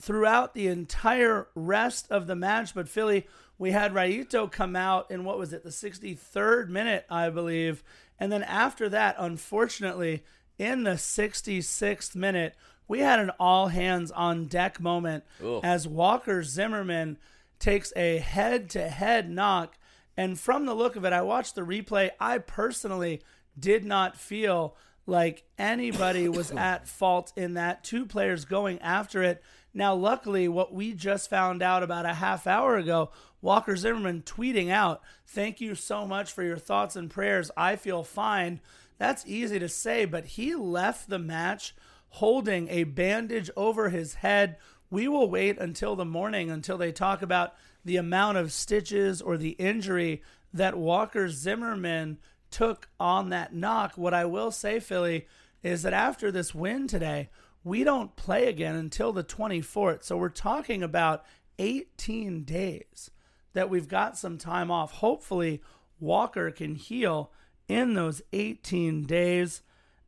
throughout 0.00 0.54
the 0.54 0.66
entire 0.66 1.48
rest 1.54 2.10
of 2.10 2.26
the 2.26 2.34
match, 2.34 2.74
but 2.74 2.88
Philly, 2.88 3.26
we 3.58 3.70
had 3.70 3.92
Rayito 3.94 4.50
come 4.50 4.74
out 4.74 5.10
in 5.10 5.24
what 5.24 5.38
was 5.38 5.52
it, 5.52 5.62
the 5.62 5.70
63rd 5.70 6.68
minute, 6.68 7.06
I 7.08 7.30
believe. 7.30 7.82
And 8.18 8.30
then 8.32 8.42
after 8.42 8.88
that, 8.88 9.16
unfortunately, 9.18 10.24
in 10.58 10.84
the 10.84 10.92
66th 10.92 12.14
minute, 12.14 12.54
we 12.88 13.00
had 13.00 13.20
an 13.20 13.30
all 13.38 13.68
hands 13.68 14.10
on 14.10 14.46
deck 14.46 14.80
moment 14.80 15.24
Ooh. 15.42 15.60
as 15.62 15.88
Walker 15.88 16.42
Zimmerman 16.42 17.18
takes 17.58 17.92
a 17.96 18.18
head 18.18 18.68
to 18.70 18.88
head 18.88 19.30
knock. 19.30 19.78
And 20.16 20.38
from 20.38 20.66
the 20.66 20.74
look 20.74 20.96
of 20.96 21.04
it, 21.04 21.12
I 21.12 21.22
watched 21.22 21.54
the 21.54 21.62
replay. 21.62 22.10
I 22.20 22.38
personally 22.38 23.22
did 23.58 23.84
not 23.84 24.16
feel 24.16 24.76
like 25.06 25.44
anybody 25.58 26.28
was 26.28 26.50
at 26.56 26.88
fault 26.88 27.32
in 27.36 27.54
that. 27.54 27.84
Two 27.84 28.04
players 28.04 28.44
going 28.44 28.78
after 28.80 29.22
it. 29.22 29.42
Now, 29.74 29.94
luckily, 29.94 30.48
what 30.48 30.74
we 30.74 30.92
just 30.92 31.30
found 31.30 31.62
out 31.62 31.82
about 31.82 32.04
a 32.04 32.14
half 32.14 32.46
hour 32.46 32.76
ago, 32.76 33.10
Walker 33.42 33.76
Zimmerman 33.76 34.22
tweeting 34.22 34.70
out, 34.70 35.02
Thank 35.26 35.60
you 35.60 35.74
so 35.74 36.06
much 36.06 36.32
for 36.32 36.42
your 36.42 36.56
thoughts 36.56 36.96
and 36.96 37.10
prayers. 37.10 37.50
I 37.56 37.76
feel 37.76 38.04
fine. 38.04 38.60
That's 38.98 39.26
easy 39.26 39.58
to 39.58 39.68
say, 39.68 40.04
but 40.04 40.24
he 40.24 40.54
left 40.54 41.08
the 41.08 41.18
match 41.18 41.74
holding 42.10 42.68
a 42.68 42.84
bandage 42.84 43.50
over 43.56 43.88
his 43.88 44.14
head. 44.14 44.56
We 44.90 45.08
will 45.08 45.28
wait 45.28 45.58
until 45.58 45.96
the 45.96 46.04
morning 46.04 46.50
until 46.50 46.78
they 46.78 46.92
talk 46.92 47.20
about 47.20 47.54
the 47.84 47.96
amount 47.96 48.38
of 48.38 48.52
stitches 48.52 49.20
or 49.20 49.36
the 49.36 49.50
injury 49.50 50.22
that 50.54 50.78
Walker 50.78 51.28
Zimmerman 51.28 52.18
took 52.50 52.88
on 53.00 53.30
that 53.30 53.54
knock. 53.54 53.94
What 53.96 54.14
I 54.14 54.26
will 54.26 54.52
say, 54.52 54.78
Philly, 54.78 55.26
is 55.62 55.82
that 55.82 55.94
after 55.94 56.30
this 56.30 56.54
win 56.54 56.86
today, 56.86 57.30
we 57.64 57.82
don't 57.82 58.14
play 58.14 58.46
again 58.46 58.76
until 58.76 59.12
the 59.12 59.24
24th. 59.24 60.04
So 60.04 60.16
we're 60.16 60.28
talking 60.28 60.82
about 60.82 61.24
18 61.58 62.44
days 62.44 63.10
that 63.52 63.70
we've 63.70 63.88
got 63.88 64.16
some 64.18 64.38
time 64.38 64.70
off. 64.70 64.92
Hopefully, 64.92 65.62
Walker 66.00 66.50
can 66.50 66.74
heal 66.74 67.32
in 67.68 67.94
those 67.94 68.22
18 68.32 69.04
days. 69.04 69.62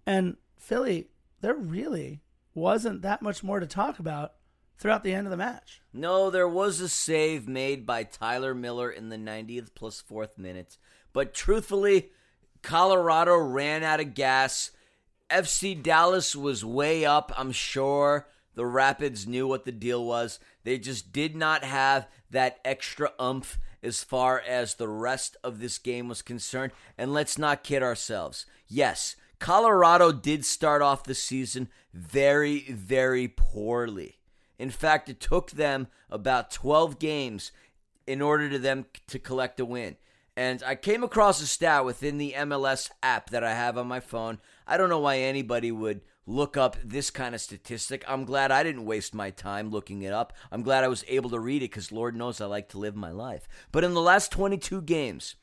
And 0.06 0.36
Philly, 0.58 1.08
there 1.40 1.54
really 1.54 2.20
wasn't 2.54 3.02
that 3.02 3.22
much 3.22 3.42
more 3.42 3.60
to 3.60 3.66
talk 3.66 3.98
about 3.98 4.34
throughout 4.78 5.04
the 5.04 5.12
end 5.12 5.26
of 5.26 5.30
the 5.30 5.36
match. 5.36 5.82
No, 5.92 6.30
there 6.30 6.48
was 6.48 6.80
a 6.80 6.88
save 6.88 7.48
made 7.48 7.86
by 7.86 8.04
Tyler 8.04 8.54
Miller 8.54 8.90
in 8.90 9.08
the 9.08 9.16
90th 9.16 9.68
plus 9.74 10.00
fourth 10.00 10.36
minute. 10.38 10.78
But 11.12 11.34
truthfully, 11.34 12.10
Colorado 12.62 13.36
ran 13.36 13.82
out 13.82 14.00
of 14.00 14.14
gas. 14.14 14.72
FC 15.30 15.80
Dallas 15.80 16.34
was 16.34 16.64
way 16.64 17.04
up, 17.04 17.32
I'm 17.36 17.52
sure. 17.52 18.26
The 18.54 18.66
Rapids 18.66 19.26
knew 19.26 19.46
what 19.46 19.64
the 19.64 19.72
deal 19.72 20.04
was. 20.04 20.38
They 20.62 20.78
just 20.78 21.12
did 21.12 21.34
not 21.34 21.64
have 21.64 22.08
that 22.30 22.58
extra 22.64 23.12
umph 23.18 23.58
as 23.82 24.02
far 24.02 24.40
as 24.40 24.74
the 24.74 24.88
rest 24.88 25.36
of 25.44 25.60
this 25.60 25.78
game 25.78 26.08
was 26.08 26.22
concerned. 26.22 26.72
And 26.96 27.12
let's 27.12 27.36
not 27.36 27.64
kid 27.64 27.82
ourselves. 27.82 28.46
Yes, 28.66 29.16
Colorado 29.38 30.12
did 30.12 30.44
start 30.44 30.82
off 30.82 31.04
the 31.04 31.14
season 31.14 31.68
very, 31.92 32.60
very 32.60 33.28
poorly. 33.28 34.18
In 34.58 34.70
fact, 34.70 35.08
it 35.08 35.20
took 35.20 35.50
them 35.50 35.88
about 36.10 36.50
12 36.50 36.98
games 36.98 37.52
in 38.06 38.22
order 38.22 38.48
to 38.48 38.58
them 38.58 38.86
to 39.08 39.18
collect 39.18 39.60
a 39.60 39.64
win. 39.64 39.96
And 40.36 40.62
I 40.64 40.74
came 40.74 41.04
across 41.04 41.40
a 41.40 41.46
stat 41.46 41.84
within 41.84 42.18
the 42.18 42.34
MLS 42.36 42.90
app 43.02 43.30
that 43.30 43.44
I 43.44 43.54
have 43.54 43.78
on 43.78 43.86
my 43.86 44.00
phone. 44.00 44.38
I 44.66 44.76
don't 44.76 44.88
know 44.88 44.98
why 44.98 45.18
anybody 45.18 45.70
would 45.70 46.00
look 46.26 46.56
up 46.56 46.76
this 46.82 47.10
kind 47.10 47.34
of 47.34 47.40
statistic. 47.40 48.04
I'm 48.08 48.24
glad 48.24 48.50
I 48.50 48.62
didn't 48.62 48.86
waste 48.86 49.14
my 49.14 49.30
time 49.30 49.70
looking 49.70 50.02
it 50.02 50.12
up. 50.12 50.32
I'm 50.50 50.62
glad 50.62 50.84
I 50.84 50.88
was 50.88 51.04
able 51.08 51.30
to 51.30 51.40
read 51.40 51.62
it 51.62 51.70
because 51.70 51.92
Lord 51.92 52.16
knows 52.16 52.40
I 52.40 52.46
like 52.46 52.68
to 52.70 52.78
live 52.78 52.96
my 52.96 53.10
life. 53.10 53.48
But 53.72 53.84
in 53.84 53.94
the 53.94 54.00
last 54.00 54.32
22 54.32 54.82
games, 54.82 55.36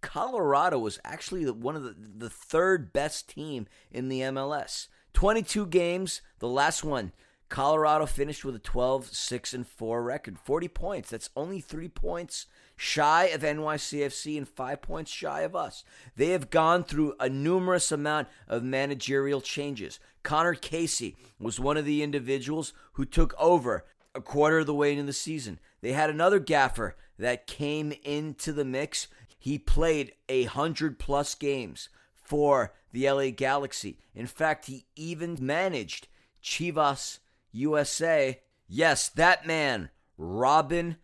Colorado 0.00 0.78
was 0.78 0.98
actually 1.04 1.48
one 1.50 1.76
of 1.76 1.82
the, 1.82 1.94
the 1.98 2.30
third 2.30 2.92
best 2.92 3.28
team 3.28 3.66
in 3.90 4.08
the 4.08 4.20
MLS. 4.20 4.88
22 5.12 5.66
games, 5.66 6.22
the 6.38 6.48
last 6.48 6.82
one, 6.82 7.12
Colorado 7.48 8.06
finished 8.06 8.44
with 8.46 8.56
a 8.56 8.58
12 8.58 9.14
6 9.14 9.54
and 9.54 9.66
4 9.66 10.02
record. 10.02 10.38
40 10.38 10.68
points. 10.68 11.10
That's 11.10 11.28
only 11.36 11.60
3 11.60 11.88
points 11.88 12.46
shy 12.76 13.24
of 13.26 13.42
NYCFC 13.42 14.36
and 14.36 14.48
5 14.48 14.82
points 14.82 15.10
shy 15.10 15.40
of 15.40 15.54
us. 15.54 15.84
They 16.16 16.30
have 16.30 16.50
gone 16.50 16.84
through 16.84 17.14
a 17.20 17.28
numerous 17.28 17.92
amount 17.92 18.28
of 18.48 18.62
managerial 18.62 19.40
changes. 19.40 19.98
Conor 20.22 20.54
Casey 20.54 21.16
was 21.38 21.60
one 21.60 21.76
of 21.76 21.84
the 21.84 22.02
individuals 22.02 22.72
who 22.94 23.04
took 23.04 23.34
over 23.38 23.84
a 24.14 24.20
quarter 24.20 24.58
of 24.60 24.66
the 24.66 24.74
way 24.74 24.92
into 24.92 25.04
the 25.04 25.12
season. 25.12 25.58
They 25.80 25.92
had 25.92 26.10
another 26.10 26.38
gaffer 26.38 26.96
that 27.18 27.46
came 27.46 27.92
into 28.04 28.52
the 28.52 28.64
mix 28.64 29.08
he 29.42 29.58
played 29.58 30.12
a 30.28 30.44
hundred 30.44 31.00
plus 31.00 31.34
games 31.34 31.88
for 32.14 32.74
the 32.92 33.10
LA 33.10 33.30
Galaxy. 33.30 33.98
In 34.14 34.28
fact, 34.28 34.66
he 34.66 34.86
even 34.94 35.36
managed 35.40 36.06
Chivas 36.40 37.18
USA. 37.50 38.40
Yes, 38.68 39.08
that 39.08 39.44
man, 39.44 39.90
Robin 40.16 40.96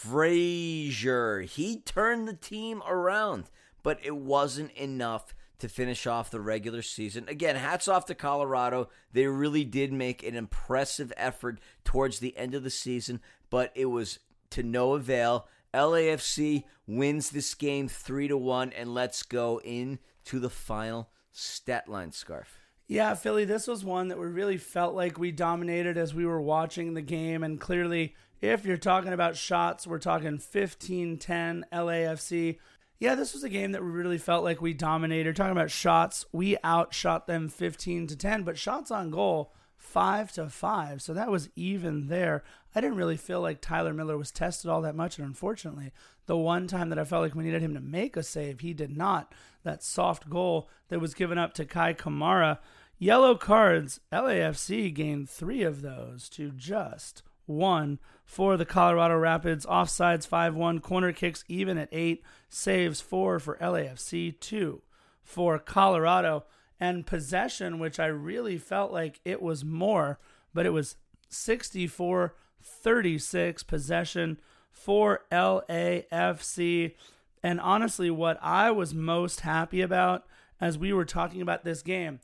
Fraser. 0.00 1.40
He 1.42 1.80
turned 1.80 2.28
the 2.28 2.34
team 2.34 2.82
around, 2.86 3.50
but 3.82 3.98
it 4.02 4.14
wasn't 4.16 4.70
enough 4.72 5.34
to 5.58 5.68
finish 5.68 6.06
off 6.06 6.30
the 6.30 6.40
regular 6.40 6.82
season. 6.82 7.28
Again, 7.28 7.56
hats 7.56 7.88
off 7.88 8.06
to 8.06 8.14
Colorado. 8.14 8.90
They 9.12 9.26
really 9.26 9.64
did 9.64 9.92
make 9.92 10.22
an 10.22 10.36
impressive 10.36 11.12
effort 11.16 11.58
towards 11.84 12.20
the 12.20 12.36
end 12.36 12.54
of 12.54 12.62
the 12.62 12.70
season, 12.70 13.20
but 13.50 13.72
it 13.74 13.86
was 13.86 14.20
to 14.50 14.62
no 14.62 14.94
avail. 14.94 15.48
LAFC 15.74 16.62
wins 16.86 17.30
this 17.30 17.54
game 17.54 17.88
3 17.88 18.28
to 18.28 18.36
1 18.36 18.72
and 18.72 18.94
let's 18.94 19.24
go 19.24 19.60
into 19.64 20.38
the 20.38 20.50
final 20.50 21.10
stat 21.32 21.88
line 21.88 22.12
scarf. 22.12 22.60
Yeah, 22.86 23.14
Philly, 23.14 23.44
this 23.44 23.66
was 23.66 23.84
one 23.84 24.08
that 24.08 24.18
we 24.18 24.26
really 24.26 24.56
felt 24.56 24.94
like 24.94 25.18
we 25.18 25.30
dominated 25.30 25.98
as 25.98 26.14
we 26.14 26.24
were 26.24 26.40
watching 26.40 26.94
the 26.94 27.02
game 27.02 27.42
and 27.42 27.60
clearly 27.60 28.14
if 28.40 28.64
you're 28.64 28.76
talking 28.76 29.12
about 29.12 29.36
shots, 29.36 29.86
we're 29.86 29.98
talking 29.98 30.38
15-10 30.38 31.64
LAFC. 31.72 32.58
Yeah, 33.00 33.14
this 33.14 33.32
was 33.32 33.44
a 33.44 33.48
game 33.48 33.72
that 33.72 33.82
we 33.82 33.90
really 33.90 34.18
felt 34.18 34.44
like 34.44 34.60
we 34.60 34.74
dominated. 34.74 35.36
Talking 35.36 35.52
about 35.52 35.70
shots, 35.70 36.24
we 36.32 36.56
outshot 36.64 37.26
them 37.26 37.48
15 37.48 38.08
to 38.08 38.16
10, 38.16 38.42
but 38.42 38.58
shots 38.58 38.90
on 38.90 39.10
goal 39.10 39.52
five 39.76 40.30
to 40.32 40.48
five. 40.50 41.00
So 41.00 41.14
that 41.14 41.30
was 41.30 41.48
even 41.56 42.08
there. 42.08 42.44
I 42.74 42.80
didn't 42.80 42.98
really 42.98 43.16
feel 43.16 43.40
like 43.40 43.60
Tyler 43.60 43.94
Miller 43.94 44.18
was 44.18 44.30
tested 44.30 44.70
all 44.70 44.82
that 44.82 44.96
much, 44.96 45.18
and 45.18 45.26
unfortunately, 45.26 45.92
the 46.26 46.36
one 46.36 46.66
time 46.66 46.90
that 46.90 46.98
I 46.98 47.04
felt 47.04 47.22
like 47.22 47.34
we 47.34 47.44
needed 47.44 47.62
him 47.62 47.74
to 47.74 47.80
make 47.80 48.16
a 48.16 48.22
save, 48.22 48.60
he 48.60 48.74
did 48.74 48.96
not. 48.96 49.32
That 49.64 49.82
soft 49.82 50.28
goal 50.28 50.68
that 50.88 51.00
was 51.00 51.14
given 51.14 51.38
up 51.38 51.54
to 51.54 51.64
Kei 51.64 51.94
Kamara. 51.94 52.58
Yellow 52.98 53.36
cards. 53.36 54.00
LAFC 54.12 54.92
gained 54.92 55.30
three 55.30 55.62
of 55.62 55.82
those 55.82 56.28
to 56.30 56.50
just 56.50 57.22
one 57.48 57.98
for 58.24 58.56
the 58.56 58.64
Colorado 58.64 59.16
Rapids. 59.16 59.66
Offsides 59.66 60.26
5 60.26 60.54
1. 60.54 60.80
Corner 60.80 61.12
kicks 61.12 61.44
even 61.48 61.78
at 61.78 61.88
8. 61.90 62.22
Saves 62.48 63.00
4 63.00 63.38
for 63.40 63.56
LAFC. 63.56 64.38
2 64.38 64.82
for 65.22 65.58
Colorado 65.58 66.44
and 66.80 67.06
possession, 67.06 67.78
which 67.78 68.00
I 68.00 68.06
really 68.06 68.56
felt 68.56 68.92
like 68.92 69.20
it 69.24 69.42
was 69.42 69.64
more, 69.64 70.18
but 70.54 70.64
it 70.64 70.70
was 70.70 70.96
64 71.28 72.34
36 72.60 73.62
possession 73.62 74.38
for 74.70 75.24
LAFC. 75.30 76.94
And 77.42 77.60
honestly, 77.60 78.10
what 78.10 78.38
I 78.42 78.70
was 78.70 78.94
most 78.94 79.40
happy 79.40 79.80
about 79.80 80.26
as 80.60 80.78
we 80.78 80.92
were 80.92 81.04
talking 81.04 81.40
about 81.40 81.64
this 81.64 81.82
game, 81.82 82.20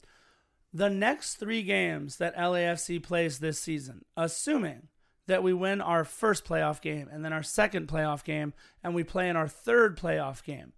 the 0.73 0.91
next 0.91 1.37
three 1.37 1.63
games 1.63 2.17
that 2.17 2.37
LAFC 2.37 3.03
plays 3.03 3.39
this 3.39 3.61
season, 3.61 4.05
assuming 4.17 4.89
that 5.27 5.43
we 5.43 5.53
win 5.53 5.81
our 5.81 6.05
first 6.05 6.45
playoff 6.45 6.81
game 6.81 7.09
and 7.11 7.25
then 7.25 7.33
our 7.33 7.43
second 7.43 7.89
playoff 7.89 8.25
game 8.25 8.53
and 8.83 8.95
we 8.95 9.05
play 9.05 9.29
in 9.29 9.37
our 9.37 9.49
third 9.49 9.97
playoff 9.99 10.43
game. 10.45 10.73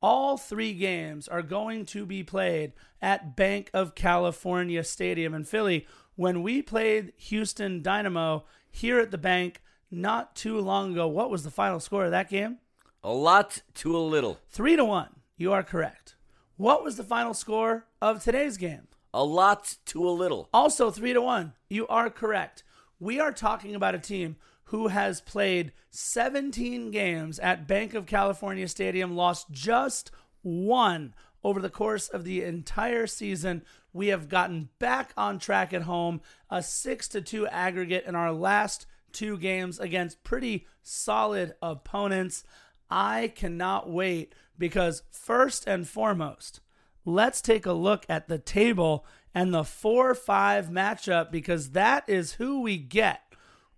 All 0.00 0.36
three 0.36 0.74
games 0.74 1.26
are 1.26 1.42
going 1.42 1.84
to 1.86 2.06
be 2.06 2.22
played 2.22 2.72
at 3.02 3.34
Bank 3.34 3.70
of 3.74 3.96
California 3.96 4.84
Stadium 4.84 5.34
in 5.34 5.44
Philly. 5.44 5.86
When 6.14 6.42
we 6.42 6.62
played 6.62 7.12
Houston 7.16 7.82
Dynamo 7.82 8.44
here 8.70 9.00
at 9.00 9.10
the 9.10 9.18
bank 9.18 9.60
not 9.90 10.36
too 10.36 10.60
long 10.60 10.92
ago, 10.92 11.08
what 11.08 11.30
was 11.30 11.42
the 11.42 11.50
final 11.50 11.80
score 11.80 12.04
of 12.04 12.12
that 12.12 12.30
game? 12.30 12.58
A 13.02 13.12
lot 13.12 13.62
to 13.74 13.96
a 13.96 13.98
little. 13.98 14.38
Three 14.48 14.76
to 14.76 14.84
one. 14.84 15.10
You 15.36 15.52
are 15.52 15.62
correct. 15.62 16.14
What 16.56 16.84
was 16.84 16.96
the 16.96 17.04
final 17.04 17.34
score 17.34 17.86
of 18.02 18.22
today's 18.22 18.56
game? 18.56 18.88
A 19.14 19.24
lot 19.24 19.76
to 19.86 20.08
a 20.08 20.10
little. 20.10 20.48
Also, 20.52 20.90
three 20.90 21.12
to 21.12 21.22
one. 21.22 21.54
You 21.68 21.86
are 21.88 22.10
correct. 22.10 22.62
We 23.00 23.20
are 23.20 23.32
talking 23.32 23.74
about 23.74 23.94
a 23.94 24.00
team 24.00 24.36
who 24.64 24.88
has 24.88 25.20
played 25.20 25.72
17 25.90 26.90
games 26.90 27.38
at 27.38 27.68
Bank 27.68 27.94
of 27.94 28.06
California 28.06 28.66
Stadium, 28.66 29.14
lost 29.14 29.50
just 29.50 30.10
one 30.42 31.14
over 31.44 31.60
the 31.60 31.70
course 31.70 32.08
of 32.08 32.24
the 32.24 32.42
entire 32.42 33.06
season. 33.06 33.62
We 33.92 34.08
have 34.08 34.28
gotten 34.28 34.68
back 34.78 35.12
on 35.16 35.38
track 35.38 35.72
at 35.72 35.82
home, 35.82 36.20
a 36.50 36.62
6 36.62 37.08
to 37.08 37.20
2 37.20 37.46
aggregate 37.46 38.04
in 38.04 38.16
our 38.16 38.32
last 38.32 38.86
two 39.12 39.38
games 39.38 39.78
against 39.78 40.24
pretty 40.24 40.66
solid 40.82 41.54
opponents. 41.62 42.42
I 42.90 43.32
cannot 43.34 43.88
wait 43.88 44.34
because, 44.58 45.02
first 45.10 45.66
and 45.66 45.86
foremost, 45.86 46.60
let's 47.04 47.40
take 47.40 47.64
a 47.64 47.72
look 47.72 48.04
at 48.08 48.28
the 48.28 48.38
table 48.38 49.06
and 49.38 49.54
the 49.54 49.62
4 49.62 50.16
5 50.16 50.66
matchup 50.66 51.30
because 51.30 51.70
that 51.70 52.02
is 52.08 52.32
who 52.32 52.60
we 52.60 52.76
get. 52.76 53.22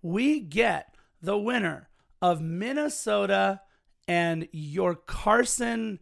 We 0.01 0.39
get 0.39 0.95
the 1.21 1.37
winner 1.37 1.87
of 2.19 2.41
Minnesota 2.41 3.61
and 4.07 4.47
your 4.51 4.95
Carson 4.95 5.99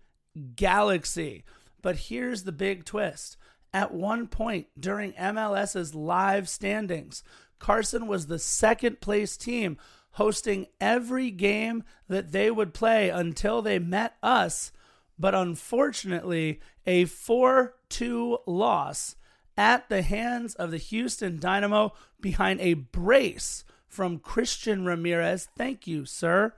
Galaxy. 0.56 1.44
But 1.82 1.98
here's 1.98 2.44
the 2.44 2.54
big 2.54 2.86
twist. 2.86 3.36
At 3.74 3.94
one 3.94 4.28
point 4.28 4.68
during 4.80 5.12
MLS's 5.12 5.94
live 5.94 6.48
standings, 6.48 7.22
Carson 7.60 8.08
was 8.08 8.28
the 8.28 8.40
second 8.40 9.02
place 9.02 9.36
team 9.36 9.78
hosting 10.12 10.68
every 10.80 11.32
game 11.32 11.84
that 12.08 12.32
they 12.32 12.50
would 12.50 12.74
play 12.74 13.10
until 13.10 13.62
they 13.62 13.78
met 13.78 14.16
us. 14.24 14.72
But 15.20 15.36
unfortunately, 15.36 16.62
a 16.86 17.04
4 17.04 17.76
2 17.90 18.38
loss 18.48 19.18
at 19.60 19.90
the 19.90 20.02
hands 20.02 20.56
of 20.56 20.72
the 20.72 20.78
Houston 20.78 21.38
Dynamo 21.38 21.92
behind 22.22 22.62
a 22.62 22.76
brace 22.76 23.66
from 23.90 24.18
Christian 24.18 24.86
Ramirez. 24.86 25.50
Thank 25.58 25.86
you, 25.86 26.06
sir. 26.06 26.54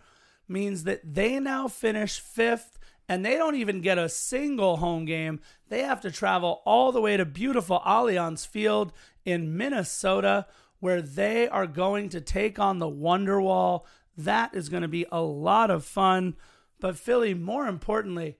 Means 0.47 0.83
that 0.83 1.15
they 1.15 1.39
now 1.39 1.67
finish 1.67 2.19
fifth 2.19 2.77
and 3.09 3.25
they 3.25 3.37
don't 3.37 3.55
even 3.55 3.81
get 3.81 3.97
a 3.97 4.07
single 4.07 4.77
home 4.77 5.05
game. 5.05 5.39
They 5.67 5.81
have 5.81 6.01
to 6.01 6.11
travel 6.11 6.61
all 6.63 6.91
the 6.91 7.01
way 7.01 7.17
to 7.17 7.25
beautiful 7.25 7.81
Allianz 7.83 8.45
Field 8.45 8.93
in 9.25 9.57
Minnesota, 9.57 10.45
where 10.79 11.01
they 11.01 11.47
are 11.47 11.65
going 11.65 12.09
to 12.09 12.21
take 12.21 12.59
on 12.59 12.77
the 12.77 12.85
Wonderwall. 12.85 13.83
That 14.15 14.53
is 14.53 14.69
going 14.69 14.83
to 14.83 14.87
be 14.87 15.07
a 15.11 15.21
lot 15.21 15.71
of 15.71 15.83
fun. 15.83 16.35
But, 16.79 16.99
Philly, 16.99 17.33
more 17.33 17.65
importantly, 17.65 18.37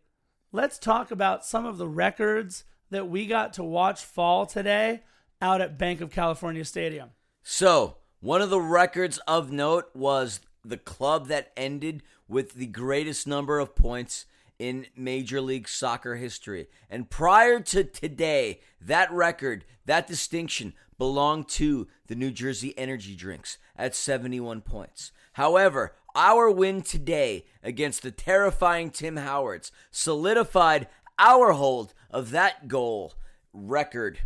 let's 0.52 0.78
talk 0.78 1.10
about 1.10 1.44
some 1.44 1.66
of 1.66 1.80
the 1.80 1.88
records 1.88 2.64
that 2.92 3.10
we 3.10 3.26
got 3.26 3.54
to 3.54 3.64
watch 3.64 4.04
fall 4.04 4.46
today 4.46 5.02
out 5.42 5.62
at 5.62 5.78
Bank 5.78 6.02
of 6.02 6.12
California 6.12 6.64
Stadium. 6.64 7.10
So, 7.42 7.98
one 8.20 8.42
of 8.42 8.52
the 8.52 8.62
records 8.62 9.18
of 9.28 9.52
note 9.52 9.90
was 9.96 10.42
the 10.64 10.78
club 10.78 11.28
that 11.28 11.52
ended 11.58 12.04
with 12.28 12.54
the 12.54 12.68
greatest 12.68 13.26
number 13.26 13.60
of 13.60 13.76
points 13.76 14.28
in 14.60 14.86
Major 14.96 15.42
League 15.42 15.68
Soccer 15.68 16.16
history. 16.16 16.68
And 16.88 17.10
prior 17.10 17.60
to 17.62 17.84
today, 17.84 18.60
that 18.80 19.12
record, 19.12 19.66
that 19.86 20.06
distinction 20.06 20.74
belonged 21.00 21.50
to 21.50 21.88
the 22.06 22.14
New 22.14 22.30
Jersey 22.30 22.78
Energy 22.78 23.16
Drinks 23.16 23.58
at 23.76 23.96
71 23.96 24.62
points. 24.62 25.12
However, 25.34 25.96
our 26.14 26.52
win 26.52 26.84
today 26.84 27.46
against 27.64 28.04
the 28.04 28.12
terrifying 28.12 28.92
Tim 28.92 29.18
Howards 29.18 29.72
solidified 29.90 30.88
our 31.18 31.54
hold 31.54 31.96
of 32.12 32.32
that 32.32 32.68
goal 32.68 33.14
record. 33.54 34.20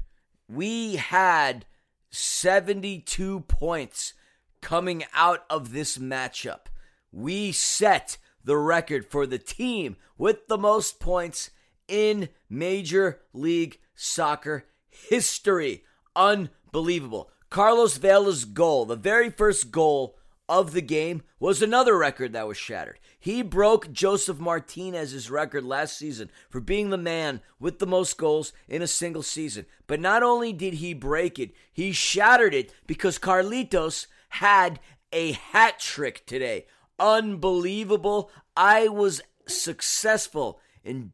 We 0.47 0.97
had 0.97 1.65
72 2.11 3.41
points 3.41 4.13
coming 4.61 5.03
out 5.13 5.45
of 5.49 5.71
this 5.71 5.97
matchup. 5.97 6.67
We 7.11 7.51
set 7.51 8.17
the 8.43 8.57
record 8.57 9.05
for 9.05 9.25
the 9.25 9.39
team 9.39 9.95
with 10.17 10.47
the 10.47 10.57
most 10.57 10.99
points 10.99 11.51
in 11.87 12.29
Major 12.49 13.21
League 13.33 13.79
Soccer 13.95 14.65
history. 14.89 15.83
Unbelievable. 16.15 17.29
Carlos 17.49 17.97
Vela's 17.97 18.45
goal, 18.45 18.85
the 18.85 18.95
very 18.95 19.29
first 19.29 19.71
goal 19.71 20.17
of 20.47 20.73
the 20.73 20.81
game 20.81 21.23
was 21.39 21.61
another 21.61 21.97
record 21.97 22.33
that 22.33 22.47
was 22.47 22.57
shattered. 22.57 22.99
He 23.19 23.41
broke 23.41 23.91
Josef 23.91 24.39
Martinez's 24.39 25.29
record 25.29 25.63
last 25.63 25.97
season 25.97 26.29
for 26.49 26.59
being 26.59 26.89
the 26.89 26.97
man 26.97 27.41
with 27.59 27.79
the 27.79 27.87
most 27.87 28.17
goals 28.17 28.53
in 28.67 28.81
a 28.81 28.87
single 28.87 29.23
season. 29.23 29.65
But 29.87 29.99
not 29.99 30.23
only 30.23 30.53
did 30.53 30.75
he 30.75 30.93
break 30.93 31.39
it, 31.39 31.51
he 31.73 31.91
shattered 31.91 32.53
it 32.53 32.73
because 32.85 33.17
Carlitos 33.17 34.07
had 34.29 34.79
a 35.11 35.31
hat 35.31 35.79
trick 35.79 36.25
today. 36.25 36.67
Unbelievable. 36.99 38.29
I 38.55 38.87
was 38.87 39.21
successful 39.47 40.59
in 40.83 41.11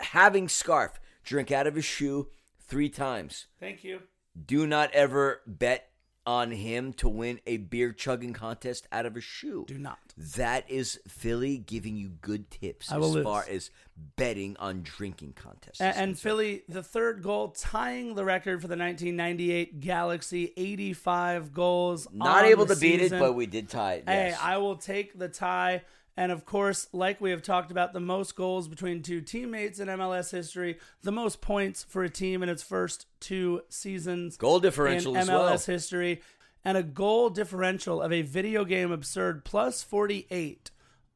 having 0.00 0.48
Scarf 0.48 1.00
drink 1.24 1.50
out 1.50 1.66
of 1.66 1.74
his 1.74 1.84
shoe 1.84 2.28
three 2.60 2.88
times. 2.88 3.46
Thank 3.60 3.84
you. 3.84 4.00
Do 4.46 4.66
not 4.66 4.90
ever 4.92 5.42
bet 5.46 5.91
on 6.24 6.50
him 6.50 6.92
to 6.94 7.08
win 7.08 7.40
a 7.46 7.56
beer 7.56 7.92
chugging 7.92 8.32
contest 8.32 8.86
out 8.92 9.06
of 9.06 9.16
a 9.16 9.20
shoe. 9.20 9.64
Do 9.66 9.78
not. 9.78 9.98
That 10.36 10.70
is 10.70 11.00
Philly 11.08 11.58
giving 11.58 11.96
you 11.96 12.08
good 12.08 12.50
tips 12.50 12.92
I 12.92 12.98
will 12.98 13.08
as 13.08 13.14
lose. 13.14 13.24
far 13.24 13.44
as 13.48 13.70
betting 14.16 14.56
on 14.58 14.82
drinking 14.82 15.34
contests. 15.34 15.80
And, 15.80 15.90
is 15.90 15.96
and 15.96 16.10
concerned. 16.10 16.18
Philly, 16.18 16.62
the 16.68 16.82
third 16.82 17.22
goal, 17.22 17.48
tying 17.48 18.14
the 18.14 18.24
record 18.24 18.60
for 18.60 18.68
the 18.68 18.76
1998 18.76 19.80
Galaxy, 19.80 20.52
85 20.56 21.52
goals. 21.52 22.06
not 22.12 22.44
able 22.44 22.66
to 22.66 22.76
beat 22.76 23.00
season. 23.00 23.18
it, 23.18 23.20
but 23.20 23.32
we 23.32 23.46
did 23.46 23.68
tie 23.68 23.94
it. 23.94 24.04
Hey. 24.06 24.34
I 24.40 24.58
will 24.58 24.76
take 24.76 25.18
the 25.18 25.28
tie. 25.28 25.82
And 26.16 26.30
of 26.30 26.44
course, 26.44 26.88
like 26.92 27.20
we 27.20 27.30
have 27.30 27.42
talked 27.42 27.70
about, 27.70 27.92
the 27.92 28.00
most 28.00 28.36
goals 28.36 28.68
between 28.68 29.02
two 29.02 29.20
teammates 29.20 29.78
in 29.78 29.88
MLS 29.88 30.30
history, 30.30 30.78
the 31.02 31.12
most 31.12 31.40
points 31.40 31.84
for 31.88 32.04
a 32.04 32.10
team 32.10 32.42
in 32.42 32.48
its 32.48 32.62
first 32.62 33.06
two 33.20 33.62
seasons 33.70 34.36
Goal 34.36 34.56
in 34.56 34.62
differential 34.62 35.16
as 35.16 35.28
MLS 35.28 35.30
well. 35.30 35.58
history, 35.58 36.20
and 36.64 36.76
a 36.76 36.82
goal 36.82 37.30
differential 37.30 38.02
of 38.02 38.12
a 38.12 38.22
video 38.22 38.64
game 38.64 38.92
absurd 38.92 39.44
plus 39.44 39.82
48 39.82 40.70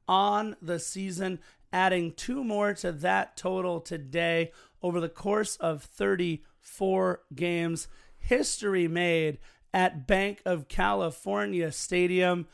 on 0.08 0.56
the 0.62 0.78
season, 0.78 1.40
adding 1.72 2.12
two 2.12 2.42
more 2.42 2.72
to 2.74 2.90
that 2.92 3.36
total 3.36 3.80
today 3.80 4.50
over 4.82 5.00
the 5.00 5.08
course 5.08 5.56
of 5.56 5.82
34 5.82 7.20
games. 7.34 7.88
History 8.18 8.88
made 8.88 9.38
at 9.74 10.06
Bank 10.06 10.40
of 10.46 10.68
California 10.68 11.70
Stadium. 11.70 12.46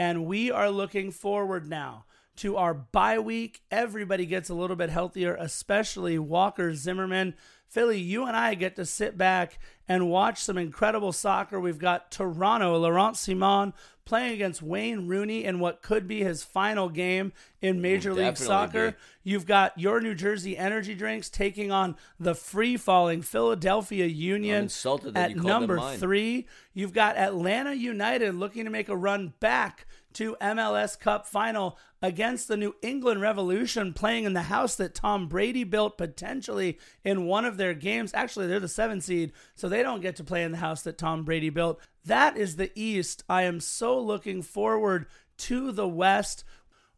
And 0.00 0.24
we 0.24 0.50
are 0.50 0.70
looking 0.70 1.10
forward 1.10 1.68
now 1.68 2.06
to 2.36 2.56
our 2.56 2.72
bye 2.72 3.18
week. 3.18 3.60
Everybody 3.70 4.24
gets 4.24 4.48
a 4.48 4.54
little 4.54 4.74
bit 4.74 4.88
healthier, 4.88 5.36
especially 5.38 6.18
Walker 6.18 6.74
Zimmerman. 6.74 7.34
Philly, 7.70 8.00
you 8.00 8.24
and 8.24 8.36
I 8.36 8.54
get 8.54 8.74
to 8.76 8.84
sit 8.84 9.16
back 9.16 9.60
and 9.88 10.10
watch 10.10 10.42
some 10.42 10.58
incredible 10.58 11.12
soccer. 11.12 11.60
We've 11.60 11.78
got 11.78 12.10
Toronto, 12.10 12.76
Laurent 12.76 13.14
Ciman 13.14 13.72
playing 14.04 14.32
against 14.32 14.60
Wayne 14.60 15.06
Rooney 15.06 15.44
in 15.44 15.60
what 15.60 15.82
could 15.82 16.08
be 16.08 16.24
his 16.24 16.42
final 16.42 16.88
game 16.88 17.32
in 17.62 17.76
mm, 17.76 17.80
Major 17.80 18.12
League 18.12 18.36
Soccer. 18.36 18.90
be. 18.90 18.96
You've 19.22 19.46
got 19.46 19.78
your 19.78 20.00
New 20.00 20.16
Jersey 20.16 20.58
Energy 20.58 20.96
Drinks 20.96 21.30
taking 21.30 21.70
on 21.70 21.94
the 22.18 22.34
free 22.34 22.76
falling 22.76 23.22
Philadelphia 23.22 24.06
Union 24.06 24.64
at 24.64 25.30
you 25.30 25.36
called 25.36 25.44
them 25.44 25.44
number 25.44 25.96
three. 25.96 26.48
You've 26.74 26.92
got 26.92 27.16
Atlanta 27.16 27.72
United 27.72 28.34
looking 28.34 28.64
to 28.64 28.70
make 28.70 28.88
a 28.88 28.96
run 28.96 29.32
back 29.38 29.86
to 30.14 30.36
MLS 30.40 30.98
Cup 30.98 31.26
final 31.26 31.78
against 32.02 32.48
the 32.48 32.56
New 32.56 32.74
England 32.82 33.20
Revolution, 33.20 33.92
playing 33.92 34.24
in 34.24 34.32
the 34.32 34.42
house 34.42 34.74
that 34.76 34.94
Tom 34.94 35.28
Brady 35.28 35.64
built 35.64 35.98
potentially 35.98 36.78
in 37.04 37.26
one 37.26 37.44
of 37.44 37.56
their 37.56 37.74
games. 37.74 38.12
Actually, 38.14 38.46
they're 38.46 38.60
the 38.60 38.68
seven 38.68 39.00
seed, 39.00 39.32
so 39.54 39.68
they 39.68 39.82
don't 39.82 40.00
get 40.00 40.16
to 40.16 40.24
play 40.24 40.42
in 40.42 40.52
the 40.52 40.58
house 40.58 40.82
that 40.82 40.98
Tom 40.98 41.24
Brady 41.24 41.50
built. 41.50 41.80
That 42.04 42.36
is 42.36 42.56
the 42.56 42.70
East. 42.74 43.22
I 43.28 43.42
am 43.42 43.60
so 43.60 44.00
looking 44.00 44.42
forward 44.42 45.06
to 45.38 45.72
the 45.72 45.88
West. 45.88 46.44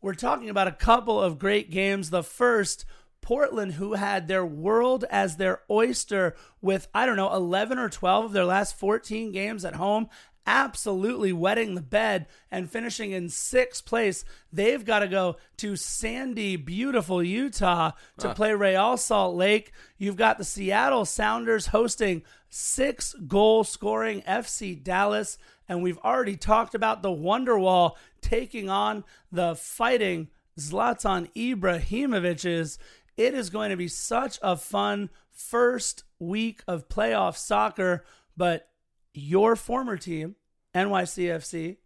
We're 0.01 0.15
talking 0.15 0.51
about 0.51 0.69
a 0.69 0.73
couple 0.73 1.21
of 1.21 1.39
great 1.39 1.71
games. 1.71 2.11
The 2.11 2.23
first, 2.23 2.85
Portland, 3.21 3.75
who 3.75 3.95
had 3.95 4.27
their 4.27 4.45
world 4.45 5.05
as 5.11 5.37
their 5.37 5.61
oyster 5.71 6.35
with, 6.61 6.89
I 6.93 7.07
don't 7.07 7.17
know, 7.17 7.33
11 7.33 7.79
or 7.79 7.89
12 7.89 8.27
of 8.27 8.33
their 8.33 8.45
last 8.45 8.77
14 8.77 9.33
games 9.33 9.65
at 9.65 9.77
home 9.77 10.09
absolutely 10.47 11.33
wetting 11.33 11.75
the 11.75 11.83
bed 11.83 12.27
and 12.51 12.71
finishing 12.71 13.13
in 13.13 13.29
sixth 13.29 13.85
place. 13.85 14.25
They've 14.53 14.85
got 14.85 15.01
to 15.01 15.09
go 15.09 15.37
to 15.59 15.77
sandy, 15.77 16.57
beautiful 16.57 17.23
Utah 17.23 17.93
to 18.19 18.35
play 18.35 18.55
Real 18.55 18.97
Salt 18.97 19.37
Lake. 19.37 19.73
You've 19.99 20.17
got 20.17 20.39
the 20.39 20.45
Seattle 20.45 21.05
Sounders 21.05 21.69
hosting 21.69 22.23
six 22.49 23.15
goal 23.27 23.65
scoring 23.65 24.23
FC 24.23 24.83
Dallas. 24.83 25.39
And 25.69 25.83
we've 25.83 25.99
already 25.99 26.37
talked 26.37 26.75
about 26.75 27.03
the 27.03 27.11
Wonderwall 27.11 27.93
taking 28.21 28.69
on 28.69 29.05
the 29.31 29.55
fighting 29.55 30.29
Zlatan 30.59 31.33
Ibrahimovic's. 31.35 32.79
It 33.17 33.35
is 33.35 33.51
going 33.51 33.71
to 33.71 33.77
be 33.77 33.89
such 33.89 34.39
a 34.43 34.57
fun 34.57 35.11
first 35.31 36.05
week 36.19 36.63
of 36.67 36.89
playoff 36.89 37.37
soccer, 37.37 38.05
but 38.37 38.69
your 39.15 39.57
former 39.57 39.97
team, 39.97 40.37
NYCFC, 40.75 41.77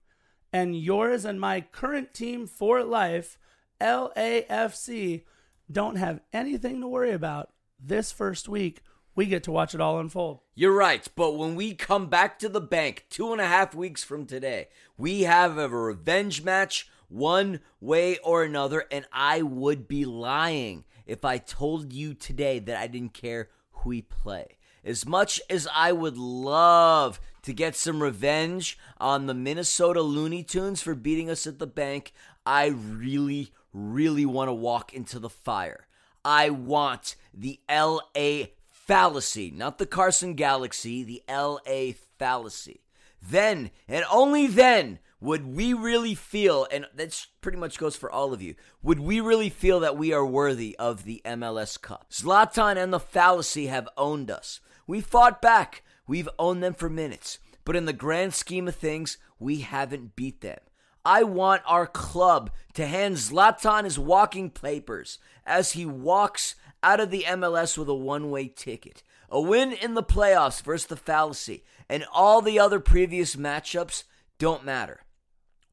and 0.53 0.79
yours 0.79 1.25
and 1.25 1.41
my 1.41 1.61
current 1.61 2.15
team 2.15 2.47
for 2.47 2.83
life, 2.83 3.39
LAFC, 3.81 5.25
don't 5.71 5.97
have 5.97 6.21
anything 6.33 6.81
to 6.81 6.89
worry 6.89 7.13
about 7.13 7.51
this 7.79 8.13
first 8.13 8.49
week. 8.49 8.81
We 9.15 9.27
get 9.27 9.45
to 9.45 9.53
watch 9.53 9.75
it 9.75 9.81
all 9.81 9.99
unfold. 9.99 10.41
You're 10.55 10.77
right, 10.77 11.09
but 11.17 11.37
when 11.37 11.55
we 11.57 11.75
come 11.75 12.07
back 12.07 12.39
to 12.41 12.49
the 12.49 12.61
bank 12.61 13.07
two 13.09 13.33
and 13.33 13.41
a 13.41 13.47
half 13.47 13.75
weeks 13.75 14.05
from 14.05 14.27
today, 14.27 14.69
we 14.97 15.23
have 15.23 15.59
a 15.59 15.69
revenge 15.69 16.45
match 16.45 16.89
one 17.09 17.61
way 17.81 18.19
or 18.19 18.43
another, 18.43 18.85
and 18.91 19.07
I 19.13 19.43
would 19.43 19.89
be 19.89 20.05
lying 20.05 20.85
if 21.07 21.25
I 21.25 21.39
told 21.39 21.93
you 21.93 22.15
today 22.15 22.59
that 22.59 22.77
I 22.77 22.87
didn't 22.89 23.15
care 23.15 23.49
who 23.71 23.91
we 23.91 24.03
play. 24.03 24.59
As 24.87 25.05
much 25.05 25.41
as 25.51 25.67
I 25.75 25.91
would 25.91 26.17
love 26.17 27.21
to 27.43 27.53
get 27.53 27.75
some 27.75 28.01
revenge 28.01 28.79
on 28.99 29.27
the 29.27 29.35
Minnesota 29.35 30.01
Looney 30.01 30.45
Tunes 30.45 30.81
for 30.81 30.95
beating 30.95 31.29
us 31.29 31.45
at 31.45 31.59
the 31.59 31.67
bank, 31.67 32.13
I 32.47 32.67
really, 32.67 33.53
really 33.73 34.25
want 34.25 34.49
to 34.49 34.55
walk 34.55 34.95
into 34.95 35.19
the 35.19 35.29
fire. 35.29 35.89
I 36.25 36.51
want 36.51 37.17
the 37.35 37.59
LA 37.69 38.51
fallacy, 38.71 39.51
not 39.51 39.79
the 39.79 39.87
Carson 39.87 40.35
Galaxy, 40.35 41.03
the 41.03 41.23
LA 41.29 41.95
fallacy. 42.17 42.83
Then, 43.21 43.73
and 43.89 44.05
only 44.09 44.47
then, 44.47 45.01
would 45.21 45.49
we 45.49 45.73
really 45.73 46.15
feel, 46.15 46.69
and 46.71 46.87
that 46.95 47.27
pretty 47.41 47.59
much 47.59 47.79
goes 47.79 47.97
for 47.97 48.09
all 48.09 48.33
of 48.33 48.41
you, 48.41 48.55
would 48.85 49.01
we 49.01 49.19
really 49.19 49.51
feel 49.51 49.81
that 49.81 49.97
we 49.97 50.13
are 50.13 50.25
worthy 50.25 50.77
of 50.79 51.03
the 51.03 51.23
MLS 51.25 51.81
Cup? 51.81 52.13
Zlatan 52.13 52.77
and 52.77 52.93
the 52.93 53.01
fallacy 53.01 53.67
have 53.67 53.89
owned 53.97 54.31
us. 54.31 54.61
We 54.87 55.01
fought 55.01 55.43
back. 55.43 55.83
We've 56.07 56.29
owned 56.39 56.63
them 56.63 56.75
for 56.75 56.89
minutes. 56.89 57.39
But 57.65 57.77
in 57.77 57.87
the 57.87 57.93
grand 57.93 58.35
scheme 58.35 58.69
of 58.69 58.77
things, 58.77 59.19
we 59.39 59.61
haven't 59.61 60.17
beat 60.17 60.41
them. 60.41 60.59
I 61.05 61.23
want 61.23 61.63
our 61.67 61.87
club 61.87 62.51
to 62.75 62.87
hand 62.87 63.17
Zlatan 63.17 63.85
his 63.85 63.99
walking 63.99 64.51
papers 64.51 65.19
as 65.45 65.73
he 65.73 65.87
walks 65.87 66.57
out 66.83 67.01
of 67.01 67.11
the 67.11 67.25
MLS 67.29 67.79
with 67.79 67.89
a 67.89 67.95
one 67.95 68.31
way 68.31 68.49
ticket. 68.49 69.03
A 69.29 69.41
win 69.41 69.73
in 69.73 69.95
the 69.95 70.03
playoffs 70.03 70.63
versus 70.63 70.87
the 70.87 70.97
fallacy 70.97 71.65
and 71.89 72.05
all 72.13 72.43
the 72.43 72.59
other 72.59 72.81
previous 72.81 73.37
matchups 73.37 74.05
don't 74.39 74.65
matter. 74.65 75.03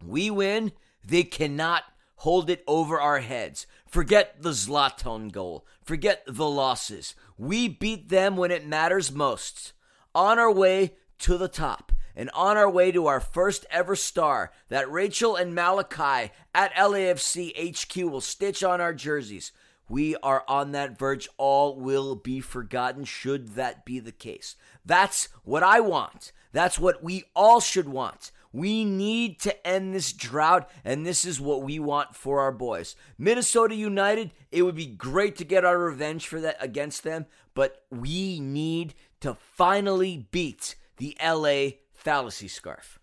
We 0.03 0.29
win, 0.29 0.71
they 1.05 1.23
cannot 1.23 1.83
hold 2.17 2.49
it 2.49 2.63
over 2.67 2.99
our 2.99 3.19
heads. 3.19 3.67
Forget 3.93 4.41
the 4.41 4.53
Zlatan 4.53 5.31
goal. 5.31 5.67
Forget 5.83 6.23
the 6.25 6.49
losses. 6.49 7.13
We 7.37 7.67
beat 7.67 8.09
them 8.09 8.35
when 8.35 8.49
it 8.49 8.65
matters 8.65 9.11
most. 9.11 9.73
On 10.15 10.39
our 10.39 10.51
way 10.51 10.95
to 11.19 11.37
the 11.37 11.47
top 11.47 11.91
and 12.15 12.31
on 12.31 12.57
our 12.57 12.67
way 12.67 12.91
to 12.91 13.05
our 13.05 13.19
first 13.19 13.67
ever 13.69 13.95
star 13.95 14.51
that 14.69 14.91
Rachel 14.91 15.35
and 15.35 15.53
Malachi 15.53 16.31
at 16.55 16.73
LAFC 16.73 17.53
HQ 17.55 18.11
will 18.11 18.19
stitch 18.19 18.63
on 18.63 18.81
our 18.81 18.95
jerseys. 18.95 19.51
We 19.87 20.15
are 20.23 20.43
on 20.47 20.71
that 20.71 20.97
verge. 20.97 21.29
All 21.37 21.79
will 21.79 22.15
be 22.15 22.39
forgotten 22.39 23.03
should 23.03 23.49
that 23.49 23.85
be 23.85 23.99
the 23.99 24.11
case. 24.11 24.55
That's 24.83 25.29
what 25.43 25.61
I 25.61 25.81
want. 25.81 26.31
That's 26.51 26.79
what 26.79 27.03
we 27.03 27.25
all 27.35 27.59
should 27.59 27.87
want. 27.87 28.31
We 28.53 28.85
need 28.85 29.39
to 29.41 29.67
end 29.67 29.93
this 29.93 30.13
drought, 30.13 30.69
and 30.85 31.05
this 31.05 31.25
is 31.25 31.41
what 31.41 31.63
we 31.63 31.79
want 31.79 32.15
for 32.15 32.39
our 32.39 32.51
boys. 32.51 32.95
Minnesota 33.17 33.73
United, 33.73 34.31
it 34.51 34.61
would 34.61 34.75
be 34.75 34.85
great 34.85 35.35
to 35.37 35.43
get 35.43 35.65
our 35.65 35.79
revenge 35.79 36.27
for 36.27 36.39
that 36.39 36.57
against 36.59 37.03
them, 37.03 37.25
but 37.55 37.83
we 37.89 38.39
need 38.39 38.93
to 39.21 39.33
finally 39.33 40.27
beat 40.31 40.75
the 40.97 41.17
LA 41.21 41.79
fallacy 41.93 42.47
scarf. 42.47 42.99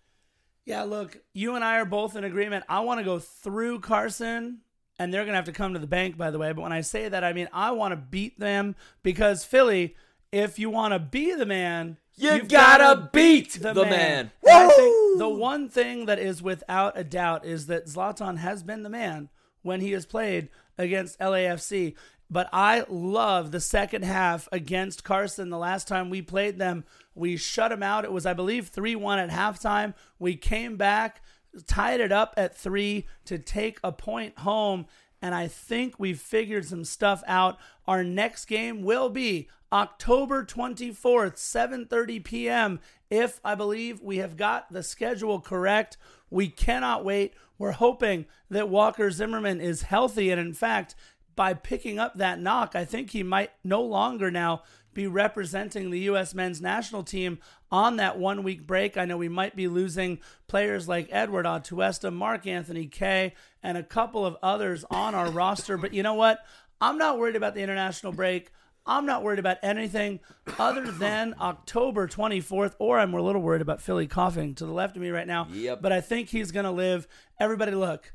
Yeah, 0.65 0.83
look, 0.83 1.17
you 1.33 1.55
and 1.55 1.65
I 1.65 1.79
are 1.79 1.85
both 1.85 2.15
in 2.15 2.23
agreement. 2.23 2.63
I 2.69 2.79
want 2.79 2.99
to 2.99 3.03
go 3.03 3.19
through 3.19 3.79
Carson, 3.81 4.59
and 4.97 5.13
they're 5.13 5.23
going 5.23 5.33
to 5.33 5.37
have 5.37 5.45
to 5.45 5.51
come 5.51 5.73
to 5.73 5.79
the 5.79 5.87
bank, 5.87 6.17
by 6.17 6.31
the 6.31 6.37
way. 6.37 6.53
But 6.53 6.61
when 6.61 6.71
I 6.71 6.81
say 6.81 7.09
that, 7.09 7.23
I 7.23 7.33
mean 7.33 7.49
I 7.51 7.71
want 7.71 7.91
to 7.91 7.97
beat 7.97 8.39
them 8.39 8.75
because 9.03 9.43
Philly, 9.43 9.95
if 10.31 10.59
you 10.59 10.69
want 10.69 10.93
to 10.93 10.99
be 10.99 11.33
the 11.33 11.45
man, 11.45 11.97
You 12.15 12.31
you've 12.31 12.47
gotta 12.47 12.83
gotta 12.83 13.09
beat 13.11 13.53
the 13.61 13.73
man. 13.73 14.31
And 14.47 14.63
I 14.63 14.69
think 14.69 15.19
the 15.19 15.29
one 15.29 15.69
thing 15.69 16.05
that 16.05 16.19
is 16.19 16.41
without 16.41 16.97
a 16.97 17.03
doubt 17.03 17.45
is 17.45 17.67
that 17.67 17.87
Zlatan 17.87 18.37
has 18.37 18.63
been 18.63 18.83
the 18.83 18.89
man 18.89 19.29
when 19.61 19.81
he 19.81 19.91
has 19.91 20.05
played 20.05 20.49
against 20.77 21.19
LAFC. 21.19 21.95
But 22.29 22.47
I 22.53 22.85
love 22.87 23.51
the 23.51 23.59
second 23.59 24.03
half 24.03 24.47
against 24.53 25.03
Carson. 25.03 25.49
The 25.49 25.57
last 25.57 25.87
time 25.87 26.09
we 26.09 26.21
played 26.21 26.57
them, 26.57 26.85
we 27.13 27.35
shut 27.35 27.71
them 27.71 27.83
out. 27.83 28.05
It 28.05 28.11
was, 28.11 28.25
I 28.25 28.33
believe, 28.33 28.69
3 28.69 28.95
1 28.95 29.19
at 29.19 29.29
halftime. 29.29 29.93
We 30.17 30.37
came 30.37 30.77
back, 30.77 31.21
tied 31.67 31.99
it 31.99 32.11
up 32.11 32.33
at 32.37 32.55
three 32.55 33.07
to 33.25 33.37
take 33.37 33.79
a 33.83 33.91
point 33.91 34.39
home. 34.39 34.85
And 35.21 35.35
I 35.35 35.47
think 35.47 35.95
we've 35.97 36.19
figured 36.19 36.65
some 36.65 36.83
stuff 36.83 37.23
out. 37.27 37.57
Our 37.87 38.03
next 38.03 38.45
game 38.45 38.83
will 38.83 39.09
be 39.09 39.49
October 39.71 40.43
24th, 40.43 41.35
7:30 41.35 42.23
p.m. 42.23 42.79
If 43.09 43.39
I 43.43 43.55
believe 43.55 44.01
we 44.01 44.17
have 44.17 44.35
got 44.35 44.71
the 44.71 44.83
schedule 44.83 45.39
correct, 45.39 45.97
we 46.29 46.47
cannot 46.47 47.05
wait. 47.05 47.33
We're 47.57 47.71
hoping 47.71 48.25
that 48.49 48.69
Walker 48.69 49.11
Zimmerman 49.11 49.61
is 49.61 49.83
healthy 49.83 50.31
and 50.31 50.41
in 50.41 50.53
fact, 50.53 50.95
by 51.35 51.53
picking 51.53 51.97
up 51.97 52.17
that 52.17 52.39
knock, 52.39 52.75
I 52.75 52.85
think 52.85 53.11
he 53.11 53.23
might 53.23 53.51
no 53.63 53.81
longer 53.81 54.29
now 54.29 54.63
be 54.93 55.07
representing 55.07 55.89
the 55.89 55.99
U.S. 56.01 56.33
men's 56.33 56.61
national 56.61 57.03
team 57.03 57.39
on 57.71 57.97
that 57.97 58.17
one 58.17 58.43
week 58.43 58.67
break. 58.67 58.97
I 58.97 59.05
know 59.05 59.17
we 59.17 59.29
might 59.29 59.55
be 59.55 59.67
losing 59.67 60.19
players 60.47 60.87
like 60.87 61.07
Edward 61.11 61.45
Atuesta, 61.45 62.11
Mark 62.11 62.45
Anthony 62.45 62.87
Kaye, 62.87 63.33
and 63.63 63.77
a 63.77 63.83
couple 63.83 64.25
of 64.25 64.37
others 64.43 64.83
on 64.91 65.15
our 65.15 65.29
roster. 65.29 65.77
But 65.77 65.93
you 65.93 66.03
know 66.03 66.15
what? 66.15 66.39
I'm 66.79 66.97
not 66.97 67.17
worried 67.17 67.35
about 67.35 67.55
the 67.55 67.61
international 67.61 68.11
break. 68.11 68.51
I'm 68.85 69.05
not 69.05 69.23
worried 69.23 69.39
about 69.39 69.57
anything 69.61 70.19
other 70.57 70.91
than 70.91 71.35
October 71.39 72.07
24th, 72.07 72.73
or 72.79 72.97
I'm 72.97 73.13
a 73.13 73.21
little 73.21 73.41
worried 73.41 73.61
about 73.61 73.81
Philly 73.81 74.07
coughing 74.07 74.55
to 74.55 74.65
the 74.65 74.71
left 74.71 74.95
of 74.95 75.01
me 75.01 75.09
right 75.09 75.27
now. 75.27 75.47
Yep. 75.51 75.81
But 75.81 75.91
I 75.91 76.01
think 76.01 76.29
he's 76.29 76.51
going 76.51 76.65
to 76.65 76.71
live. 76.71 77.07
Everybody, 77.39 77.73
look, 77.73 78.11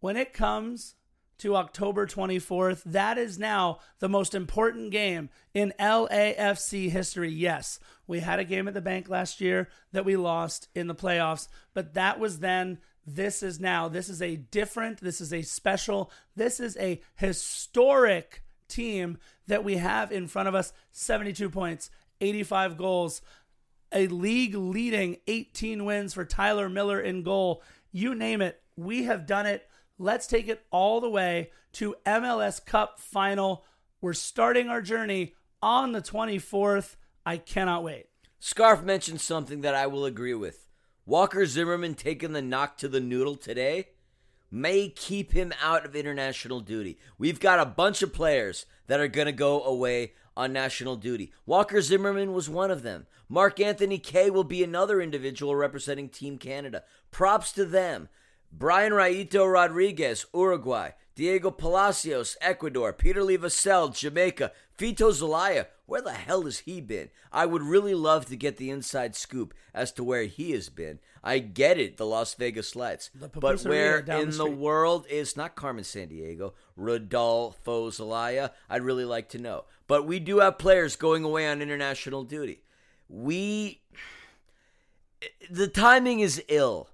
when 0.00 0.16
it 0.16 0.32
comes 0.32 0.94
to 1.38 1.56
October 1.56 2.06
24th. 2.06 2.82
That 2.84 3.18
is 3.18 3.38
now 3.38 3.78
the 4.00 4.08
most 4.08 4.34
important 4.34 4.90
game 4.90 5.30
in 5.54 5.72
LAFC 5.78 6.90
history. 6.90 7.30
Yes, 7.30 7.78
we 8.06 8.20
had 8.20 8.38
a 8.38 8.44
game 8.44 8.68
at 8.68 8.74
the 8.74 8.80
bank 8.80 9.08
last 9.08 9.40
year 9.40 9.68
that 9.92 10.04
we 10.04 10.16
lost 10.16 10.68
in 10.74 10.86
the 10.86 10.94
playoffs, 10.94 11.48
but 11.74 11.94
that 11.94 12.18
was 12.18 12.40
then. 12.40 12.78
This 13.10 13.42
is 13.42 13.58
now. 13.58 13.88
This 13.88 14.10
is 14.10 14.20
a 14.20 14.36
different, 14.36 15.00
this 15.00 15.22
is 15.22 15.32
a 15.32 15.40
special, 15.40 16.10
this 16.36 16.60
is 16.60 16.76
a 16.76 17.00
historic 17.16 18.42
team 18.68 19.16
that 19.46 19.64
we 19.64 19.78
have 19.78 20.12
in 20.12 20.26
front 20.26 20.46
of 20.46 20.54
us 20.54 20.74
72 20.92 21.48
points, 21.48 21.90
85 22.20 22.76
goals, 22.76 23.22
a 23.92 24.06
league 24.08 24.54
leading 24.54 25.16
18 25.26 25.86
wins 25.86 26.12
for 26.12 26.26
Tyler 26.26 26.68
Miller 26.68 27.00
in 27.00 27.22
goal. 27.22 27.62
You 27.92 28.14
name 28.14 28.42
it, 28.42 28.60
we 28.76 29.04
have 29.04 29.26
done 29.26 29.46
it. 29.46 29.66
Let's 29.98 30.28
take 30.28 30.46
it 30.46 30.64
all 30.70 31.00
the 31.00 31.10
way 31.10 31.50
to 31.72 31.96
MLS 32.06 32.64
Cup 32.64 33.00
final. 33.00 33.64
We're 34.00 34.12
starting 34.12 34.68
our 34.68 34.80
journey 34.80 35.34
on 35.60 35.90
the 35.90 36.00
24th. 36.00 36.94
I 37.26 37.38
cannot 37.38 37.82
wait. 37.82 38.06
Scarf 38.38 38.84
mentioned 38.84 39.20
something 39.20 39.62
that 39.62 39.74
I 39.74 39.88
will 39.88 40.04
agree 40.04 40.34
with. 40.34 40.66
Walker 41.04 41.46
Zimmerman 41.46 41.94
taking 41.94 42.32
the 42.32 42.42
knock 42.42 42.76
to 42.78 42.86
the 42.86 43.00
noodle 43.00 43.34
today 43.34 43.88
may 44.52 44.88
keep 44.88 45.32
him 45.32 45.52
out 45.60 45.84
of 45.84 45.96
international 45.96 46.60
duty. 46.60 46.98
We've 47.18 47.40
got 47.40 47.58
a 47.58 47.66
bunch 47.66 48.00
of 48.00 48.12
players 48.12 48.66
that 48.86 49.00
are 49.00 49.08
going 49.08 49.26
to 49.26 49.32
go 49.32 49.64
away 49.64 50.12
on 50.36 50.52
national 50.52 50.94
duty. 50.94 51.32
Walker 51.44 51.82
Zimmerman 51.82 52.32
was 52.32 52.48
one 52.48 52.70
of 52.70 52.82
them. 52.82 53.06
Mark 53.28 53.58
Anthony 53.58 53.98
Kaye 53.98 54.30
will 54.30 54.44
be 54.44 54.62
another 54.62 55.00
individual 55.00 55.56
representing 55.56 56.08
Team 56.08 56.38
Canada. 56.38 56.84
Props 57.10 57.50
to 57.52 57.64
them. 57.64 58.08
Brian 58.52 58.92
Raito 58.92 59.50
Rodriguez, 59.50 60.26
Uruguay. 60.34 60.90
Diego 61.18 61.50
Palacios, 61.50 62.36
Ecuador, 62.40 62.92
Peter-Lee 62.92 63.38
Vassell, 63.38 63.92
Jamaica, 63.92 64.52
Fito 64.78 65.12
Zelaya. 65.12 65.66
Where 65.84 66.00
the 66.00 66.12
hell 66.12 66.42
has 66.42 66.60
he 66.60 66.80
been? 66.80 67.10
I 67.32 67.44
would 67.44 67.62
really 67.62 67.94
love 67.94 68.26
to 68.26 68.36
get 68.36 68.56
the 68.56 68.70
inside 68.70 69.16
scoop 69.16 69.52
as 69.74 69.90
to 69.94 70.04
where 70.04 70.26
he 70.26 70.52
has 70.52 70.68
been. 70.68 71.00
I 71.24 71.40
get 71.40 71.76
it, 71.76 71.96
the 71.96 72.06
Las 72.06 72.34
Vegas 72.34 72.76
Lights. 72.76 73.10
But 73.34 73.64
where 73.64 73.98
in 73.98 74.30
the 74.30 74.36
the 74.36 74.46
world 74.46 75.06
is 75.10 75.36
not 75.36 75.56
Carmen 75.56 75.82
Sandiego, 75.82 76.52
Rodolfo 76.76 77.90
Zelaya? 77.90 78.52
I'd 78.70 78.82
really 78.82 79.04
like 79.04 79.28
to 79.30 79.38
know. 79.38 79.64
But 79.88 80.06
we 80.06 80.20
do 80.20 80.38
have 80.38 80.56
players 80.56 80.94
going 80.94 81.24
away 81.24 81.48
on 81.48 81.60
international 81.60 82.22
duty. 82.22 82.62
We. 83.08 83.80
The 85.50 85.66
timing 85.66 86.20
is 86.20 86.44
ill 86.46 86.90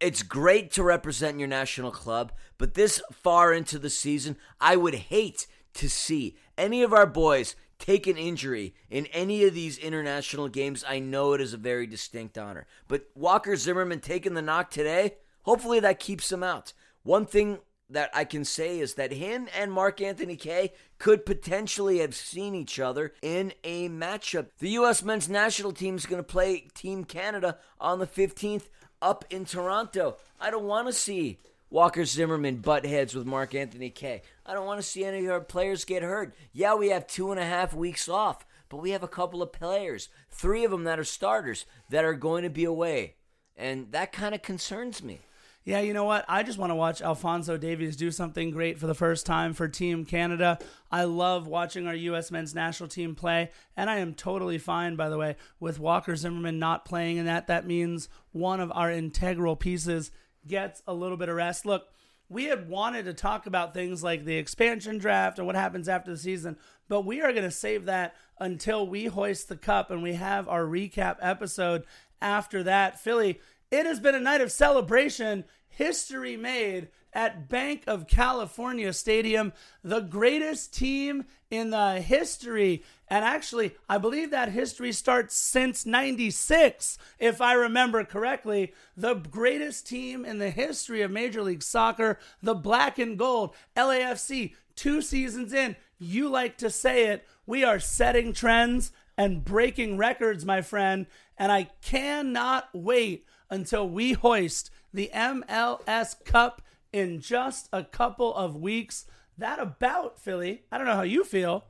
it's 0.00 0.22
great 0.22 0.70
to 0.72 0.82
represent 0.82 1.38
your 1.38 1.48
national 1.48 1.90
club, 1.90 2.32
but 2.56 2.74
this 2.74 3.02
far 3.12 3.52
into 3.52 3.78
the 3.78 3.90
season, 3.90 4.36
I 4.60 4.76
would 4.76 4.94
hate 4.94 5.46
to 5.74 5.88
see 5.88 6.36
any 6.56 6.82
of 6.82 6.92
our 6.92 7.06
boys 7.06 7.56
take 7.78 8.06
an 8.06 8.16
injury 8.16 8.74
in 8.90 9.06
any 9.06 9.44
of 9.44 9.54
these 9.54 9.78
international 9.78 10.48
games. 10.48 10.84
I 10.86 10.98
know 10.98 11.32
it 11.32 11.40
is 11.40 11.52
a 11.52 11.58
very 11.58 11.86
distinct 11.86 12.36
honor. 12.36 12.66
But 12.88 13.08
Walker 13.14 13.56
Zimmerman 13.56 14.00
taking 14.00 14.34
the 14.34 14.42
knock 14.42 14.70
today, 14.70 15.14
hopefully 15.42 15.80
that 15.80 16.00
keeps 16.00 16.30
him 16.30 16.42
out. 16.42 16.72
One 17.02 17.26
thing 17.26 17.58
that 17.90 18.10
I 18.12 18.24
can 18.24 18.44
say 18.44 18.80
is 18.80 18.94
that 18.94 19.12
him 19.12 19.48
and 19.56 19.72
Mark 19.72 20.00
Anthony 20.00 20.36
Kaye 20.36 20.72
could 20.98 21.24
potentially 21.24 21.98
have 21.98 22.14
seen 22.14 22.54
each 22.54 22.78
other 22.78 23.14
in 23.22 23.52
a 23.64 23.88
matchup. 23.88 24.48
The 24.58 24.70
U.S. 24.70 25.02
men's 25.02 25.28
national 25.28 25.72
team 25.72 25.96
is 25.96 26.04
going 26.04 26.22
to 26.22 26.26
play 26.26 26.66
Team 26.74 27.04
Canada 27.04 27.58
on 27.80 27.98
the 27.98 28.06
15th 28.06 28.68
up 29.00 29.24
in 29.30 29.44
Toronto. 29.44 30.16
I 30.40 30.50
don't 30.50 30.64
want 30.64 30.86
to 30.88 30.92
see 30.92 31.38
Walker 31.70 32.04
Zimmerman 32.04 32.56
butt 32.56 32.86
heads 32.86 33.14
with 33.14 33.26
Mark 33.26 33.54
Anthony 33.54 33.90
Kaye. 33.90 34.22
I 34.46 34.54
don't 34.54 34.66
want 34.66 34.80
to 34.80 34.86
see 34.86 35.04
any 35.04 35.24
of 35.26 35.30
our 35.30 35.40
players 35.40 35.84
get 35.84 36.02
hurt. 36.02 36.34
Yeah, 36.52 36.74
we 36.74 36.88
have 36.88 37.06
two 37.06 37.30
and 37.30 37.40
a 37.40 37.44
half 37.44 37.74
weeks 37.74 38.08
off, 38.08 38.46
but 38.68 38.78
we 38.78 38.90
have 38.90 39.02
a 39.02 39.08
couple 39.08 39.42
of 39.42 39.52
players, 39.52 40.08
three 40.30 40.64
of 40.64 40.70
them 40.70 40.84
that 40.84 40.98
are 40.98 41.04
starters, 41.04 41.66
that 41.90 42.04
are 42.04 42.14
going 42.14 42.42
to 42.42 42.50
be 42.50 42.64
away. 42.64 43.16
And 43.56 43.92
that 43.92 44.12
kind 44.12 44.34
of 44.34 44.42
concerns 44.42 45.02
me. 45.02 45.20
Yeah, 45.68 45.80
you 45.80 45.92
know 45.92 46.04
what? 46.04 46.24
I 46.28 46.44
just 46.44 46.56
want 46.56 46.70
to 46.70 46.74
watch 46.74 47.02
Alphonso 47.02 47.58
Davies 47.58 47.94
do 47.94 48.10
something 48.10 48.50
great 48.50 48.78
for 48.78 48.86
the 48.86 48.94
first 48.94 49.26
time 49.26 49.52
for 49.52 49.68
Team 49.68 50.06
Canada. 50.06 50.58
I 50.90 51.04
love 51.04 51.46
watching 51.46 51.86
our 51.86 51.94
U.S. 51.94 52.30
men's 52.30 52.54
national 52.54 52.88
team 52.88 53.14
play, 53.14 53.50
and 53.76 53.90
I 53.90 53.98
am 53.98 54.14
totally 54.14 54.56
fine, 54.56 54.96
by 54.96 55.10
the 55.10 55.18
way, 55.18 55.36
with 55.60 55.78
Walker 55.78 56.16
Zimmerman 56.16 56.58
not 56.58 56.86
playing 56.86 57.18
in 57.18 57.26
that. 57.26 57.48
That 57.48 57.66
means 57.66 58.08
one 58.32 58.60
of 58.60 58.72
our 58.74 58.90
integral 58.90 59.56
pieces 59.56 60.10
gets 60.46 60.82
a 60.86 60.94
little 60.94 61.18
bit 61.18 61.28
of 61.28 61.36
rest. 61.36 61.66
Look, 61.66 61.88
we 62.30 62.44
had 62.44 62.70
wanted 62.70 63.04
to 63.04 63.12
talk 63.12 63.44
about 63.44 63.74
things 63.74 64.02
like 64.02 64.24
the 64.24 64.38
expansion 64.38 64.96
draft 64.96 65.36
and 65.36 65.46
what 65.46 65.54
happens 65.54 65.86
after 65.86 66.10
the 66.10 66.16
season, 66.16 66.56
but 66.88 67.04
we 67.04 67.20
are 67.20 67.32
going 67.32 67.44
to 67.44 67.50
save 67.50 67.84
that 67.84 68.14
until 68.40 68.88
we 68.88 69.04
hoist 69.04 69.50
the 69.50 69.56
cup 69.56 69.90
and 69.90 70.02
we 70.02 70.14
have 70.14 70.48
our 70.48 70.64
recap 70.64 71.18
episode 71.20 71.84
after 72.22 72.62
that. 72.62 72.98
Philly, 72.98 73.38
it 73.70 73.84
has 73.84 74.00
been 74.00 74.14
a 74.14 74.20
night 74.20 74.40
of 74.40 74.50
celebration, 74.50 75.44
history 75.68 76.36
made 76.36 76.88
at 77.12 77.48
Bank 77.48 77.84
of 77.86 78.06
California 78.06 78.92
Stadium, 78.92 79.52
the 79.82 80.00
greatest 80.00 80.74
team 80.74 81.24
in 81.50 81.70
the 81.70 82.00
history. 82.00 82.84
And 83.08 83.24
actually, 83.24 83.74
I 83.88 83.98
believe 83.98 84.30
that 84.30 84.50
history 84.50 84.92
starts 84.92 85.34
since 85.34 85.86
96, 85.86 86.98
if 87.18 87.40
I 87.40 87.54
remember 87.54 88.04
correctly. 88.04 88.72
The 88.96 89.14
greatest 89.14 89.86
team 89.86 90.24
in 90.24 90.38
the 90.38 90.50
history 90.50 91.02
of 91.02 91.10
Major 91.10 91.42
League 91.42 91.62
Soccer, 91.62 92.18
the 92.42 92.54
black 92.54 92.98
and 92.98 93.18
gold, 93.18 93.54
LAFC, 93.76 94.54
two 94.76 95.00
seasons 95.00 95.52
in. 95.52 95.76
You 95.98 96.28
like 96.28 96.58
to 96.58 96.70
say 96.70 97.06
it. 97.06 97.26
We 97.46 97.64
are 97.64 97.80
setting 97.80 98.32
trends 98.32 98.92
and 99.16 99.44
breaking 99.44 99.96
records, 99.96 100.44
my 100.44 100.62
friend. 100.62 101.06
And 101.36 101.50
I 101.50 101.70
cannot 101.82 102.68
wait 102.72 103.26
until 103.50 103.88
we 103.88 104.12
hoist 104.12 104.70
the 104.92 105.10
MLS 105.14 106.24
Cup 106.24 106.62
in 106.92 107.20
just 107.20 107.68
a 107.72 107.84
couple 107.84 108.34
of 108.34 108.56
weeks. 108.56 109.04
That 109.36 109.58
about, 109.58 110.18
Philly, 110.18 110.62
I 110.72 110.78
don't 110.78 110.86
know 110.86 110.96
how 110.96 111.02
you 111.02 111.24
feel, 111.24 111.64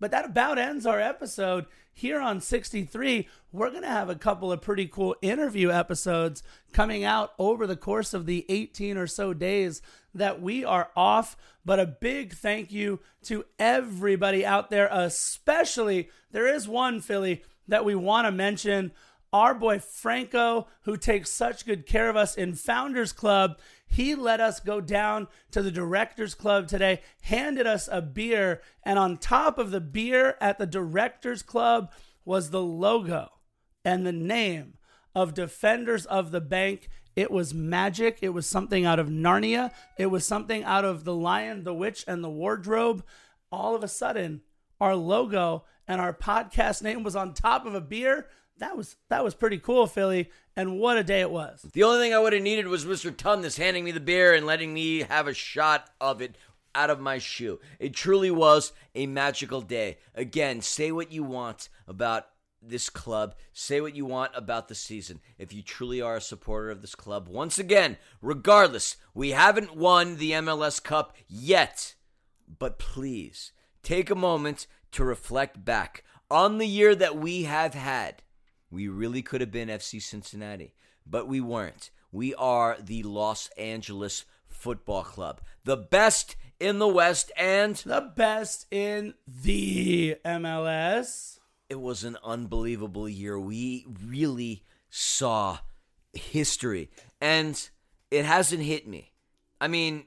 but 0.00 0.10
that 0.10 0.24
about 0.24 0.58
ends 0.58 0.86
our 0.86 1.00
episode 1.00 1.66
here 1.92 2.20
on 2.20 2.40
63. 2.40 3.28
We're 3.52 3.70
going 3.70 3.82
to 3.82 3.88
have 3.88 4.08
a 4.08 4.14
couple 4.14 4.50
of 4.50 4.62
pretty 4.62 4.86
cool 4.86 5.14
interview 5.22 5.70
episodes 5.70 6.42
coming 6.72 7.04
out 7.04 7.34
over 7.38 7.66
the 7.66 7.76
course 7.76 8.14
of 8.14 8.26
the 8.26 8.46
18 8.48 8.96
or 8.96 9.06
so 9.06 9.34
days 9.34 9.82
that 10.14 10.40
we 10.40 10.64
are 10.64 10.90
off. 10.96 11.36
But 11.64 11.78
a 11.78 11.86
big 11.86 12.32
thank 12.32 12.72
you 12.72 13.00
to 13.24 13.44
everybody 13.58 14.44
out 14.44 14.70
there, 14.70 14.88
especially 14.90 16.10
there 16.30 16.46
is 16.46 16.66
one, 16.66 17.00
Philly, 17.00 17.44
that 17.68 17.84
we 17.84 17.94
want 17.94 18.26
to 18.26 18.32
mention 18.32 18.92
our 19.32 19.54
boy 19.54 19.78
Franco, 19.78 20.66
who 20.82 20.96
takes 20.96 21.30
such 21.30 21.64
good 21.64 21.86
care 21.86 22.08
of 22.10 22.16
us 22.16 22.34
in 22.34 22.54
Founders 22.54 23.12
Club, 23.12 23.58
he 23.86 24.14
let 24.14 24.40
us 24.40 24.60
go 24.60 24.80
down 24.80 25.28
to 25.50 25.62
the 25.62 25.70
Directors 25.70 26.34
Club 26.34 26.68
today, 26.68 27.00
handed 27.22 27.66
us 27.66 27.88
a 27.90 28.02
beer, 28.02 28.60
and 28.84 28.98
on 28.98 29.18
top 29.18 29.58
of 29.58 29.70
the 29.70 29.80
beer 29.80 30.36
at 30.40 30.58
the 30.58 30.66
Directors 30.66 31.42
Club 31.42 31.92
was 32.24 32.50
the 32.50 32.62
logo 32.62 33.28
and 33.84 34.06
the 34.06 34.12
name 34.12 34.74
of 35.14 35.34
Defenders 35.34 36.06
of 36.06 36.30
the 36.30 36.40
Bank. 36.40 36.88
It 37.14 37.30
was 37.30 37.52
magic. 37.52 38.18
It 38.22 38.30
was 38.30 38.46
something 38.46 38.86
out 38.86 38.98
of 38.98 39.08
Narnia. 39.08 39.72
It 39.98 40.06
was 40.06 40.26
something 40.26 40.64
out 40.64 40.84
of 40.84 41.04
The 41.04 41.14
Lion, 41.14 41.64
the 41.64 41.74
Witch, 41.74 42.04
and 42.08 42.24
the 42.24 42.30
Wardrobe. 42.30 43.04
All 43.50 43.74
of 43.74 43.84
a 43.84 43.88
sudden, 43.88 44.42
our 44.80 44.96
logo 44.96 45.64
and 45.86 46.00
our 46.00 46.14
podcast 46.14 46.82
name 46.82 47.02
was 47.02 47.14
on 47.14 47.34
top 47.34 47.66
of 47.66 47.74
a 47.74 47.80
beer 47.80 48.28
that 48.62 48.76
was 48.76 48.96
that 49.08 49.24
was 49.24 49.34
pretty 49.34 49.58
cool, 49.58 49.88
Philly, 49.88 50.30
and 50.56 50.78
what 50.78 50.96
a 50.96 51.02
day 51.02 51.20
it 51.20 51.32
was. 51.32 51.66
The 51.72 51.82
only 51.82 51.98
thing 51.98 52.14
I 52.14 52.20
would 52.20 52.32
have 52.32 52.42
needed 52.42 52.68
was 52.68 52.84
Mr. 52.84 53.10
Tumnus 53.10 53.58
handing 53.58 53.82
me 53.82 53.90
the 53.90 53.98
beer 53.98 54.32
and 54.32 54.46
letting 54.46 54.72
me 54.72 55.00
have 55.00 55.26
a 55.26 55.34
shot 55.34 55.90
of 56.00 56.22
it 56.22 56.38
out 56.72 56.88
of 56.88 57.00
my 57.00 57.18
shoe. 57.18 57.58
It 57.80 57.92
truly 57.92 58.30
was 58.30 58.72
a 58.94 59.06
magical 59.06 59.62
day. 59.62 59.98
Again, 60.14 60.60
say 60.60 60.92
what 60.92 61.10
you 61.10 61.24
want 61.24 61.68
about 61.88 62.28
this 62.62 62.88
club. 62.88 63.34
Say 63.52 63.80
what 63.80 63.96
you 63.96 64.06
want 64.06 64.30
about 64.36 64.68
the 64.68 64.76
season. 64.76 65.20
If 65.38 65.52
you 65.52 65.62
truly 65.62 66.00
are 66.00 66.16
a 66.16 66.20
supporter 66.20 66.70
of 66.70 66.82
this 66.82 66.94
club, 66.94 67.26
once 67.26 67.58
again, 67.58 67.96
regardless, 68.20 68.96
we 69.12 69.30
haven't 69.30 69.74
won 69.74 70.18
the 70.18 70.30
MLS 70.30 70.80
Cup 70.80 71.16
yet. 71.26 71.96
But 72.60 72.78
please 72.78 73.50
take 73.82 74.08
a 74.08 74.14
moment 74.14 74.68
to 74.92 75.04
reflect 75.04 75.64
back 75.64 76.04
on 76.30 76.58
the 76.58 76.68
year 76.68 76.94
that 76.94 77.16
we 77.16 77.42
have 77.42 77.74
had. 77.74 78.22
We 78.72 78.88
really 78.88 79.20
could 79.20 79.42
have 79.42 79.52
been 79.52 79.68
FC 79.68 80.00
Cincinnati, 80.00 80.72
but 81.06 81.28
we 81.28 81.42
weren't. 81.42 81.90
We 82.10 82.34
are 82.34 82.78
the 82.80 83.02
Los 83.02 83.48
Angeles 83.58 84.24
Football 84.48 85.04
Club, 85.04 85.42
the 85.64 85.76
best 85.76 86.36
in 86.58 86.78
the 86.78 86.88
West, 86.88 87.30
and 87.36 87.76
The 87.76 88.12
best 88.16 88.66
in 88.70 89.12
the 89.26 90.16
MLS. 90.24 91.38
it 91.68 91.80
was 91.80 92.02
an 92.02 92.16
unbelievable 92.24 93.08
year. 93.08 93.38
We 93.38 93.86
really 94.02 94.64
saw 94.88 95.58
history, 96.14 96.90
and 97.20 97.68
it 98.10 98.24
hasn't 98.24 98.62
hit 98.62 98.88
me. 98.88 99.12
I 99.60 99.68
mean, 99.68 100.06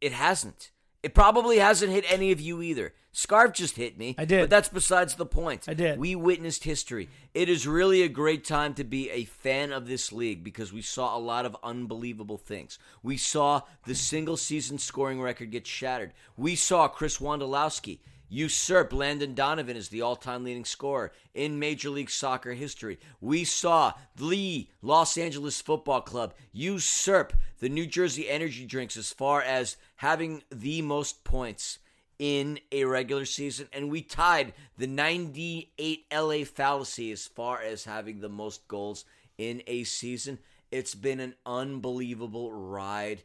it 0.00 0.12
hasn't. 0.12 0.70
It 1.02 1.14
probably 1.14 1.58
hasn't 1.58 1.92
hit 1.92 2.04
any 2.12 2.32
of 2.32 2.40
you 2.40 2.60
either. 2.60 2.92
Scarf 3.12 3.52
just 3.52 3.76
hit 3.76 3.96
me. 3.96 4.16
I 4.18 4.24
did. 4.24 4.42
But 4.42 4.50
that's 4.50 4.68
besides 4.68 5.14
the 5.14 5.26
point. 5.26 5.68
I 5.68 5.74
did. 5.74 5.98
We 5.98 6.16
witnessed 6.16 6.64
history. 6.64 7.08
It 7.34 7.48
is 7.48 7.66
really 7.66 8.02
a 8.02 8.08
great 8.08 8.44
time 8.44 8.74
to 8.74 8.84
be 8.84 9.08
a 9.10 9.24
fan 9.24 9.72
of 9.72 9.86
this 9.86 10.12
league 10.12 10.42
because 10.42 10.72
we 10.72 10.82
saw 10.82 11.16
a 11.16 11.18
lot 11.18 11.46
of 11.46 11.56
unbelievable 11.62 12.36
things. 12.36 12.78
We 13.02 13.16
saw 13.16 13.62
the 13.86 13.94
single 13.94 14.36
season 14.36 14.78
scoring 14.78 15.20
record 15.20 15.52
get 15.52 15.66
shattered. 15.66 16.12
We 16.36 16.56
saw 16.56 16.88
Chris 16.88 17.18
Wondolowski 17.18 18.00
usurp 18.28 18.92
Landon 18.92 19.34
Donovan 19.34 19.76
as 19.76 19.88
the 19.88 20.02
all 20.02 20.16
time 20.16 20.44
leading 20.44 20.64
scorer 20.64 21.12
in 21.34 21.58
Major 21.58 21.90
League 21.90 22.10
Soccer 22.10 22.52
history. 22.52 22.98
We 23.20 23.44
saw 23.44 23.92
the 24.16 24.68
Los 24.82 25.16
Angeles 25.16 25.60
Football 25.60 26.02
Club 26.02 26.34
usurp 26.52 27.32
the 27.60 27.68
New 27.68 27.86
Jersey 27.86 28.28
Energy 28.28 28.66
Drinks 28.66 28.96
as 28.96 29.12
far 29.12 29.42
as 29.42 29.76
having 29.96 30.42
the 30.50 30.82
most 30.82 31.24
points 31.24 31.78
in 32.18 32.58
a 32.72 32.84
regular 32.84 33.24
season, 33.24 33.68
and 33.72 33.90
we 33.90 34.02
tied 34.02 34.52
the 34.76 34.88
98 34.88 36.04
LA 36.12 36.44
Fallacy 36.44 37.12
as 37.12 37.26
far 37.26 37.62
as 37.62 37.84
having 37.84 38.20
the 38.20 38.28
most 38.28 38.66
goals 38.66 39.04
in 39.36 39.62
a 39.68 39.84
season. 39.84 40.38
It's 40.70 40.94
been 40.94 41.20
an 41.20 41.34
unbelievable 41.46 42.52
ride. 42.52 43.22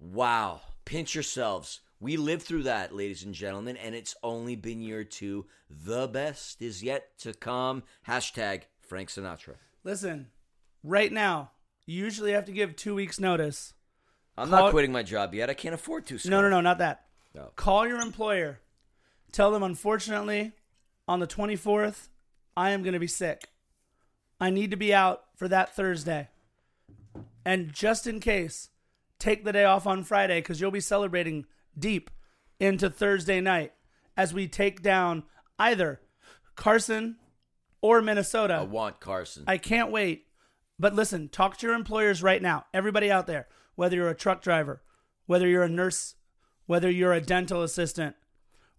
Wow. 0.00 0.62
Pinch 0.84 1.14
yourselves. 1.14 1.80
We 2.04 2.18
lived 2.18 2.42
through 2.42 2.64
that, 2.64 2.94
ladies 2.94 3.24
and 3.24 3.32
gentlemen, 3.32 3.78
and 3.78 3.94
it's 3.94 4.14
only 4.22 4.56
been 4.56 4.82
year 4.82 5.04
two. 5.04 5.46
The 5.70 6.06
best 6.06 6.60
is 6.60 6.82
yet 6.82 7.16
to 7.20 7.32
come. 7.32 7.82
Hashtag 8.06 8.64
Frank 8.82 9.08
Sinatra. 9.08 9.54
Listen, 9.84 10.26
right 10.82 11.10
now, 11.10 11.52
you 11.86 11.98
usually 11.98 12.32
have 12.32 12.44
to 12.44 12.52
give 12.52 12.76
two 12.76 12.94
weeks' 12.94 13.18
notice. 13.18 13.72
I'm 14.36 14.50
Call- 14.50 14.64
not 14.64 14.70
quitting 14.70 14.92
my 14.92 15.02
job 15.02 15.32
yet. 15.32 15.48
I 15.48 15.54
can't 15.54 15.74
afford 15.74 16.04
to. 16.08 16.18
Scott. 16.18 16.30
No, 16.30 16.42
no, 16.42 16.50
no, 16.50 16.60
not 16.60 16.76
that. 16.76 17.06
No. 17.34 17.52
Call 17.56 17.88
your 17.88 18.02
employer. 18.02 18.60
Tell 19.32 19.50
them, 19.50 19.62
unfortunately, 19.62 20.52
on 21.08 21.20
the 21.20 21.26
24th, 21.26 22.08
I 22.54 22.72
am 22.72 22.82
going 22.82 22.92
to 22.92 22.98
be 22.98 23.06
sick. 23.06 23.48
I 24.38 24.50
need 24.50 24.72
to 24.72 24.76
be 24.76 24.92
out 24.92 25.22
for 25.36 25.48
that 25.48 25.74
Thursday. 25.74 26.28
And 27.46 27.72
just 27.72 28.06
in 28.06 28.20
case, 28.20 28.68
take 29.18 29.42
the 29.42 29.54
day 29.54 29.64
off 29.64 29.86
on 29.86 30.04
Friday 30.04 30.40
because 30.40 30.60
you'll 30.60 30.70
be 30.70 30.80
celebrating 30.80 31.46
deep 31.78 32.10
into 32.60 32.88
Thursday 32.90 33.40
night 33.40 33.72
as 34.16 34.32
we 34.32 34.46
take 34.46 34.82
down 34.82 35.24
either 35.58 36.00
Carson 36.54 37.16
or 37.80 38.00
Minnesota. 38.00 38.54
I 38.54 38.62
want 38.64 39.00
Carson. 39.00 39.44
I 39.46 39.58
can't 39.58 39.90
wait. 39.90 40.26
But 40.78 40.94
listen, 40.94 41.28
talk 41.28 41.56
to 41.58 41.66
your 41.66 41.74
employers 41.76 42.22
right 42.22 42.42
now. 42.42 42.64
Everybody 42.74 43.10
out 43.10 43.26
there, 43.26 43.46
whether 43.76 43.96
you're 43.96 44.08
a 44.08 44.14
truck 44.14 44.42
driver, 44.42 44.82
whether 45.26 45.46
you're 45.46 45.62
a 45.62 45.68
nurse, 45.68 46.14
whether 46.66 46.90
you're 46.90 47.12
a 47.12 47.20
dental 47.20 47.62
assistant, 47.62 48.16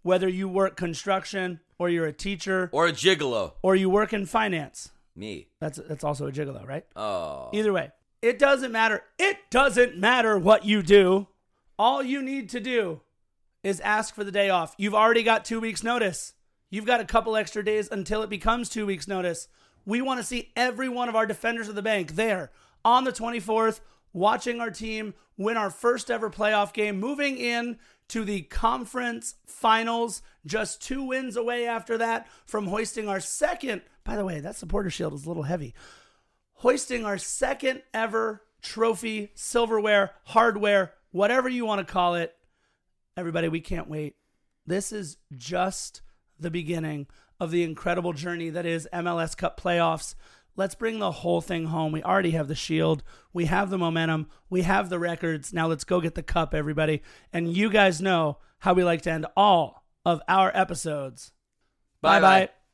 whether 0.02 0.28
you 0.28 0.48
work 0.48 0.76
construction 0.76 1.60
or 1.78 1.88
you're 1.88 2.06
a 2.06 2.12
teacher 2.12 2.68
or 2.72 2.86
a 2.86 2.92
gigolo. 2.92 3.52
or 3.62 3.74
you 3.76 3.88
work 3.88 4.12
in 4.12 4.26
finance. 4.26 4.90
Me. 5.14 5.48
That's 5.60 5.78
that's 5.88 6.04
also 6.04 6.26
a 6.26 6.32
gigolo, 6.32 6.66
right? 6.66 6.84
Oh. 6.94 7.48
Either 7.52 7.72
way, 7.72 7.90
it 8.20 8.38
doesn't 8.38 8.72
matter. 8.72 9.02
It 9.18 9.38
doesn't 9.50 9.96
matter 9.96 10.38
what 10.38 10.64
you 10.66 10.82
do. 10.82 11.28
All 11.78 12.02
you 12.02 12.22
need 12.22 12.48
to 12.50 12.60
do 12.60 13.00
is 13.62 13.80
ask 13.80 14.14
for 14.14 14.24
the 14.24 14.32
day 14.32 14.48
off. 14.48 14.74
You've 14.78 14.94
already 14.94 15.22
got 15.22 15.44
2 15.44 15.60
weeks 15.60 15.82
notice. 15.82 16.34
You've 16.70 16.86
got 16.86 17.00
a 17.00 17.04
couple 17.04 17.36
extra 17.36 17.64
days 17.64 17.88
until 17.90 18.22
it 18.22 18.30
becomes 18.30 18.68
2 18.68 18.86
weeks 18.86 19.06
notice. 19.06 19.48
We 19.84 20.00
want 20.00 20.20
to 20.20 20.26
see 20.26 20.52
every 20.56 20.88
one 20.88 21.08
of 21.08 21.16
our 21.16 21.26
defenders 21.26 21.68
of 21.68 21.74
the 21.74 21.82
bank 21.82 22.16
there 22.16 22.50
on 22.84 23.04
the 23.04 23.12
24th 23.12 23.80
watching 24.12 24.60
our 24.60 24.70
team 24.70 25.14
win 25.36 25.56
our 25.56 25.70
first 25.70 26.10
ever 26.10 26.30
playoff 26.30 26.72
game, 26.72 26.98
moving 26.98 27.36
in 27.36 27.78
to 28.08 28.24
the 28.24 28.42
conference 28.42 29.34
finals, 29.44 30.22
just 30.46 30.80
two 30.80 31.02
wins 31.02 31.36
away 31.36 31.66
after 31.66 31.98
that 31.98 32.26
from 32.46 32.68
hoisting 32.68 33.08
our 33.08 33.20
second. 33.20 33.82
By 34.02 34.16
the 34.16 34.24
way, 34.24 34.40
that 34.40 34.56
supporter 34.56 34.88
shield 34.88 35.12
is 35.12 35.26
a 35.26 35.28
little 35.28 35.42
heavy. 35.42 35.74
Hoisting 36.54 37.04
our 37.04 37.18
second 37.18 37.82
ever 37.92 38.42
trophy, 38.62 39.30
silverware, 39.34 40.12
hardware, 40.24 40.94
whatever 41.16 41.48
you 41.48 41.64
want 41.64 41.86
to 41.86 41.92
call 41.92 42.14
it. 42.14 42.34
Everybody, 43.16 43.48
we 43.48 43.60
can't 43.60 43.88
wait. 43.88 44.16
This 44.66 44.92
is 44.92 45.16
just 45.36 46.02
the 46.38 46.50
beginning 46.50 47.06
of 47.40 47.50
the 47.50 47.62
incredible 47.62 48.12
journey 48.12 48.50
that 48.50 48.66
is 48.66 48.88
MLS 48.92 49.36
Cup 49.36 49.58
playoffs. 49.58 50.14
Let's 50.56 50.74
bring 50.74 50.98
the 50.98 51.10
whole 51.10 51.40
thing 51.40 51.66
home. 51.66 51.92
We 51.92 52.02
already 52.02 52.32
have 52.32 52.48
the 52.48 52.54
shield. 52.54 53.02
We 53.32 53.46
have 53.46 53.70
the 53.70 53.78
momentum. 53.78 54.28
We 54.50 54.62
have 54.62 54.90
the 54.90 54.98
records. 54.98 55.52
Now 55.52 55.66
let's 55.66 55.84
go 55.84 56.00
get 56.00 56.14
the 56.14 56.22
cup, 56.22 56.54
everybody. 56.54 57.02
And 57.32 57.54
you 57.54 57.70
guys 57.70 58.00
know 58.00 58.38
how 58.58 58.74
we 58.74 58.84
like 58.84 59.02
to 59.02 59.10
end 59.10 59.26
all 59.36 59.84
of 60.04 60.20
our 60.28 60.50
episodes. 60.54 61.32
Bye 62.00 62.20
bye. 62.20 62.65